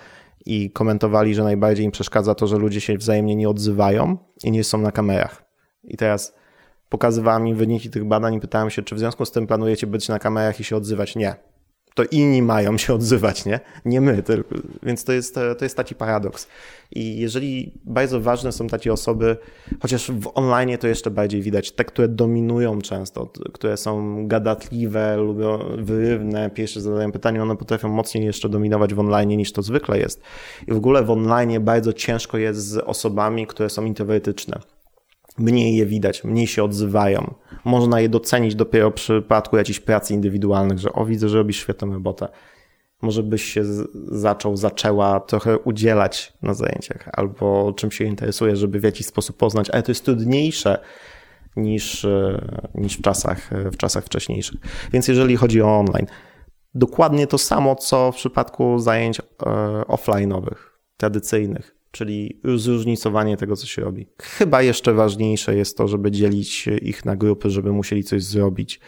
i 0.46 0.72
komentowali, 0.72 1.36
że 1.36 1.44
najbardziej 1.44 1.86
im 1.86 1.92
przeszkadza 1.92 2.36
to, 2.36 2.48
że 2.48 2.58
ludzie 2.58 2.82
się 2.82 2.98
wzajemnie 2.98 3.36
nie 3.36 3.50
odzywają 3.50 4.18
i 4.44 4.52
nie 4.52 4.64
są 4.64 4.78
na 4.78 4.92
kamerach. 4.92 5.44
I 5.84 5.98
teraz 5.98 6.36
pokazywała 6.90 7.40
mi 7.40 7.56
wyniki 7.56 7.90
tych 7.90 8.06
badań 8.06 8.34
i 8.34 8.40
pytałem 8.40 8.70
się, 8.70 8.82
czy 8.82 8.96
w 8.96 9.00
związku 9.00 9.26
z 9.26 9.32
tym 9.32 9.48
planujecie 9.48 9.88
być 9.88 10.10
na 10.10 10.20
kamerach 10.20 10.60
i 10.60 10.64
się 10.64 10.76
odzywać? 10.76 11.16
Nie. 11.16 11.36
To 11.96 12.04
inni 12.04 12.42
mają 12.42 12.78
się 12.78 12.94
odzywać, 12.94 13.46
nie? 13.46 13.60
Nie 13.86 14.02
my, 14.02 14.24
tylko. 14.24 14.56
Więc 14.84 15.04
to 15.04 15.14
jest, 15.14 15.36
to 15.36 15.66
jest 15.66 15.78
taki 15.78 15.96
paradoks. 15.96 16.48
I 16.92 17.20
jeżeli 17.20 17.72
bardzo 17.86 18.22
ważne 18.22 18.52
są 18.52 18.68
takie 18.68 18.94
osoby, 18.94 19.38
chociaż 19.82 20.12
w 20.12 20.32
online 20.34 20.78
to 20.78 20.88
jeszcze 20.88 21.12
bardziej 21.12 21.42
widać, 21.42 21.72
te, 21.72 21.86
które 21.86 22.08
dominują 22.08 22.82
często, 22.82 23.30
które 23.54 23.78
są 23.78 24.28
gadatliwe, 24.28 25.18
lubią 25.18 25.60
wyrywne, 25.78 26.50
pierwsze 26.50 26.82
zadają 26.82 27.12
pytanie, 27.12 27.44
one 27.44 27.58
potrafią 27.58 27.90
mocniej 27.90 28.26
jeszcze 28.26 28.50
dominować 28.50 28.94
w 28.94 29.00
online 29.00 29.30
niż 29.30 29.52
to 29.52 29.62
zwykle 29.62 30.00
jest. 30.00 30.22
I 30.68 30.74
w 30.74 30.78
ogóle 30.78 31.04
w 31.04 31.10
online 31.10 31.64
bardzo 31.64 31.94
ciężko 31.94 32.38
jest 32.38 32.60
z 32.60 32.78
osobami, 32.78 33.48
które 33.48 33.70
są 33.70 33.86
introwertyczne 33.86 34.60
mniej 35.38 35.76
je 35.76 35.86
widać, 35.86 36.24
mniej 36.24 36.48
się 36.48 36.64
odzywają. 36.64 37.34
Można 37.66 38.00
je 38.02 38.10
docenić 38.10 38.56
dopiero 38.56 38.92
w 38.92 38.94
przypadku 38.94 39.58
jakichś 39.58 39.80
pracy 39.80 40.14
indywidualnych, 40.14 40.80
że 40.80 40.94
o 40.94 41.06
widzę, 41.06 41.30
że 41.30 41.38
robisz 41.38 41.58
świetną 41.58 41.94
robotę. 41.94 42.28
Może 43.02 43.24
byś 43.24 43.44
się 43.44 43.64
zaczął, 44.12 44.58
zaczęła 44.58 45.20
trochę 45.20 45.60
udzielać 45.60 46.34
na 46.42 46.54
zajęciach 46.54 47.10
albo 47.14 47.74
czym 47.74 47.92
się 47.92 48.06
interesuje, 48.06 48.56
żeby 48.56 48.80
w 48.80 48.84
jakiś 48.84 49.06
sposób 49.06 49.38
poznać, 49.38 49.70
ale 49.70 49.84
to 49.84 49.92
jest 49.92 50.06
trudniejsze 50.06 50.80
niż, 51.56 52.06
e, 52.06 52.70
niż 52.76 52.98
w, 52.98 53.02
czasach, 53.02 53.54
e, 53.54 53.72
w 53.72 53.78
czasach 53.78 54.06
wcześniejszych. 54.06 54.60
Więc 54.94 55.08
jeżeli 55.08 55.36
chodzi 55.36 55.62
o 55.62 55.80
online, 55.80 56.06
dokładnie 56.74 57.28
to 57.28 57.38
samo, 57.38 57.76
co 57.76 58.12
w 58.12 58.16
przypadku 58.16 58.80
zajęć 58.80 59.20
e, 59.20 59.24
offline'owych, 59.88 60.58
tradycyjnych 60.98 61.75
czyli 61.96 62.40
zróżnicowanie 62.56 63.38
tego, 63.38 63.56
co 63.56 63.68
się 63.68 63.82
robi. 63.82 64.08
Chyba 64.22 64.62
jeszcze 64.62 64.94
ważniejsze 64.94 65.56
jest 65.56 65.78
to, 65.78 65.88
żeby 65.88 66.12
dzielić 66.12 66.68
ich 66.68 67.06
na 67.06 67.16
grupy, 67.16 67.50
żeby 67.50 67.72
musieli 67.72 68.04
coś 68.04 68.24
zrobić 68.24 68.80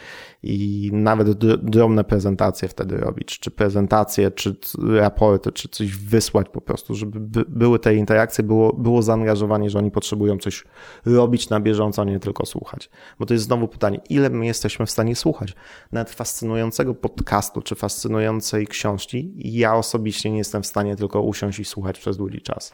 i 0.44 0.90
nawet 0.94 1.30
drobne 1.64 2.04
prezentacje 2.04 2.68
wtedy 2.68 2.98
robić, 2.98 3.40
czy 3.40 3.52
prezentacje, 3.52 4.32
czy 4.32 4.56
raporty, 4.98 5.52
czy 5.52 5.70
coś 5.70 5.96
wysłać 5.96 6.48
po 6.50 6.62
prostu, 6.62 6.96
żeby 6.96 7.44
były 7.48 7.80
te 7.80 7.96
interakcje, 7.96 8.44
było, 8.44 8.74
było 8.74 9.02
zaangażowanie, 9.02 9.70
że 9.70 9.80
oni 9.80 9.92
potrzebują 9.92 10.38
coś 10.38 10.64
robić 11.06 11.50
na 11.50 11.60
bieżąco, 11.60 12.02
a 12.02 12.06
nie 12.06 12.20
tylko 12.20 12.46
słuchać. 12.46 12.90
Bo 13.20 13.26
to 13.26 13.34
jest 13.34 13.46
znowu 13.46 13.68
pytanie, 13.68 14.00
ile 14.10 14.30
my 14.30 14.46
jesteśmy 14.46 14.86
w 14.86 14.92
stanie 14.92 15.16
słuchać? 15.16 15.56
Nawet 15.92 16.10
fascynującego 16.10 16.94
podcastu, 16.94 17.62
czy 17.62 17.76
fascynującej 17.76 18.68
książki, 18.68 19.34
ja 19.36 19.76
osobiście 19.76 20.32
nie 20.32 20.38
jestem 20.38 20.64
w 20.64 20.68
stanie 20.68 20.96
tylko 20.96 21.22
usiąść 21.22 21.60
i 21.60 21.66
słuchać 21.66 22.00
przez 22.00 22.18
długi 22.18 22.42
czas. 22.42 22.74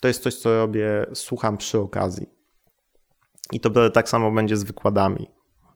To 0.00 0.08
jest 0.08 0.22
coś, 0.22 0.34
co 0.34 0.56
robię, 0.56 1.06
słucham 1.14 1.56
przy 1.56 1.78
okazji. 1.78 2.26
I 3.52 3.60
to 3.60 3.90
tak 3.90 4.08
samo 4.08 4.32
będzie 4.32 4.56
z 4.56 4.62
wykładami, 4.62 5.30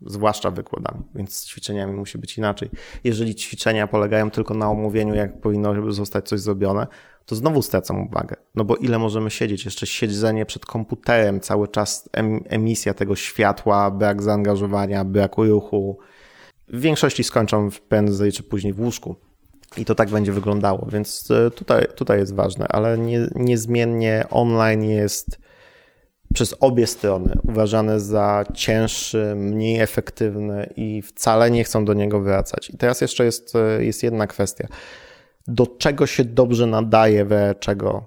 zwłaszcza 0.06 0.50
wykładami, 0.50 1.04
więc 1.14 1.34
z 1.34 1.46
ćwiczeniami 1.46 1.92
musi 1.92 2.18
być 2.18 2.38
inaczej. 2.38 2.70
Jeżeli 3.04 3.34
ćwiczenia 3.34 3.86
polegają 3.86 4.30
tylko 4.30 4.54
na 4.54 4.70
omówieniu, 4.70 5.14
jak 5.14 5.40
powinno 5.40 5.92
zostać 5.92 6.28
coś 6.28 6.40
zrobione, 6.40 6.86
to 7.26 7.36
znowu 7.36 7.62
stracam 7.62 8.06
uwagę. 8.06 8.36
No 8.54 8.64
bo 8.64 8.76
ile 8.76 8.98
możemy 8.98 9.30
siedzieć? 9.30 9.64
Jeszcze 9.64 9.86
siedzenie 9.86 10.46
przed 10.46 10.66
komputerem, 10.66 11.40
cały 11.40 11.68
czas 11.68 12.08
emisja 12.48 12.94
tego 12.94 13.16
światła, 13.16 13.90
brak 13.90 14.22
zaangażowania, 14.22 15.04
brak 15.04 15.36
ruchu. 15.36 15.98
W 16.68 16.80
większości 16.80 17.24
skończą 17.24 17.68
prędzej 17.88 18.32
czy 18.32 18.42
później 18.42 18.72
w 18.72 18.80
łóżku. 18.80 19.16
I 19.76 19.84
to 19.84 19.94
tak 19.94 20.10
będzie 20.10 20.32
wyglądało, 20.32 20.86
więc 20.92 21.30
e, 21.30 21.50
tutaj, 21.50 21.86
tutaj 21.94 22.18
jest 22.18 22.34
ważne, 22.34 22.68
ale 22.68 22.98
nie, 22.98 23.28
niezmiennie 23.34 24.24
online 24.30 24.84
jest 24.84 25.38
przez 26.34 26.54
obie 26.60 26.86
strony 26.86 27.38
uważany 27.48 28.00
za 28.00 28.44
cięższy, 28.54 29.34
mniej 29.36 29.80
efektywny 29.80 30.72
i 30.76 31.02
wcale 31.02 31.50
nie 31.50 31.64
chcą 31.64 31.84
do 31.84 31.94
niego 31.94 32.20
wracać. 32.20 32.70
I 32.70 32.76
teraz 32.76 33.00
jeszcze 33.00 33.24
jest, 33.24 33.56
e, 33.56 33.84
jest 33.84 34.02
jedna 34.02 34.26
kwestia. 34.26 34.68
Do 35.46 35.66
czego 35.66 36.06
się 36.06 36.24
dobrze 36.24 36.66
nadaje 36.66 37.24
we 37.24 37.54
czego 37.60 38.06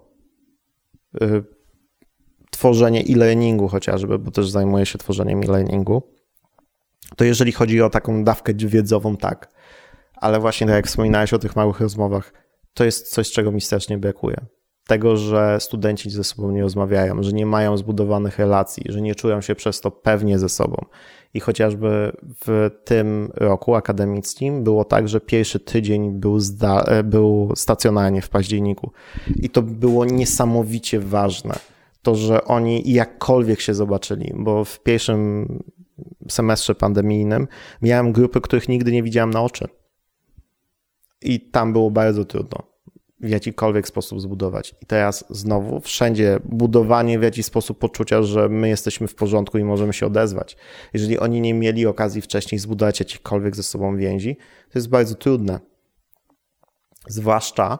y, 1.21 1.43
tworzenie 2.51 3.03
e-learningu 3.09 3.67
chociażby, 3.67 4.19
bo 4.19 4.31
też 4.31 4.49
zajmuję 4.49 4.85
się 4.85 4.97
tworzeniem 4.97 5.43
e-learningu, 5.43 6.03
to 7.15 7.23
jeżeli 7.23 7.51
chodzi 7.51 7.81
o 7.81 7.89
taką 7.89 8.23
dawkę 8.23 8.53
wiedzową, 8.53 9.17
tak 9.17 9.53
ale 10.23 10.39
właśnie 10.39 10.67
tak 10.67 10.75
jak 10.75 10.87
wspominałeś 10.87 11.33
o 11.33 11.39
tych 11.39 11.55
małych 11.55 11.79
rozmowach, 11.79 12.33
to 12.73 12.85
jest 12.85 13.13
coś, 13.13 13.31
czego 13.31 13.51
mi 13.51 13.61
strasznie 13.61 13.97
brakuje. 13.97 14.45
Tego, 14.87 15.17
że 15.17 15.57
studenci 15.59 16.09
ze 16.09 16.23
sobą 16.23 16.51
nie 16.51 16.61
rozmawiają, 16.61 17.23
że 17.23 17.33
nie 17.33 17.45
mają 17.45 17.77
zbudowanych 17.77 18.39
relacji, 18.39 18.83
że 18.89 19.01
nie 19.01 19.15
czują 19.15 19.41
się 19.41 19.55
przez 19.55 19.81
to 19.81 19.91
pewnie 19.91 20.39
ze 20.39 20.49
sobą. 20.49 20.85
I 21.33 21.39
chociażby 21.39 22.11
w 22.45 22.69
tym 22.85 23.31
roku 23.35 23.75
akademickim 23.75 24.63
było 24.63 24.85
tak, 24.85 25.07
że 25.07 25.21
pierwszy 25.21 25.59
tydzień 25.59 26.11
był, 26.11 26.39
zda- 26.39 27.03
był 27.03 27.51
stacjonarnie 27.55 28.21
w 28.21 28.29
październiku. 28.29 28.91
I 29.35 29.49
to 29.49 29.61
było 29.61 30.05
niesamowicie 30.05 30.99
ważne. 30.99 31.55
To, 32.01 32.15
że 32.15 32.43
oni 32.43 32.91
jakkolwiek 32.93 33.61
się 33.61 33.73
zobaczyli, 33.73 34.33
bo 34.35 34.65
w 34.65 34.79
pierwszym 34.79 35.47
semestrze 36.29 36.75
pandemijnym 36.75 37.47
miałem 37.81 38.11
grupy, 38.11 38.41
których 38.41 38.69
nigdy 38.69 38.91
nie 38.91 39.03
widziałem 39.03 39.29
na 39.29 39.41
oczy 39.41 39.67
i 41.23 41.39
tam 41.39 41.73
było 41.73 41.91
bardzo 41.91 42.25
trudno 42.25 42.73
w 43.23 43.29
jakikolwiek 43.29 43.87
sposób 43.87 44.21
zbudować. 44.21 44.75
I 44.81 44.85
teraz 44.85 45.25
znowu 45.29 45.79
wszędzie 45.79 46.39
budowanie 46.45 47.19
w 47.19 47.23
jakiś 47.23 47.45
sposób 47.45 47.79
poczucia, 47.79 48.23
że 48.23 48.49
my 48.49 48.69
jesteśmy 48.69 49.07
w 49.07 49.15
porządku 49.15 49.57
i 49.57 49.63
możemy 49.63 49.93
się 49.93 50.05
odezwać. 50.05 50.57
Jeżeli 50.93 51.19
oni 51.19 51.41
nie 51.41 51.53
mieli 51.53 51.85
okazji 51.85 52.21
wcześniej 52.21 52.59
zbudować 52.59 52.99
jakichkolwiek 52.99 53.55
ze 53.55 53.63
sobą 53.63 53.97
więzi, 53.97 54.35
to 54.71 54.79
jest 54.79 54.89
bardzo 54.89 55.15
trudne. 55.15 55.59
Zwłaszcza 57.07 57.79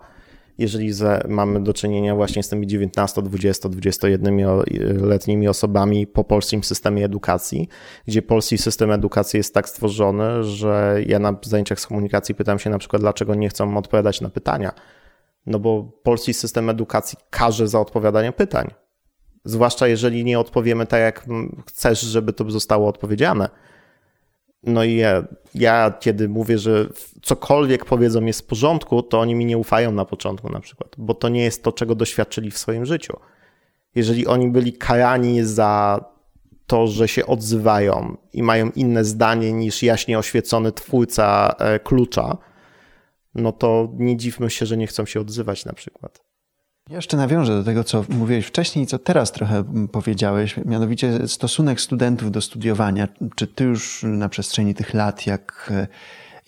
jeżeli 0.57 0.91
mamy 1.27 1.63
do 1.63 1.73
czynienia 1.73 2.15
właśnie 2.15 2.43
z 2.43 2.49
tymi 2.49 2.67
19, 2.67 3.21
20, 3.21 3.69
21-letnimi 3.69 5.47
osobami 5.47 6.07
po 6.07 6.23
polskim 6.23 6.63
systemie 6.63 7.05
edukacji, 7.05 7.69
gdzie 8.07 8.21
polski 8.21 8.57
system 8.57 8.91
edukacji 8.91 9.37
jest 9.37 9.53
tak 9.53 9.69
stworzony, 9.69 10.43
że 10.43 10.97
ja 11.07 11.19
na 11.19 11.35
zajęciach 11.41 11.79
z 11.79 11.87
komunikacji 11.87 12.35
pytam 12.35 12.59
się 12.59 12.69
na 12.69 12.77
przykład, 12.77 13.01
dlaczego 13.01 13.35
nie 13.35 13.49
chcą 13.49 13.77
odpowiadać 13.77 14.21
na 14.21 14.29
pytania. 14.29 14.71
No 15.45 15.59
bo 15.59 15.83
polski 16.03 16.33
system 16.33 16.69
edukacji 16.69 17.17
każe 17.29 17.67
za 17.67 17.79
odpowiadanie 17.79 18.31
pytań. 18.31 18.67
Zwłaszcza 19.45 19.87
jeżeli 19.87 20.23
nie 20.23 20.39
odpowiemy 20.39 20.85
tak, 20.85 21.01
jak 21.01 21.25
chcesz, 21.67 22.01
żeby 22.01 22.33
to 22.33 22.51
zostało 22.51 22.87
odpowiedziane. 22.87 23.49
No 24.63 24.83
i 24.83 24.95
ja, 24.95 25.23
ja, 25.55 25.93
kiedy 25.99 26.29
mówię, 26.29 26.57
że 26.57 26.87
cokolwiek 27.21 27.85
powiedzą 27.85 28.25
jest 28.25 28.41
w 28.41 28.45
porządku, 28.45 29.03
to 29.03 29.19
oni 29.19 29.35
mi 29.35 29.45
nie 29.45 29.57
ufają 29.57 29.91
na 29.91 30.05
początku 30.05 30.49
na 30.49 30.59
przykład, 30.59 30.95
bo 30.97 31.13
to 31.13 31.29
nie 31.29 31.43
jest 31.43 31.63
to, 31.63 31.71
czego 31.71 31.95
doświadczyli 31.95 32.51
w 32.51 32.57
swoim 32.57 32.85
życiu. 32.85 33.17
Jeżeli 33.95 34.27
oni 34.27 34.49
byli 34.49 34.73
karani 34.73 35.43
za 35.43 36.05
to, 36.67 36.87
że 36.87 37.07
się 37.07 37.25
odzywają 37.25 38.17
i 38.33 38.43
mają 38.43 38.69
inne 38.75 39.05
zdanie 39.05 39.53
niż 39.53 39.83
jaśnie 39.83 40.19
oświecony 40.19 40.71
twórca 40.71 41.55
e, 41.59 41.79
klucza, 41.79 42.37
no 43.35 43.51
to 43.51 43.89
nie 43.93 44.17
dziwmy 44.17 44.49
się, 44.49 44.65
że 44.65 44.77
nie 44.77 44.87
chcą 44.87 45.05
się 45.05 45.19
odzywać 45.19 45.65
na 45.65 45.73
przykład. 45.73 46.22
Jeszcze 46.89 47.17
nawiążę 47.17 47.55
do 47.57 47.63
tego, 47.63 47.83
co 47.83 48.05
mówiłeś 48.09 48.45
wcześniej 48.45 48.85
i 48.85 48.87
co 48.87 48.99
teraz 48.99 49.31
trochę 49.31 49.63
powiedziałeś, 49.91 50.55
mianowicie 50.65 51.27
stosunek 51.27 51.81
studentów 51.81 52.31
do 52.31 52.41
studiowania. 52.41 53.07
Czy 53.35 53.47
ty 53.47 53.63
już 53.63 54.03
na 54.03 54.29
przestrzeni 54.29 54.75
tych 54.75 54.93
lat, 54.93 55.27
jak, 55.27 55.73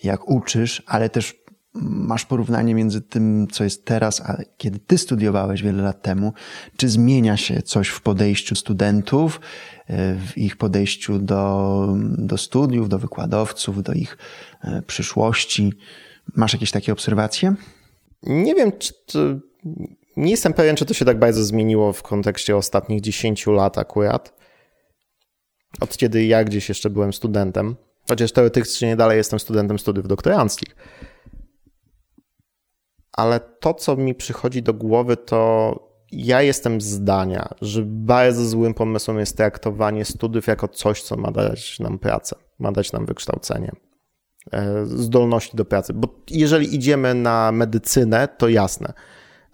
jak 0.04 0.28
uczysz, 0.28 0.82
ale 0.86 1.10
też 1.10 1.34
masz 1.82 2.24
porównanie 2.24 2.74
między 2.74 3.00
tym, 3.00 3.46
co 3.52 3.64
jest 3.64 3.84
teraz, 3.84 4.20
a 4.20 4.36
kiedy 4.56 4.78
ty 4.78 4.98
studiowałeś 4.98 5.62
wiele 5.62 5.82
lat 5.82 6.02
temu, 6.02 6.32
czy 6.76 6.88
zmienia 6.88 7.36
się 7.36 7.62
coś 7.62 7.88
w 7.88 8.00
podejściu 8.00 8.54
studentów, 8.54 9.40
w 10.26 10.38
ich 10.38 10.56
podejściu 10.56 11.18
do, 11.18 11.96
do 12.18 12.38
studiów, 12.38 12.88
do 12.88 12.98
wykładowców, 12.98 13.82
do 13.82 13.92
ich 13.92 14.18
e, 14.62 14.82
przyszłości? 14.82 15.72
Masz 16.34 16.52
jakieś 16.52 16.70
takie 16.70 16.92
obserwacje? 16.92 17.54
Nie 18.22 18.54
wiem, 18.54 18.72
czy 18.78 18.92
to 19.06 19.18
nie 20.16 20.30
jestem 20.30 20.52
pewien, 20.52 20.76
czy 20.76 20.86
to 20.86 20.94
się 20.94 21.04
tak 21.04 21.18
bardzo 21.18 21.44
zmieniło 21.44 21.92
w 21.92 22.02
kontekście 22.02 22.56
ostatnich 22.56 23.00
10 23.00 23.46
lat 23.46 23.78
akurat. 23.78 24.36
Od 25.80 25.96
kiedy 25.96 26.24
ja 26.24 26.44
gdzieś 26.44 26.68
jeszcze 26.68 26.90
byłem 26.90 27.12
studentem, 27.12 27.76
chociaż 28.08 28.32
teoretycznie 28.32 28.96
dalej 28.96 29.16
jestem 29.16 29.38
studentem 29.38 29.78
studiów 29.78 30.08
doktoranckich. 30.08 30.76
Ale 33.12 33.40
to, 33.40 33.74
co 33.74 33.96
mi 33.96 34.14
przychodzi 34.14 34.62
do 34.62 34.74
głowy, 34.74 35.16
to 35.16 35.74
ja 36.12 36.42
jestem 36.42 36.80
zdania, 36.80 37.48
że 37.60 37.82
bardzo 37.86 38.44
złym 38.44 38.74
pomysłem 38.74 39.18
jest 39.18 39.36
traktowanie 39.36 40.04
studiów 40.04 40.46
jako 40.46 40.68
coś, 40.68 41.02
co 41.02 41.16
ma 41.16 41.30
dać 41.30 41.80
nam 41.80 41.98
pracę, 41.98 42.36
ma 42.58 42.72
dać 42.72 42.92
nam 42.92 43.06
wykształcenie, 43.06 43.72
e, 44.52 44.86
zdolności 44.86 45.56
do 45.56 45.64
pracy. 45.64 45.92
Bo 45.92 46.08
jeżeli 46.30 46.74
idziemy 46.74 47.14
na 47.14 47.52
medycynę, 47.52 48.28
to 48.38 48.48
jasne 48.48 48.92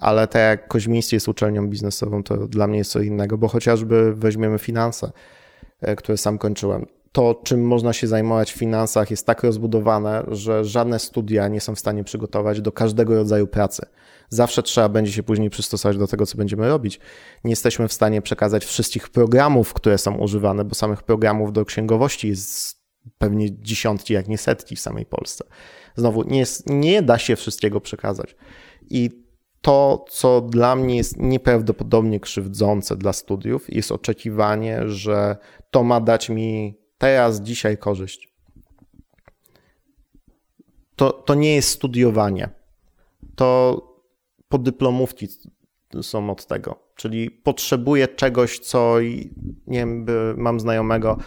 ale 0.02 0.28
tak 0.28 0.42
jak 0.42 0.68
Koźmiński 0.68 1.16
jest 1.16 1.28
uczelnią 1.28 1.68
biznesową, 1.68 2.22
to 2.22 2.36
dla 2.36 2.66
mnie 2.66 2.78
jest 2.78 2.90
co 2.90 3.00
innego, 3.00 3.38
bo 3.38 3.48
chociażby 3.48 4.14
weźmiemy 4.14 4.58
finanse, 4.58 5.12
e, 5.80 5.96
które 5.96 6.18
sam 6.18 6.38
kończyłem. 6.38 6.86
To, 7.12 7.40
czym 7.44 7.66
można 7.66 7.92
się 7.92 8.06
zajmować 8.06 8.52
w 8.52 8.56
finansach, 8.56 9.10
jest 9.10 9.26
tak 9.26 9.42
rozbudowane, 9.42 10.24
że 10.28 10.64
żadne 10.64 10.98
studia 10.98 11.48
nie 11.48 11.60
są 11.60 11.74
w 11.74 11.78
stanie 11.78 12.04
przygotować 12.04 12.60
do 12.60 12.72
każdego 12.72 13.14
rodzaju 13.14 13.46
pracy. 13.46 13.86
Zawsze 14.28 14.62
trzeba 14.62 14.88
będzie 14.88 15.12
się 15.12 15.22
później 15.22 15.50
przystosować 15.50 15.96
do 15.98 16.06
tego, 16.06 16.26
co 16.26 16.38
będziemy 16.38 16.68
robić. 16.68 17.00
Nie 17.44 17.50
jesteśmy 17.50 17.88
w 17.88 17.92
stanie 17.92 18.22
przekazać 18.22 18.64
wszystkich 18.64 19.08
programów, 19.08 19.74
które 19.74 19.98
są 19.98 20.18
używane, 20.18 20.64
bo 20.64 20.74
samych 20.74 21.02
programów 21.02 21.52
do 21.52 21.64
księgowości 21.64 22.28
jest 22.28 22.82
pewnie 23.18 23.60
dziesiątki, 23.60 24.14
jak 24.14 24.28
nie 24.28 24.38
setki 24.38 24.76
w 24.76 24.80
samej 24.80 25.06
Polsce. 25.06 25.44
Znowu, 25.96 26.22
nie, 26.22 26.38
jest, 26.38 26.70
nie 26.70 27.02
da 27.02 27.18
się 27.18 27.36
wszystkiego 27.36 27.80
przekazać. 27.80 28.36
I 28.90 29.21
to, 29.62 30.04
co 30.08 30.40
dla 30.40 30.76
mnie 30.76 30.96
jest 30.96 31.16
nieprawdopodobnie 31.16 32.20
krzywdzące 32.20 32.96
dla 32.96 33.12
studiów, 33.12 33.74
jest 33.74 33.92
oczekiwanie, 33.92 34.88
że 34.88 35.36
to 35.70 35.82
ma 35.82 36.00
dać 36.00 36.28
mi 36.28 36.78
teraz, 36.98 37.40
dzisiaj 37.40 37.78
korzyść. 37.78 38.32
To, 40.96 41.12
to 41.12 41.34
nie 41.34 41.54
jest 41.54 41.68
studiowanie. 41.68 42.48
To 43.36 43.80
podyplomówki 44.48 45.28
są 46.02 46.30
od 46.30 46.46
tego. 46.46 46.91
Czyli 47.02 47.30
potrzebuję 47.30 48.08
czegoś, 48.08 48.58
co 48.58 48.96
nie 49.66 49.78
wiem, 49.78 50.06
mam 50.36 50.60
znajomego, 50.60 51.18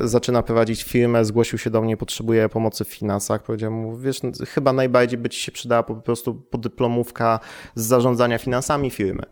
zaczyna 0.00 0.42
prowadzić 0.42 0.82
firmę, 0.84 1.24
zgłosił 1.24 1.58
się 1.58 1.70
do 1.70 1.82
mnie, 1.82 1.96
potrzebuje 1.96 2.48
pomocy 2.48 2.84
w 2.84 2.88
finansach. 2.88 3.42
Powiedziałem 3.42 3.74
mu, 3.74 3.96
wiesz, 3.96 4.20
chyba 4.48 4.72
najbardziej 4.72 5.18
by 5.18 5.28
ci 5.28 5.40
się 5.40 5.52
przydała 5.52 5.82
po 5.82 5.94
prostu 5.94 6.34
podyplomówka 6.34 7.40
z 7.74 7.86
zarządzania 7.86 8.38
finansami 8.38 8.90
firmy. 8.90 9.22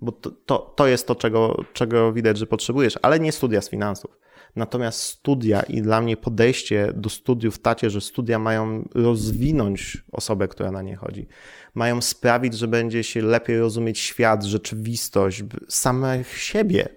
bo 0.00 0.12
to, 0.12 0.30
to, 0.46 0.72
to 0.76 0.86
jest 0.86 1.06
to, 1.06 1.14
czego, 1.14 1.64
czego 1.72 2.12
widać, 2.12 2.38
że 2.38 2.46
potrzebujesz, 2.46 2.98
ale 3.02 3.20
nie 3.20 3.32
studia 3.32 3.60
z 3.60 3.68
finansów. 3.68 4.18
Natomiast 4.56 5.02
studia 5.02 5.62
i 5.62 5.82
dla 5.82 6.00
mnie 6.00 6.16
podejście 6.16 6.92
do 6.94 7.10
studiów 7.10 7.58
takie, 7.58 7.90
że 7.90 8.00
studia 8.00 8.38
mają 8.38 8.88
rozwinąć 8.94 10.04
osobę, 10.12 10.48
która 10.48 10.70
na 10.70 10.82
nie 10.82 10.96
chodzi. 10.96 11.26
Mają 11.74 12.00
sprawić, 12.00 12.54
że 12.54 12.68
będzie 12.68 13.04
się 13.04 13.22
lepiej 13.22 13.58
rozumieć 13.58 13.98
świat, 13.98 14.44
rzeczywistość, 14.44 15.44
samych 15.68 16.38
siebie. 16.38 16.88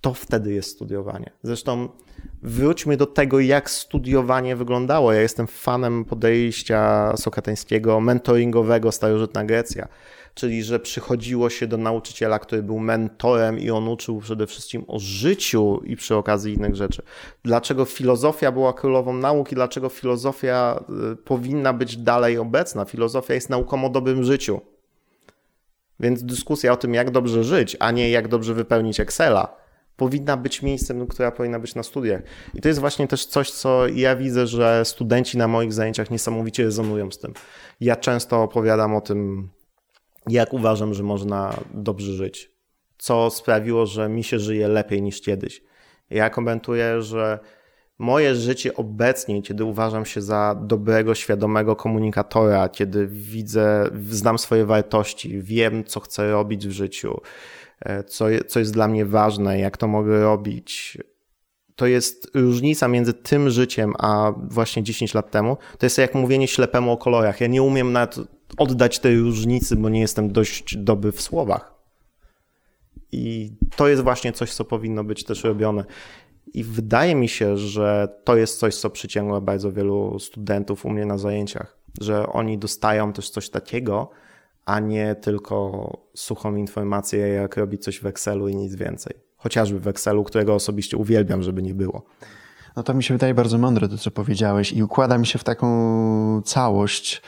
To 0.00 0.14
wtedy 0.14 0.52
jest 0.52 0.70
studiowanie. 0.70 1.30
Zresztą 1.42 1.88
wróćmy 2.42 2.96
do 2.96 3.06
tego, 3.06 3.40
jak 3.40 3.70
studiowanie 3.70 4.56
wyglądało. 4.56 5.12
Ja 5.12 5.20
jestem 5.20 5.46
fanem 5.46 6.04
podejścia 6.04 7.12
sokrateńskiego, 7.16 8.00
mentoringowego, 8.00 8.92
starożytna 8.92 9.44
Grecja 9.44 9.88
czyli 10.38 10.62
że 10.62 10.80
przychodziło 10.80 11.50
się 11.50 11.66
do 11.66 11.76
nauczyciela, 11.76 12.38
który 12.38 12.62
był 12.62 12.78
mentorem 12.78 13.58
i 13.58 13.70
on 13.70 13.88
uczył 13.88 14.20
przede 14.20 14.46
wszystkim 14.46 14.84
o 14.86 14.98
życiu 14.98 15.80
i 15.84 15.96
przy 15.96 16.14
okazji 16.16 16.54
innych 16.54 16.76
rzeczy. 16.76 17.02
Dlaczego 17.44 17.84
filozofia 17.84 18.52
była 18.52 18.72
królową 18.72 19.12
nauk 19.12 19.52
i 19.52 19.54
dlaczego 19.54 19.88
filozofia 19.88 20.84
y, 21.12 21.16
powinna 21.16 21.72
być 21.72 21.96
dalej 21.96 22.38
obecna? 22.38 22.84
Filozofia 22.84 23.34
jest 23.34 23.50
nauką 23.50 23.84
o 23.84 23.90
dobrym 23.90 24.24
życiu. 24.24 24.60
Więc 26.00 26.22
dyskusja 26.22 26.72
o 26.72 26.76
tym, 26.76 26.94
jak 26.94 27.10
dobrze 27.10 27.44
żyć, 27.44 27.76
a 27.80 27.90
nie 27.90 28.10
jak 28.10 28.28
dobrze 28.28 28.54
wypełnić 28.54 29.00
Excela, 29.00 29.56
powinna 29.96 30.36
być 30.36 30.62
miejscem, 30.62 31.06
która 31.06 31.30
powinna 31.30 31.58
być 31.58 31.74
na 31.74 31.82
studiach. 31.82 32.22
I 32.54 32.60
to 32.60 32.68
jest 32.68 32.80
właśnie 32.80 33.08
też 33.08 33.26
coś, 33.26 33.50
co 33.50 33.88
ja 33.88 34.16
widzę, 34.16 34.46
że 34.46 34.84
studenci 34.84 35.38
na 35.38 35.48
moich 35.48 35.72
zajęciach 35.72 36.10
niesamowicie 36.10 36.64
rezonują 36.64 37.10
z 37.10 37.18
tym. 37.18 37.32
Ja 37.80 37.96
często 37.96 38.42
opowiadam 38.42 38.96
o 38.96 39.00
tym 39.00 39.48
jak 40.28 40.52
uważam, 40.52 40.94
że 40.94 41.02
można 41.02 41.54
dobrze 41.74 42.12
żyć. 42.12 42.50
Co 42.98 43.30
sprawiło, 43.30 43.86
że 43.86 44.08
mi 44.08 44.24
się 44.24 44.38
żyje 44.38 44.68
lepiej 44.68 45.02
niż 45.02 45.20
kiedyś. 45.20 45.62
Ja 46.10 46.30
komentuję, 46.30 47.02
że 47.02 47.38
moje 47.98 48.34
życie 48.34 48.76
obecnie, 48.76 49.42
kiedy 49.42 49.64
uważam 49.64 50.04
się 50.04 50.22
za 50.22 50.56
dobrego, 50.62 51.14
świadomego 51.14 51.76
komunikatora, 51.76 52.68
kiedy 52.68 53.06
widzę, 53.06 53.90
znam 54.10 54.38
swoje 54.38 54.64
wartości, 54.64 55.42
wiem, 55.42 55.84
co 55.84 56.00
chcę 56.00 56.30
robić 56.30 56.68
w 56.68 56.70
życiu, 56.70 57.20
e, 57.80 58.04
co, 58.04 58.24
co 58.48 58.58
jest 58.58 58.72
dla 58.72 58.88
mnie 58.88 59.06
ważne, 59.06 59.58
jak 59.58 59.76
to 59.76 59.88
mogę 59.88 60.20
robić. 60.20 60.98
To 61.76 61.86
jest 61.86 62.30
różnica 62.34 62.88
między 62.88 63.14
tym 63.14 63.50
życiem, 63.50 63.94
a 63.98 64.32
właśnie 64.50 64.82
10 64.82 65.14
lat 65.14 65.30
temu. 65.30 65.56
To 65.78 65.86
jest 65.86 65.98
jak 65.98 66.14
mówienie 66.14 66.48
ślepemu 66.48 66.92
o 66.92 66.96
kolorach. 66.96 67.40
Ja 67.40 67.46
nie 67.46 67.62
umiem 67.62 67.92
nawet 67.92 68.16
oddać 68.56 68.98
tej 68.98 69.18
różnicy, 69.18 69.76
bo 69.76 69.88
nie 69.88 70.00
jestem 70.00 70.32
dość 70.32 70.76
dobry 70.76 71.12
w 71.12 71.20
słowach. 71.20 71.74
I 73.12 73.52
to 73.76 73.88
jest 73.88 74.02
właśnie 74.02 74.32
coś, 74.32 74.52
co 74.52 74.64
powinno 74.64 75.04
być 75.04 75.24
też 75.24 75.44
robione. 75.44 75.84
I 76.54 76.64
wydaje 76.64 77.14
mi 77.14 77.28
się, 77.28 77.56
że 77.56 78.08
to 78.24 78.36
jest 78.36 78.58
coś, 78.58 78.76
co 78.76 78.90
przyciąga 78.90 79.40
bardzo 79.40 79.72
wielu 79.72 80.18
studentów 80.18 80.84
u 80.84 80.90
mnie 80.90 81.06
na 81.06 81.18
zajęciach, 81.18 81.78
że 82.00 82.26
oni 82.26 82.58
dostają 82.58 83.12
też 83.12 83.30
coś 83.30 83.50
takiego, 83.50 84.10
a 84.64 84.80
nie 84.80 85.14
tylko 85.14 85.90
suchą 86.14 86.56
informację, 86.56 87.28
jak 87.28 87.56
robić 87.56 87.84
coś 87.84 88.00
w 88.00 88.06
Excelu 88.06 88.48
i 88.48 88.56
nic 88.56 88.74
więcej. 88.74 89.14
Chociażby 89.36 89.80
w 89.80 89.88
Excelu, 89.88 90.24
którego 90.24 90.54
osobiście 90.54 90.96
uwielbiam, 90.96 91.42
żeby 91.42 91.62
nie 91.62 91.74
było. 91.74 92.02
No 92.76 92.82
to 92.82 92.94
mi 92.94 93.04
się 93.04 93.14
wydaje 93.14 93.34
bardzo 93.34 93.58
mądre 93.58 93.88
to, 93.88 93.98
co 93.98 94.10
powiedziałeś 94.10 94.72
i 94.72 94.82
układa 94.82 95.18
mi 95.18 95.26
się 95.26 95.38
w 95.38 95.44
taką 95.44 96.42
całość, 96.42 97.22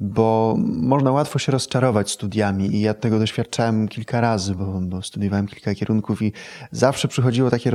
bo 0.00 0.56
można 0.58 1.12
łatwo 1.12 1.38
się 1.38 1.52
rozczarować 1.52 2.10
studiami 2.10 2.76
i 2.76 2.80
ja 2.80 2.94
tego 2.94 3.18
doświadczałem 3.18 3.88
kilka 3.88 4.20
razy, 4.20 4.54
bo, 4.54 4.80
bo 4.80 5.02
studiowałem 5.02 5.46
kilka 5.46 5.74
kierunków 5.74 6.22
i 6.22 6.32
zawsze 6.72 7.08
przychodziło 7.08 7.50
takie 7.50 7.70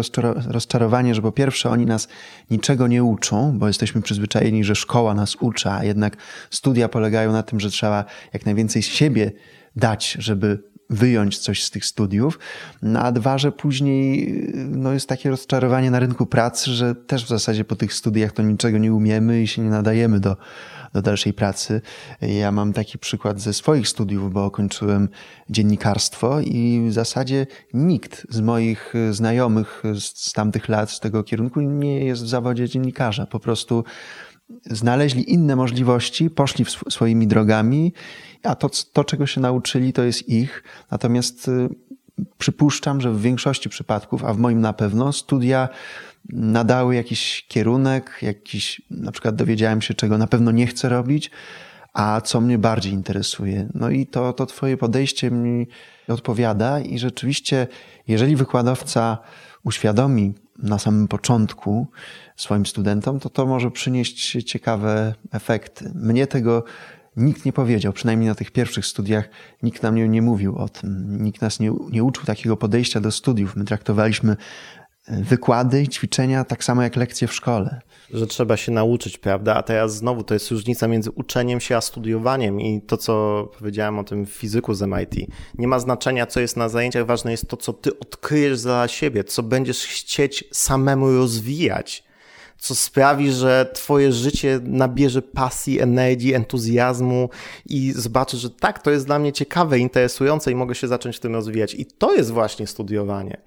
rozczarowanie, 0.48 1.16
że 1.16 1.22
po 1.22 1.32
pierwsze 1.32 1.70
oni 1.70 1.86
nas 1.86 2.08
niczego 2.52 2.88
nie 2.88 3.04
uczą, 3.04 3.60
bo 3.60 3.68
jesteśmy 3.68 4.02
przyzwyczajeni, 4.02 4.64
że 4.64 4.76
szkoła 4.76 5.14
nas 5.14 5.36
uczy, 5.36 5.70
a 5.70 5.84
jednak 5.84 6.18
studia 6.50 6.90
polegają 6.90 7.32
na 7.32 7.44
tym, 7.44 7.60
że 7.60 7.70
trzeba 7.70 8.06
jak 8.34 8.46
najwięcej 8.46 8.84
z 8.84 8.88
siebie 8.88 9.32
dać, 9.76 10.18
żeby 10.20 10.74
wyjąć 10.90 11.38
coś 11.38 11.64
z 11.64 11.72
tych 11.72 11.86
studiów, 11.86 12.40
no 12.82 13.00
a 13.00 13.12
dwa, 13.12 13.38
że 13.38 13.52
później 13.52 14.34
no 14.70 14.94
jest 14.94 15.10
takie 15.10 15.30
rozczarowanie 15.30 15.92
na 15.92 16.00
rynku 16.00 16.26
pracy, 16.26 16.72
że 16.72 16.96
też 16.96 17.26
w 17.26 17.28
zasadzie 17.28 17.66
po 17.66 17.76
tych 17.76 17.94
studiach 17.94 18.32
to 18.32 18.44
niczego 18.44 18.78
nie 18.78 18.94
umiemy 18.94 19.42
i 19.42 19.48
się 19.48 19.62
nie 19.62 19.70
nadajemy 19.70 20.20
do, 20.20 20.38
do 20.94 21.02
dalszej 21.02 21.34
pracy. 21.34 21.82
Ja 22.22 22.52
mam 22.52 22.74
taki 22.74 22.98
przykład 22.98 23.42
ze 23.42 23.54
swoich 23.54 23.88
studiów, 23.88 24.34
bo 24.34 24.52
kończyłem 24.52 25.10
dziennikarstwo 25.50 26.40
i 26.40 26.86
w 26.90 26.94
zasadzie 26.94 27.48
nikt 27.74 28.28
z 28.30 28.42
moich 28.42 28.94
znajomych 29.12 29.84
z 30.00 30.34
tamtych 30.34 30.70
lat, 30.70 30.92
z 30.92 31.00
tego 31.00 31.24
kierunku 31.24 31.62
nie 31.62 32.06
jest 32.06 32.24
w 32.24 32.28
zawodzie 32.28 32.70
dziennikarza. 32.70 33.26
Po 33.26 33.40
prostu 33.40 33.84
znaleźli 34.66 35.34
inne 35.34 35.56
możliwości, 35.56 36.30
poszli 36.30 36.66
swoimi 36.90 37.28
drogami, 37.28 37.94
a 38.44 38.56
to, 38.56 38.70
to, 38.94 39.04
czego 39.04 39.26
się 39.26 39.42
nauczyli, 39.42 39.94
to 39.94 40.04
jest 40.04 40.30
ich. 40.30 40.64
Natomiast 40.92 41.48
y, 41.48 41.70
przypuszczam, 42.38 43.02
że 43.02 43.12
w 43.12 43.22
większości 43.22 43.70
przypadków, 43.70 44.24
a 44.24 44.34
w 44.34 44.38
moim 44.38 44.62
na 44.62 44.74
pewno, 44.74 45.14
studia 45.14 45.70
nadały 46.30 46.96
jakiś 46.96 47.46
kierunek, 47.48 48.20
jakiś, 48.22 48.82
na 48.92 49.12
przykład 49.12 49.36
dowiedziałem 49.36 49.82
się, 49.82 49.94
czego 49.94 50.18
na 50.18 50.28
pewno 50.28 50.52
nie 50.52 50.68
chcę 50.68 50.90
robić, 50.90 51.32
a 51.94 52.22
co 52.22 52.42
mnie 52.42 52.58
bardziej 52.58 52.94
interesuje. 52.94 53.70
No 53.74 53.90
i 53.90 54.08
to, 54.08 54.34
to 54.34 54.46
twoje 54.46 54.78
podejście 54.78 55.32
mi 55.32 55.68
odpowiada 56.08 56.80
i 56.80 57.00
rzeczywiście, 57.00 57.68
jeżeli 58.08 58.36
wykładowca 58.36 59.18
uświadomi 59.64 60.34
na 60.58 60.80
samym 60.80 61.08
początku 61.08 61.88
swoim 62.36 62.66
studentom, 62.66 63.20
to 63.20 63.30
to 63.30 63.46
może 63.46 63.72
przynieść 63.72 64.44
ciekawe 64.44 65.14
efekty. 65.32 65.92
Mnie 65.96 66.28
tego 66.28 66.64
nikt 67.18 67.46
nie 67.46 67.54
powiedział, 67.54 67.94
przynajmniej 67.94 68.30
na 68.30 68.36
tych 68.36 68.52
pierwszych 68.52 68.86
studiach 68.86 69.30
nikt 69.64 69.84
nam 69.84 69.96
nie, 69.96 70.08
nie 70.08 70.22
mówił 70.22 70.58
o 70.58 70.70
tym. 70.70 71.18
Nikt 71.24 71.42
nas 71.42 71.60
nie, 71.60 71.74
nie 71.92 72.04
uczył 72.04 72.26
takiego 72.26 72.58
podejścia 72.58 73.00
do 73.00 73.12
studiów. 73.12 73.56
My 73.56 73.66
traktowaliśmy 73.66 74.38
wykłady 75.08 75.82
i 75.82 75.88
ćwiczenia 75.88 76.44
tak 76.44 76.64
samo 76.64 76.84
jak 76.84 76.96
lekcje 76.96 77.28
w 77.28 77.34
szkole. 77.34 77.82
Że 78.14 78.28
trzeba 78.28 78.58
się 78.58 78.72
nauczyć, 78.72 79.18
prawda? 79.18 79.56
A 79.56 79.64
teraz 79.64 79.96
znowu 79.96 80.24
to 80.24 80.34
jest 80.34 80.52
różnica 80.52 80.88
między 80.88 81.12
uczeniem 81.12 81.60
się 81.60 81.78
a 81.78 81.82
studiowaniem 81.82 82.62
i 82.62 82.82
to, 82.82 82.98
co 82.98 83.44
powiedziałem 83.58 84.00
o 84.00 84.04
tym 84.04 84.26
fizyku 84.26 84.74
z 84.74 84.82
MIT. 84.82 85.30
Nie 85.58 85.68
ma 85.68 85.80
znaczenia, 85.80 86.26
co 86.26 86.40
jest 86.40 86.58
na 86.58 86.70
zajęciach, 86.70 87.06
ważne 87.06 87.32
jest 87.32 87.48
to, 87.48 87.58
co 87.58 87.74
ty 87.74 88.00
odkryjesz 88.00 88.60
za 88.60 88.88
siebie, 88.88 89.24
co 89.24 89.44
będziesz 89.44 89.86
chcieć 89.86 90.44
samemu 90.52 91.18
rozwijać 91.18 92.04
co 92.58 92.76
sprawi, 92.76 93.32
że 93.32 93.72
twoje 93.74 94.12
życie 94.12 94.60
nabierze 94.64 95.22
pasji, 95.22 95.80
energii, 95.80 96.34
entuzjazmu 96.34 97.30
i 97.66 97.94
zobaczysz, 97.96 98.40
że 98.40 98.50
tak, 98.50 98.82
to 98.82 98.92
jest 98.92 99.06
dla 99.06 99.20
mnie 99.20 99.34
ciekawe, 99.34 99.80
interesujące 99.80 100.52
i 100.52 100.56
mogę 100.56 100.76
się 100.76 100.88
zacząć 100.88 101.18
w 101.18 101.20
tym 101.20 101.34
rozwijać. 101.34 101.74
I 101.76 101.86
to 101.86 102.16
jest 102.16 102.32
właśnie 102.32 102.68
studiowanie. 102.68 103.38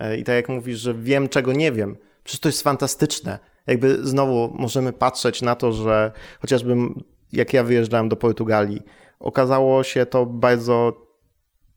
E, 0.00 0.16
I 0.16 0.24
tak 0.24 0.34
jak 0.34 0.48
mówisz, 0.48 0.78
że 0.78 0.94
wiem, 0.94 1.28
czego 1.28 1.52
nie 1.52 1.72
wiem, 1.72 1.96
przecież 2.24 2.40
to 2.40 2.48
jest 2.48 2.62
fantastyczne. 2.62 3.38
Jakby 3.66 4.06
znowu 4.06 4.54
możemy 4.58 4.92
patrzeć 4.92 5.42
na 5.42 5.54
to, 5.54 5.72
że 5.72 6.12
chociażby 6.40 6.76
jak 7.32 7.52
ja 7.52 7.64
wyjeżdżałem 7.64 8.08
do 8.08 8.16
Portugalii, 8.16 8.82
okazało 9.20 9.82
się 9.82 10.06
to 10.06 10.26
bardzo 10.26 11.06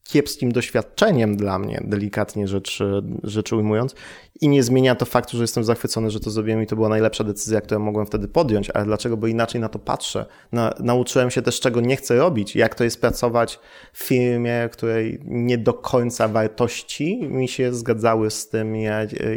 kiepskim 0.04 0.52
doświadczeniem 0.52 1.38
dla 1.38 1.60
mnie, 1.60 1.84
delikatnie 1.86 2.48
rzecz, 2.48 2.80
rzecz 3.24 3.54
ujmując. 3.54 3.96
I 4.42 4.50
nie 4.50 4.64
zmienia 4.64 4.96
to 4.96 5.06
faktu, 5.06 5.38
że 5.38 5.44
jestem 5.44 5.64
zachwycony, 5.64 6.12
że 6.12 6.20
to 6.20 6.30
zrobiłem 6.30 6.64
i 6.64 6.68
to 6.68 6.76
była 6.76 6.90
najlepsza 6.90 7.24
decyzja, 7.24 7.62
którą 7.62 7.80
mogłem 7.80 8.06
wtedy 8.06 8.28
podjąć. 8.28 8.70
Ale 8.70 8.86
dlaczego? 8.86 9.18
Bo 9.18 9.28
inaczej 9.28 9.62
na 9.62 9.70
to 9.70 9.80
patrzę. 9.80 10.26
Na, 10.52 10.74
nauczyłem 10.80 11.32
się 11.32 11.42
też, 11.42 11.60
czego 11.60 11.82
nie 11.82 11.96
chcę 11.96 12.16
robić, 12.16 12.56
jak 12.56 12.76
to 12.76 12.84
jest 12.84 13.02
pracować 13.02 13.60
w 13.94 14.04
firmie, 14.04 14.70
której 14.72 15.20
nie 15.26 15.58
do 15.58 15.74
końca 15.74 16.28
wartości 16.28 17.28
mi 17.28 17.48
się 17.48 17.74
zgadzały 17.74 18.32
z 18.32 18.50
tym, 18.50 18.76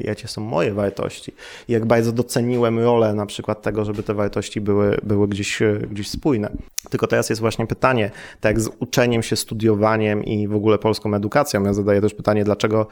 jakie 0.05 0.29
są 0.29 0.41
moje 0.41 0.75
wartości. 0.75 1.33
Jak 1.69 1.87
bardzo 1.87 2.13
doceniłem 2.13 2.79
rolę 2.79 3.15
na 3.15 3.27
przykład 3.27 3.63
tego, 3.63 3.85
żeby 3.85 4.03
te 4.03 4.15
wartości 4.15 4.61
były, 4.61 4.99
były 5.03 5.29
gdzieś, 5.29 5.63
gdzieś 5.91 6.11
spójne. 6.11 6.51
Tylko 6.91 7.07
teraz 7.07 7.31
jest 7.31 7.41
właśnie 7.41 7.67
pytanie, 7.67 8.11
tak 8.41 8.61
z 8.61 8.71
uczeniem 8.81 9.23
się, 9.23 9.37
studiowaniem 9.37 10.25
i 10.25 10.49
w 10.49 10.56
ogóle 10.57 10.79
polską 10.79 11.15
edukacją. 11.15 11.65
Ja 11.65 11.73
zadaję 11.73 12.01
też 12.01 12.15
pytanie, 12.15 12.45
dlaczego 12.45 12.87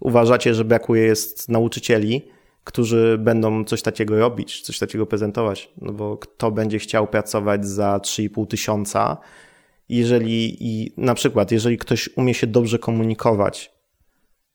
uważacie, 0.00 0.54
że 0.54 0.64
brakuje 0.64 1.02
jest 1.02 1.48
nauczycieli, 1.48 2.22
którzy 2.64 3.18
będą 3.18 3.64
coś 3.64 3.82
takiego 3.82 4.18
robić, 4.18 4.60
coś 4.60 4.78
takiego 4.78 5.06
prezentować? 5.06 5.72
No 5.80 5.92
bo 5.92 6.16
kto 6.16 6.50
będzie 6.50 6.78
chciał 6.78 7.06
pracować 7.06 7.66
za 7.66 7.98
3,5 7.98 8.46
tysiąca, 8.46 9.16
jeżeli 9.88 10.56
i 10.60 10.92
na 10.96 11.14
przykład, 11.14 11.52
jeżeli 11.52 11.78
ktoś 11.78 12.10
umie 12.16 12.34
się 12.34 12.46
dobrze 12.46 12.78
komunikować, 12.78 13.72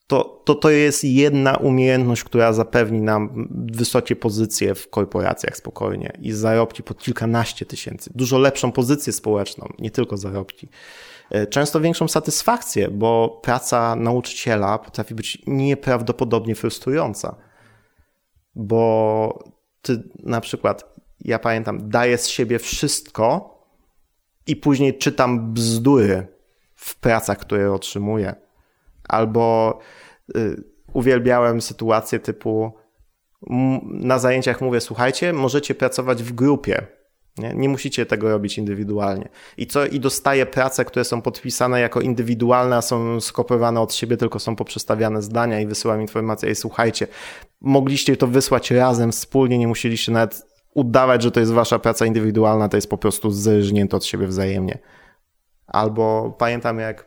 to, 0.08 0.42
to 0.46 0.56
to 0.56 0.70
jest 0.70 1.04
jedna 1.04 1.58
umiejętność, 1.58 2.24
która 2.24 2.54
zapewni 2.54 3.02
nam 3.02 3.48
wysokie 3.72 4.16
pozycje 4.16 4.76
w 4.76 4.90
korporacjach 4.90 5.58
spokojnie 5.58 6.18
i 6.22 6.32
zarobki 6.32 6.84
po 6.84 6.94
kilkanaście 6.94 7.66
tysięcy. 7.66 8.12
Dużo 8.16 8.38
lepszą 8.38 8.72
pozycję 8.72 9.14
społeczną, 9.14 9.74
nie 9.80 9.92
tylko 9.92 10.18
zarobki. 10.18 10.68
E, 11.30 11.48
często 11.48 11.82
większą 11.82 12.08
satysfakcję, 12.08 12.88
bo 12.92 13.40
praca 13.44 13.96
nauczyciela 13.96 14.78
potrafi 14.78 15.16
być 15.16 15.42
nieprawdopodobnie 15.48 16.56
frustrująca. 16.56 17.36
Bo 18.56 19.44
ty 19.82 20.04
na 20.24 20.42
przykład, 20.42 20.96
ja 21.22 21.40
pamiętam, 21.40 21.90
daję 21.90 22.18
z 22.18 22.28
siebie 22.28 22.60
wszystko 22.60 23.58
i 24.48 24.56
później 24.56 24.98
czytam 24.98 25.54
bzdury 25.54 26.28
w 26.76 26.96
pracach, 27.00 27.38
które 27.38 27.74
otrzymuję. 27.74 28.36
Albo 29.08 29.80
y, 30.38 30.64
uwielbiałem 30.94 31.62
sytuacje 31.62 32.20
typu 32.20 32.74
na 33.84 34.20
zajęciach 34.20 34.62
mówię, 34.62 34.82
słuchajcie, 34.82 35.34
możecie 35.34 35.76
pracować 35.76 36.24
w 36.24 36.32
grupie. 36.32 36.88
Nie? 37.38 37.54
nie 37.56 37.70
musicie 37.70 38.06
tego 38.06 38.30
robić 38.30 38.58
indywidualnie. 38.58 39.30
I 39.58 39.68
co? 39.68 39.86
I 39.86 40.00
dostaję 40.00 40.46
prace, 40.46 40.86
które 40.86 41.06
są 41.06 41.22
podpisane 41.22 41.80
jako 41.80 42.02
indywidualne, 42.02 42.76
a 42.76 42.82
są 42.82 43.22
skopiowane 43.22 43.82
od 43.82 43.94
siebie, 43.94 44.18
tylko 44.18 44.40
są 44.40 44.56
poprzestawiane 44.56 45.22
zdania 45.22 45.60
i 45.60 45.68
wysyłam 45.68 46.02
informację, 46.02 46.52
i 46.52 46.56
słuchajcie, 46.56 47.08
mogliście 47.62 48.18
to 48.18 48.28
wysłać 48.28 48.72
razem, 48.72 49.12
wspólnie, 49.12 49.58
nie 49.58 49.68
musieliście 49.68 50.12
nawet 50.12 50.44
udawać, 50.74 51.24
że 51.24 51.32
to 51.32 51.40
jest 51.40 51.52
wasza 51.52 51.80
praca 51.80 52.06
indywidualna, 52.06 52.70
to 52.70 52.78
jest 52.78 52.90
po 52.90 52.98
prostu 52.98 53.32
zrżnięte 53.32 53.98
od 53.98 54.06
siebie 54.06 54.28
wzajemnie. 54.28 54.80
Albo 55.68 56.36
pamiętam 56.38 56.80
jak 56.80 57.06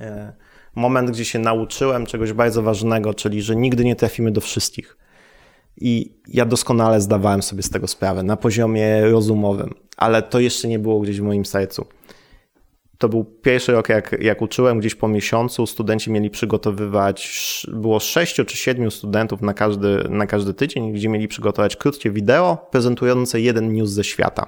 e, 0.00 0.32
moment, 0.74 1.10
gdzie 1.10 1.24
się 1.24 1.38
nauczyłem 1.38 2.06
czegoś 2.06 2.32
bardzo 2.32 2.62
ważnego, 2.62 3.14
czyli 3.14 3.42
że 3.42 3.56
nigdy 3.56 3.84
nie 3.84 3.96
trafimy 3.96 4.30
do 4.30 4.40
wszystkich. 4.40 4.96
I 5.76 6.14
ja 6.28 6.44
doskonale 6.44 7.00
zdawałem 7.00 7.42
sobie 7.42 7.62
z 7.62 7.70
tego 7.70 7.86
sprawę 7.86 8.22
na 8.22 8.36
poziomie 8.36 9.00
rozumowym, 9.00 9.74
ale 9.96 10.22
to 10.22 10.40
jeszcze 10.40 10.68
nie 10.68 10.78
było 10.78 11.00
gdzieś 11.00 11.20
w 11.20 11.24
moim 11.24 11.44
sercu. 11.44 11.86
To 12.98 13.08
był 13.08 13.24
pierwszy 13.24 13.72
rok, 13.72 13.88
jak, 13.88 14.16
jak 14.20 14.42
uczyłem, 14.42 14.80
gdzieś 14.80 14.94
po 14.94 15.08
miesiącu 15.08 15.66
studenci 15.66 16.10
mieli 16.10 16.30
przygotowywać, 16.30 17.66
było 17.72 18.00
sześciu 18.00 18.44
czy 18.44 18.56
siedmiu 18.56 18.90
studentów 18.90 19.42
na 19.42 19.54
każdy, 19.54 20.04
na 20.08 20.26
każdy 20.26 20.54
tydzień, 20.54 20.92
gdzie 20.92 21.08
mieli 21.08 21.28
przygotować 21.28 21.76
krótkie 21.76 22.10
wideo 22.10 22.66
prezentujące 22.70 23.40
jeden 23.40 23.72
news 23.72 23.90
ze 23.90 24.04
świata. 24.04 24.46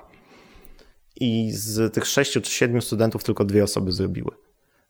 I 1.20 1.50
z 1.52 1.94
tych 1.94 2.06
sześciu 2.06 2.40
czy 2.40 2.50
siedmiu 2.50 2.80
studentów 2.80 3.24
tylko 3.24 3.44
dwie 3.44 3.64
osoby 3.64 3.92
zrobiły. 3.92 4.30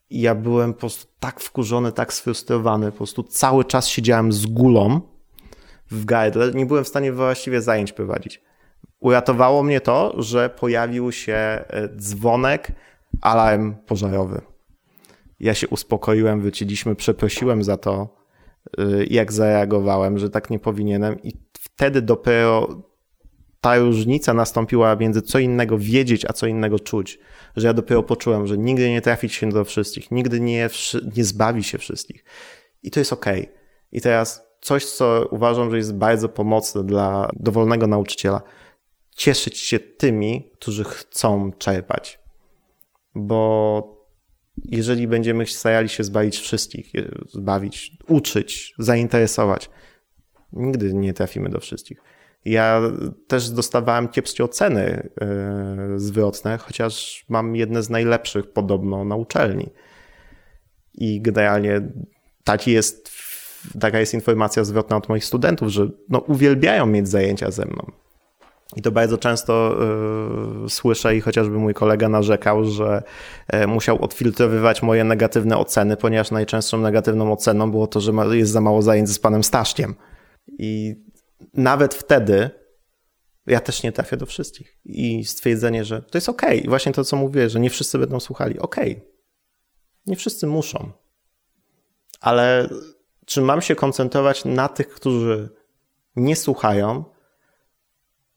I 0.09 0.21
ja 0.21 0.35
byłem 0.35 0.73
po 0.73 0.79
prostu 0.79 1.07
tak 1.19 1.39
wkurzony, 1.39 1.91
tak 1.91 2.13
sfrustrowany, 2.13 2.91
po 2.91 2.97
prostu 2.97 3.23
cały 3.23 3.65
czas 3.65 3.87
siedziałem 3.87 4.31
z 4.31 4.45
gulą, 4.45 5.01
w 5.91 6.05
gardle, 6.05 6.51
nie 6.51 6.65
byłem 6.65 6.83
w 6.83 6.87
stanie 6.87 7.11
właściwie 7.11 7.61
zajęć 7.61 7.93
prowadzić. 7.93 8.41
Uratowało 8.99 9.63
mnie 9.63 9.81
to, 9.81 10.21
że 10.21 10.49
pojawił 10.49 11.11
się 11.11 11.33
e, 11.33 11.89
dzwonek, 11.95 12.71
alarm 13.21 13.75
pożarowy. 13.75 14.41
Ja 15.39 15.53
się 15.53 15.67
uspokoiłem, 15.67 16.41
wróciliśmy, 16.41 16.95
przeprosiłem 16.95 17.63
za 17.63 17.77
to, 17.77 18.15
e, 18.77 18.83
jak 19.09 19.33
zareagowałem, 19.33 20.17
że 20.17 20.29
tak 20.29 20.49
nie 20.49 20.59
powinienem, 20.59 21.21
i 21.23 21.33
wtedy 21.53 22.01
dopiero 22.01 22.67
ta 23.61 23.77
różnica 23.77 24.33
nastąpiła 24.33 24.95
między 24.95 25.21
co 25.21 25.39
innego 25.39 25.77
wiedzieć, 25.77 26.25
a 26.25 26.33
co 26.33 26.47
innego 26.47 26.79
czuć. 26.79 27.19
Że 27.55 27.67
ja 27.67 27.73
dopiero 27.73 28.03
poczułem, 28.03 28.47
że 28.47 28.57
nigdy 28.57 28.89
nie 28.89 29.01
trafić 29.01 29.33
się 29.33 29.49
do 29.49 29.63
wszystkich, 29.63 30.11
nigdy 30.11 30.39
nie, 30.39 30.69
nie 31.17 31.23
zbawi 31.23 31.63
się 31.63 31.77
wszystkich. 31.77 32.23
I 32.83 32.91
to 32.91 32.99
jest 32.99 33.13
ok. 33.13 33.25
I 33.91 34.01
teraz 34.01 34.44
coś, 34.65 34.85
co 34.85 35.27
uważam, 35.31 35.71
że 35.71 35.77
jest 35.77 35.95
bardzo 35.95 36.29
pomocne 36.29 36.83
dla 36.83 37.29
dowolnego 37.33 37.87
nauczyciela. 37.87 38.41
Cieszyć 39.15 39.57
się 39.57 39.79
tymi, 39.79 40.51
którzy 40.53 40.83
chcą 40.83 41.51
czerpać. 41.51 42.19
Bo 43.15 44.05
jeżeli 44.65 45.07
będziemy 45.07 45.45
starali 45.45 45.89
się 45.89 46.03
zbawić 46.03 46.37
wszystkich, 46.37 46.91
zbawić, 47.29 47.97
uczyć, 48.07 48.73
zainteresować, 48.79 49.69
nigdy 50.53 50.93
nie 50.93 51.13
trafimy 51.13 51.49
do 51.49 51.59
wszystkich. 51.59 51.97
Ja 52.45 52.81
też 53.27 53.49
dostawałem 53.49 54.07
kiepskie 54.07 54.43
oceny 54.43 55.09
yy, 55.91 55.99
zwrotne, 55.99 56.57
chociaż 56.57 57.25
mam 57.29 57.55
jedne 57.55 57.83
z 57.83 57.89
najlepszych 57.89 58.53
podobno 58.53 59.05
na 59.05 59.15
uczelni. 59.15 59.69
I 60.93 61.21
generalnie 61.21 61.81
taki 62.43 62.71
jest 62.71 63.09
taka 63.79 63.99
jest 63.99 64.13
informacja 64.13 64.63
zwrotna 64.63 64.97
od 64.97 65.09
moich 65.09 65.25
studentów, 65.25 65.69
że 65.69 65.87
no, 66.09 66.19
uwielbiają 66.19 66.85
mieć 66.85 67.07
zajęcia 67.07 67.51
ze 67.51 67.65
mną. 67.65 67.91
I 68.75 68.81
to 68.81 68.91
bardzo 68.91 69.17
często 69.17 69.77
y, 70.65 70.69
słyszę 70.69 71.15
i 71.15 71.21
chociażby 71.21 71.57
mój 71.57 71.73
kolega 71.73 72.09
narzekał, 72.09 72.65
że 72.65 73.03
y, 73.53 73.67
musiał 73.67 74.03
odfiltrowywać 74.03 74.83
moje 74.83 75.03
negatywne 75.03 75.57
oceny, 75.57 75.97
ponieważ 75.97 76.31
najczęstszą 76.31 76.77
negatywną 76.77 77.31
oceną 77.31 77.71
było 77.71 77.87
to, 77.87 78.01
że 78.01 78.11
jest 78.31 78.51
za 78.51 78.61
mało 78.61 78.81
zajęć 78.81 79.09
z 79.09 79.19
panem 79.19 79.43
Staszkiem. 79.43 79.95
I 80.59 80.95
nawet 81.53 81.93
wtedy 81.93 82.49
ja 83.47 83.59
też 83.59 83.83
nie 83.83 83.91
trafię 83.91 84.17
do 84.17 84.25
wszystkich. 84.25 84.77
I 84.85 85.25
stwierdzenie, 85.25 85.85
że 85.85 86.01
to 86.01 86.17
jest 86.17 86.29
ok. 86.29 86.41
I 86.63 86.69
właśnie 86.69 86.91
to, 86.91 87.03
co 87.03 87.17
mówię, 87.17 87.49
że 87.49 87.59
nie 87.59 87.69
wszyscy 87.69 87.97
będą 87.97 88.19
słuchali. 88.19 88.59
Ok. 88.59 88.75
Nie 90.05 90.15
wszyscy 90.15 90.47
muszą. 90.47 90.91
Ale 92.21 92.69
czy 93.25 93.41
mam 93.41 93.61
się 93.61 93.75
koncentrować 93.75 94.45
na 94.45 94.67
tych, 94.67 94.89
którzy 94.89 95.49
nie 96.15 96.35
słuchają 96.35 97.03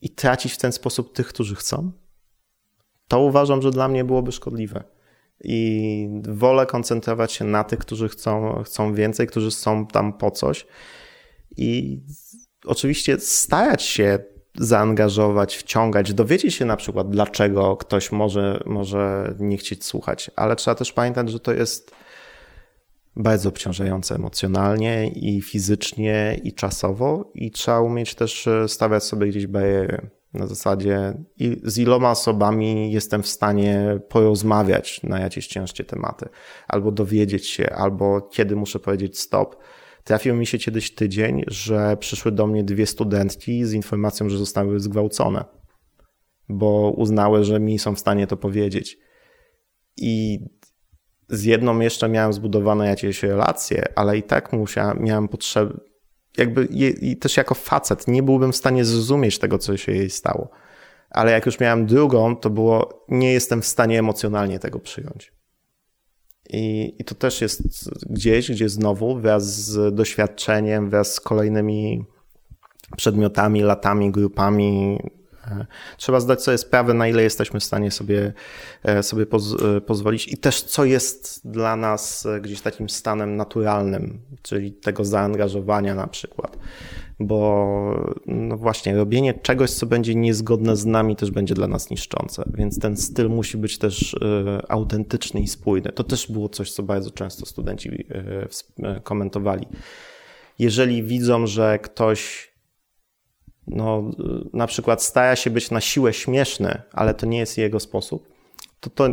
i 0.01 0.11
tracić 0.11 0.53
w 0.53 0.59
ten 0.59 0.73
sposób 0.73 1.13
tych, 1.13 1.29
którzy 1.29 1.55
chcą? 1.55 1.93
To 3.09 3.21
uważam, 3.21 3.63
że 3.63 3.71
dla 3.71 3.89
mnie 3.89 4.05
byłoby 4.05 4.33
szkodliwe. 4.33 4.85
I 5.45 6.09
wolę 6.29 6.67
koncentrować 6.67 7.33
się 7.33 7.45
na 7.45 7.65
tych, 7.65 7.79
którzy 7.79 8.09
chcą, 8.09 8.63
chcą 8.63 8.95
więcej, 8.95 9.27
którzy 9.27 9.51
są 9.51 9.87
tam 9.87 10.13
po 10.13 10.31
coś. 10.31 10.67
I 11.57 12.01
oczywiście 12.65 13.21
starać 13.21 13.83
się 13.83 14.19
zaangażować, 14.55 15.57
wciągać, 15.57 16.15
dowiedzieć 16.15 16.55
się 16.55 16.65
na 16.65 16.77
przykład, 16.77 17.11
dlaczego 17.11 17.77
ktoś 17.77 18.13
może, 18.13 18.63
może 18.67 19.35
nie 19.39 19.57
chcieć 19.57 19.85
słuchać, 19.85 20.31
ale 20.37 20.57
trzeba 20.57 20.75
też 20.75 20.93
pamiętać, 20.93 21.31
że 21.31 21.41
to 21.41 21.53
jest 21.53 21.91
bardzo 23.19 23.49
obciążające 23.49 24.15
emocjonalnie 24.15 25.09
i 25.09 25.43
fizycznie 25.43 26.41
i 26.45 26.53
czasowo 26.53 27.31
i 27.35 27.51
trzeba 27.51 27.81
umieć 27.81 28.15
też 28.15 28.47
e, 28.47 28.69
stawiać 28.69 29.05
sobie 29.05 29.27
gdzieś 29.27 29.47
bariery. 29.47 30.11
Na 30.35 30.47
zasadzie 30.47 31.15
z 31.63 31.79
iloma 31.79 32.11
osobami 32.11 32.93
jestem 32.93 33.23
w 33.23 33.29
stanie 33.29 34.01
porozmawiać 34.09 35.03
na 35.03 35.21
jakieś 35.21 35.47
ciężkie 35.47 35.85
tematy, 35.85 36.29
albo 36.69 36.93
dowiedzieć 36.93 37.47
się, 37.47 37.71
albo 37.71 38.21
kiedy 38.21 38.57
muszę 38.57 38.79
powiedzieć 38.79 39.19
stop. 39.19 39.57
Trafił 40.05 40.35
mi 40.35 40.47
się 40.47 40.59
kiedyś 40.59 40.95
tydzień, 40.95 41.45
że 41.47 41.97
przyszły 41.97 42.33
do 42.33 42.47
mnie 42.47 42.65
dwie 42.65 42.87
studentki 42.87 43.65
z 43.65 43.73
informacją, 43.73 44.29
że 44.29 44.39
zostały 44.39 44.81
zgwałcone, 44.81 45.45
bo 46.49 46.95
uznały, 46.97 47.45
że 47.45 47.61
mi 47.61 47.79
są 47.79 47.95
w 47.95 47.99
stanie 47.99 48.27
to 48.27 48.37
powiedzieć. 48.37 48.99
I 49.97 50.41
z 51.29 51.45
jedną 51.45 51.79
jeszcze 51.79 52.09
miałem 52.09 52.33
zbudowane 52.33 52.87
jakieś 52.87 53.23
relacje, 53.23 53.85
ale 53.95 54.19
i 54.19 54.23
tak 54.23 54.53
musiałem, 54.53 55.03
miałem 55.03 55.29
potrzebę, 55.29 55.81
jakby 56.37 56.69
je, 56.71 56.91
i 56.91 57.17
też 57.17 57.37
jako 57.37 57.55
facet 57.55 58.09
nie 58.09 58.23
byłbym 58.23 58.53
w 58.53 58.57
stanie 58.57 58.85
zrozumieć 58.85 59.39
tego, 59.39 59.59
co 59.59 59.77
się 59.77 59.93
jej 59.93 60.11
stało. 60.11 60.51
Ale 61.11 61.33
jak 61.33 61.47
już 61.47 61.61
miałem 61.61 61.87
drugą, 61.87 62.37
to 62.37 62.51
było, 62.51 63.05
nie 63.09 63.33
jestem 63.33 63.63
w 63.63 63.67
stanie 63.67 63.99
emocjonalnie 63.99 64.59
tego 64.59 64.79
przyjąć. 64.79 65.33
I, 66.51 66.95
I 66.99 67.05
to 67.05 67.15
też 67.15 67.41
jest 67.41 67.91
gdzieś, 68.11 68.51
gdzie 68.51 68.69
znowu 68.69 69.21
wraz 69.21 69.45
z 69.45 69.95
doświadczeniem, 69.95 70.91
wraz 70.91 71.15
z 71.15 71.21
kolejnymi 71.21 72.05
przedmiotami, 72.97 73.63
latami, 73.63 74.11
grupami, 74.11 74.99
Trzeba 75.97 76.21
zdać 76.21 76.43
sobie 76.43 76.59
sprawę, 76.59 76.95
na 76.95 77.09
ile 77.09 77.23
jesteśmy 77.23 77.61
w 77.61 77.65
stanie 77.65 77.91
sobie, 77.91 78.33
e, 78.83 79.03
sobie 79.03 79.27
poz, 79.27 79.63
e, 79.63 79.81
pozwolić 79.81 80.33
i 80.33 80.37
też 80.37 80.63
co 80.63 80.85
jest 80.85 81.41
dla 81.45 81.77
nas 81.77 82.27
e, 82.27 82.41
gdzieś 82.41 82.61
takim 82.61 82.89
stanem 82.89 83.37
naturalnym, 83.37 84.21
czyli 84.43 84.73
tego 84.73 85.05
zaangażowania 85.05 85.95
na 85.95 86.07
przykład. 86.07 86.59
Bo 87.21 88.19
no 88.27 88.57
właśnie, 88.57 88.97
robienie 88.97 89.35
czegoś, 89.35 89.71
co 89.71 89.87
będzie 89.87 90.15
niezgodne 90.15 90.77
z 90.77 90.87
nami, 90.87 91.17
też 91.17 91.31
będzie 91.31 91.55
dla 91.55 91.67
nas 91.67 91.91
niszczące, 91.91 92.45
więc 92.55 92.79
ten 92.79 92.97
styl 92.97 93.29
musi 93.29 93.57
być 93.57 93.79
też 93.79 94.17
autentyczny 94.69 95.41
i 95.41 95.49
spójny. 95.49 95.93
To 95.93 96.05
też 96.05 96.33
było 96.33 96.49
coś, 96.49 96.73
co 96.73 96.83
bardzo 96.83 97.11
często 97.11 97.47
studenci 97.47 98.07
komentowali. 99.03 99.67
Jeżeli 100.59 101.03
widzą, 101.03 101.47
że 101.47 101.79
ktoś 101.79 102.48
no, 103.69 104.11
na 104.53 104.67
przykład 104.67 105.03
stara 105.03 105.37
się 105.37 105.51
być 105.51 105.71
na 105.71 105.81
siłę 105.81 106.13
śmieszny, 106.13 106.83
ale 106.93 107.15
to 107.15 107.27
nie 107.27 107.39
jest 107.39 107.59
jego 107.59 107.81
sposób, 107.81 108.29
to, 108.81 108.91
to, 108.91 109.09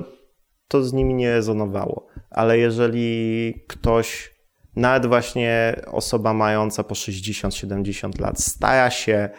to 0.68 0.84
z 0.84 0.94
nimi 0.94 1.14
nie 1.14 1.32
rezonowało. 1.32 2.08
Ale 2.30 2.58
jeżeli 2.58 3.54
ktoś, 3.68 4.36
nawet 4.76 5.06
właśnie 5.06 5.82
osoba 5.92 6.34
mająca 6.34 6.84
po 6.84 6.96
60-70 6.96 8.22
lat, 8.22 8.40
stara 8.40 8.92
się 8.92 9.30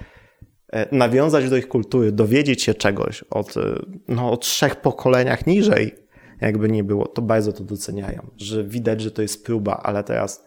e, 0.73 0.97
nawiązać 0.97 1.51
do 1.51 1.57
ich 1.57 1.69
kultury, 1.69 2.13
dowiedzieć 2.13 2.63
się 2.63 2.75
czegoś 2.75 3.23
od, 3.23 3.57
e, 3.57 3.61
no, 4.09 4.31
o 4.31 4.37
trzech 4.37 4.77
pokoleniach 4.77 5.47
niżej 5.47 6.07
jakby 6.41 6.69
nie 6.69 6.85
było, 6.85 7.07
to 7.07 7.23
bardzo 7.23 7.53
to 7.53 7.65
doceniają, 7.65 8.31
że 8.37 8.65
widać, 8.65 9.01
że 9.01 9.11
to 9.11 9.23
jest 9.23 9.45
próba, 9.45 9.81
ale 9.83 10.05
teraz 10.05 10.46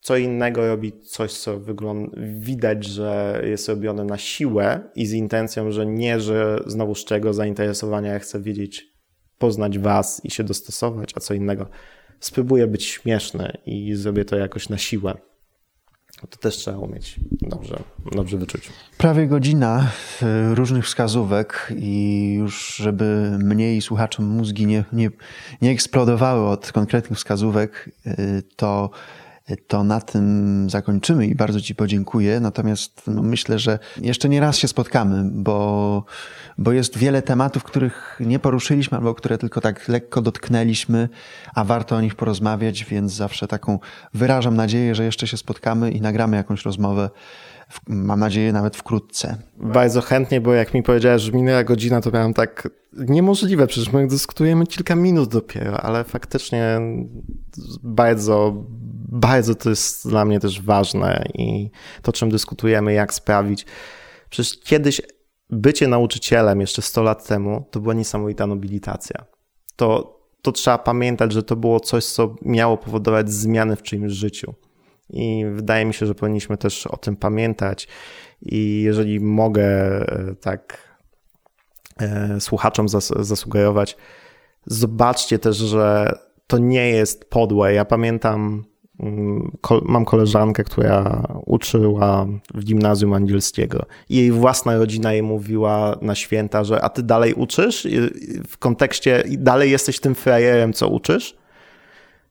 co 0.00 0.16
innego 0.16 0.66
robić 0.66 1.10
coś, 1.10 1.32
co 1.32 1.60
wygląda, 1.60 2.16
widać, 2.38 2.84
że 2.84 3.42
jest 3.44 3.68
robione 3.68 4.04
na 4.04 4.18
siłę 4.18 4.80
i 4.94 5.06
z 5.06 5.12
intencją, 5.12 5.72
że 5.72 5.86
nie, 5.86 6.20
że 6.20 6.62
znowu 6.66 6.94
z 6.94 7.04
czego 7.04 7.34
zainteresowania 7.34 8.12
ja 8.12 8.18
chcę 8.18 8.40
wiedzieć, 8.40 8.86
poznać 9.38 9.78
was 9.78 10.24
i 10.24 10.30
się 10.30 10.44
dostosować, 10.44 11.12
a 11.16 11.20
co 11.20 11.34
innego. 11.34 11.68
Spróbuję 12.20 12.66
być 12.66 12.84
śmieszny 12.84 13.58
i 13.66 13.94
zrobię 13.94 14.24
to 14.24 14.36
jakoś 14.36 14.68
na 14.68 14.78
siłę. 14.78 15.14
To 16.30 16.38
też 16.38 16.56
trzeba 16.56 16.78
umieć 16.78 17.20
dobrze, 17.42 17.82
dobrze 18.12 18.36
wyczuć. 18.36 18.70
Prawie 18.98 19.26
godzina 19.26 19.90
e, 20.22 20.54
różnych 20.54 20.84
wskazówek 20.84 21.72
i 21.76 22.34
już, 22.38 22.76
żeby 22.76 23.38
mniej 23.38 23.82
słuchaczom 23.82 24.24
mózgi 24.26 24.66
nie, 24.66 24.84
nie, 24.92 25.10
nie 25.62 25.70
eksplodowały 25.70 26.48
od 26.48 26.72
konkretnych 26.72 27.18
wskazówek, 27.18 27.90
e, 28.06 28.42
to 28.56 28.90
to 29.56 29.84
na 29.84 30.00
tym 30.00 30.66
zakończymy 30.70 31.26
i 31.26 31.34
bardzo 31.34 31.60
Ci 31.60 31.74
podziękuję. 31.74 32.40
Natomiast 32.40 33.02
no, 33.06 33.22
myślę, 33.22 33.58
że 33.58 33.78
jeszcze 34.00 34.28
nie 34.28 34.40
raz 34.40 34.56
się 34.56 34.68
spotkamy, 34.68 35.30
bo, 35.32 36.04
bo 36.58 36.72
jest 36.72 36.98
wiele 36.98 37.22
tematów, 37.22 37.64
których 37.64 38.20
nie 38.20 38.38
poruszyliśmy 38.38 38.98
albo 38.98 39.14
które 39.14 39.38
tylko 39.38 39.60
tak 39.60 39.88
lekko 39.88 40.22
dotknęliśmy, 40.22 41.08
a 41.54 41.64
warto 41.64 41.96
o 41.96 42.00
nich 42.00 42.14
porozmawiać, 42.14 42.84
więc 42.84 43.12
zawsze 43.12 43.48
taką 43.48 43.78
wyrażam 44.14 44.56
nadzieję, 44.56 44.94
że 44.94 45.04
jeszcze 45.04 45.26
się 45.26 45.36
spotkamy 45.36 45.90
i 45.90 46.00
nagramy 46.00 46.36
jakąś 46.36 46.64
rozmowę. 46.64 47.10
Mam 47.88 48.20
nadzieję, 48.20 48.52
nawet 48.52 48.76
wkrótce. 48.76 49.36
Bardzo 49.56 50.00
chętnie, 50.00 50.40
bo 50.40 50.54
jak 50.54 50.74
mi 50.74 50.82
powiedziałeś, 50.82 51.22
że 51.22 51.32
minęła 51.32 51.64
godzina, 51.64 52.00
to 52.00 52.10
miałem 52.10 52.34
tak 52.34 52.68
niemożliwe, 52.92 53.66
przecież 53.66 53.92
my 53.92 54.06
dyskutujemy 54.06 54.66
kilka 54.66 54.96
minut 54.96 55.30
dopiero, 55.30 55.80
ale 55.80 56.04
faktycznie 56.04 56.80
bardzo 57.82 58.64
bardzo 59.10 59.54
to 59.54 59.70
jest 59.70 60.08
dla 60.08 60.24
mnie 60.24 60.40
też 60.40 60.62
ważne 60.62 61.24
i 61.34 61.70
to, 62.02 62.12
czym 62.12 62.30
dyskutujemy, 62.30 62.92
jak 62.92 63.14
sprawić. 63.14 63.66
Przecież 64.30 64.60
kiedyś 64.60 65.00
bycie 65.50 65.88
nauczycielem 65.88 66.60
jeszcze 66.60 66.82
100 66.82 67.02
lat 67.02 67.26
temu 67.26 67.64
to 67.70 67.80
była 67.80 67.94
niesamowita 67.94 68.46
nobilitacja. 68.46 69.24
To, 69.76 70.20
to 70.42 70.52
trzeba 70.52 70.78
pamiętać, 70.78 71.32
że 71.32 71.42
to 71.42 71.56
było 71.56 71.80
coś, 71.80 72.04
co 72.04 72.34
miało 72.42 72.76
powodować 72.76 73.30
zmiany 73.30 73.76
w 73.76 73.82
czyimś 73.82 74.12
życiu. 74.12 74.54
I 75.10 75.44
wydaje 75.54 75.84
mi 75.84 75.94
się, 75.94 76.06
że 76.06 76.14
powinniśmy 76.14 76.56
też 76.56 76.86
o 76.86 76.96
tym 76.96 77.16
pamiętać. 77.16 77.88
I 78.42 78.82
jeżeli 78.82 79.20
mogę 79.20 79.64
e, 79.64 80.34
tak 80.40 80.78
e, 82.00 82.40
słuchaczom 82.40 82.88
zas 82.88 83.12
zasugerować, 83.20 83.96
zobaczcie 84.66 85.38
też, 85.38 85.56
że 85.56 86.18
to 86.46 86.58
nie 86.58 86.90
jest 86.90 87.30
podłe. 87.30 87.74
Ja 87.74 87.84
pamiętam 87.84 88.64
mam 89.82 90.04
koleżankę, 90.04 90.64
która 90.64 91.26
uczyła 91.46 92.26
w 92.54 92.64
gimnazjum 92.64 93.12
angielskiego. 93.12 93.86
I 94.08 94.16
jej 94.16 94.32
własna 94.32 94.76
rodzina 94.76 95.12
jej 95.12 95.22
mówiła 95.22 95.98
na 96.02 96.14
święta, 96.14 96.64
że 96.64 96.84
a 96.84 96.88
ty 96.88 97.02
dalej 97.02 97.34
uczysz? 97.34 97.88
W 98.48 98.58
kontekście 98.58 99.24
dalej 99.30 99.70
jesteś 99.70 100.00
tym 100.00 100.14
frajerem, 100.14 100.72
co 100.72 100.88
uczysz? 100.88 101.36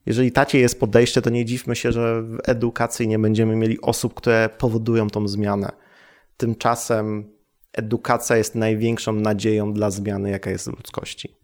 Jeżeli 0.06 0.32
tacie 0.32 0.58
jest 0.58 0.80
podejście, 0.80 1.22
to 1.22 1.30
nie 1.30 1.44
dziwmy 1.44 1.76
się, 1.76 1.92
że 1.92 2.22
w 2.22 2.38
edukacji 2.46 3.08
nie 3.08 3.18
będziemy 3.18 3.56
mieli 3.56 3.80
osób, 3.80 4.14
które 4.14 4.48
powodują 4.58 5.10
tą 5.10 5.28
zmianę. 5.28 5.72
Tymczasem 6.36 7.24
edukacja 7.72 8.36
jest 8.36 8.54
największą 8.54 9.12
nadzieją 9.12 9.72
dla 9.72 9.90
zmiany, 9.90 10.30
jaka 10.30 10.50
jest 10.50 10.70
w 10.70 10.76
ludzkości. 10.76 11.39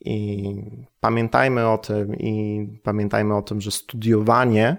I 0.00 0.54
pamiętajmy 1.00 1.68
o 1.68 1.78
tym 1.78 2.16
i 2.16 2.66
pamiętajmy 2.82 3.36
o 3.36 3.42
tym, 3.42 3.60
że 3.60 3.70
studiowanie 3.70 4.76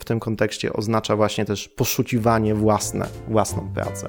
w 0.00 0.04
tym 0.04 0.20
kontekście 0.20 0.72
oznacza 0.72 1.16
właśnie 1.16 1.44
też 1.44 1.68
poszukiwanie 1.68 2.54
własne, 2.54 3.06
własną 3.28 3.68
pracę. 3.74 4.08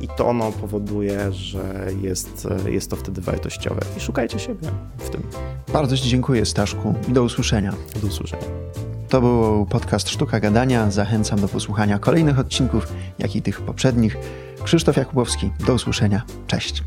I 0.00 0.08
to 0.08 0.26
ono 0.26 0.52
powoduje, 0.52 1.32
że 1.32 1.86
jest, 2.02 2.48
jest 2.68 2.90
to 2.90 2.96
wtedy 2.96 3.20
wartościowe. 3.20 3.80
I 3.96 4.00
szukajcie 4.00 4.38
siebie 4.38 4.68
w 4.98 5.10
tym. 5.10 5.22
Bardzo 5.72 5.96
Ci 5.96 6.08
dziękuję, 6.08 6.46
Staszku. 6.46 6.94
Do 7.08 7.22
usłyszenia. 7.22 7.74
Do 8.02 8.06
usłyszenia. 8.06 8.46
To 9.08 9.20
był 9.20 9.66
podcast 9.66 10.08
Sztuka 10.08 10.40
Gadania. 10.40 10.90
Zachęcam 10.90 11.40
do 11.40 11.48
posłuchania 11.48 11.98
kolejnych 11.98 12.38
odcinków, 12.38 12.92
jak 13.18 13.36
i 13.36 13.42
tych 13.42 13.60
poprzednich. 13.60 14.16
Krzysztof 14.64 14.96
Jakubowski. 14.96 15.50
Do 15.66 15.74
usłyszenia. 15.74 16.22
Cześć. 16.46 16.82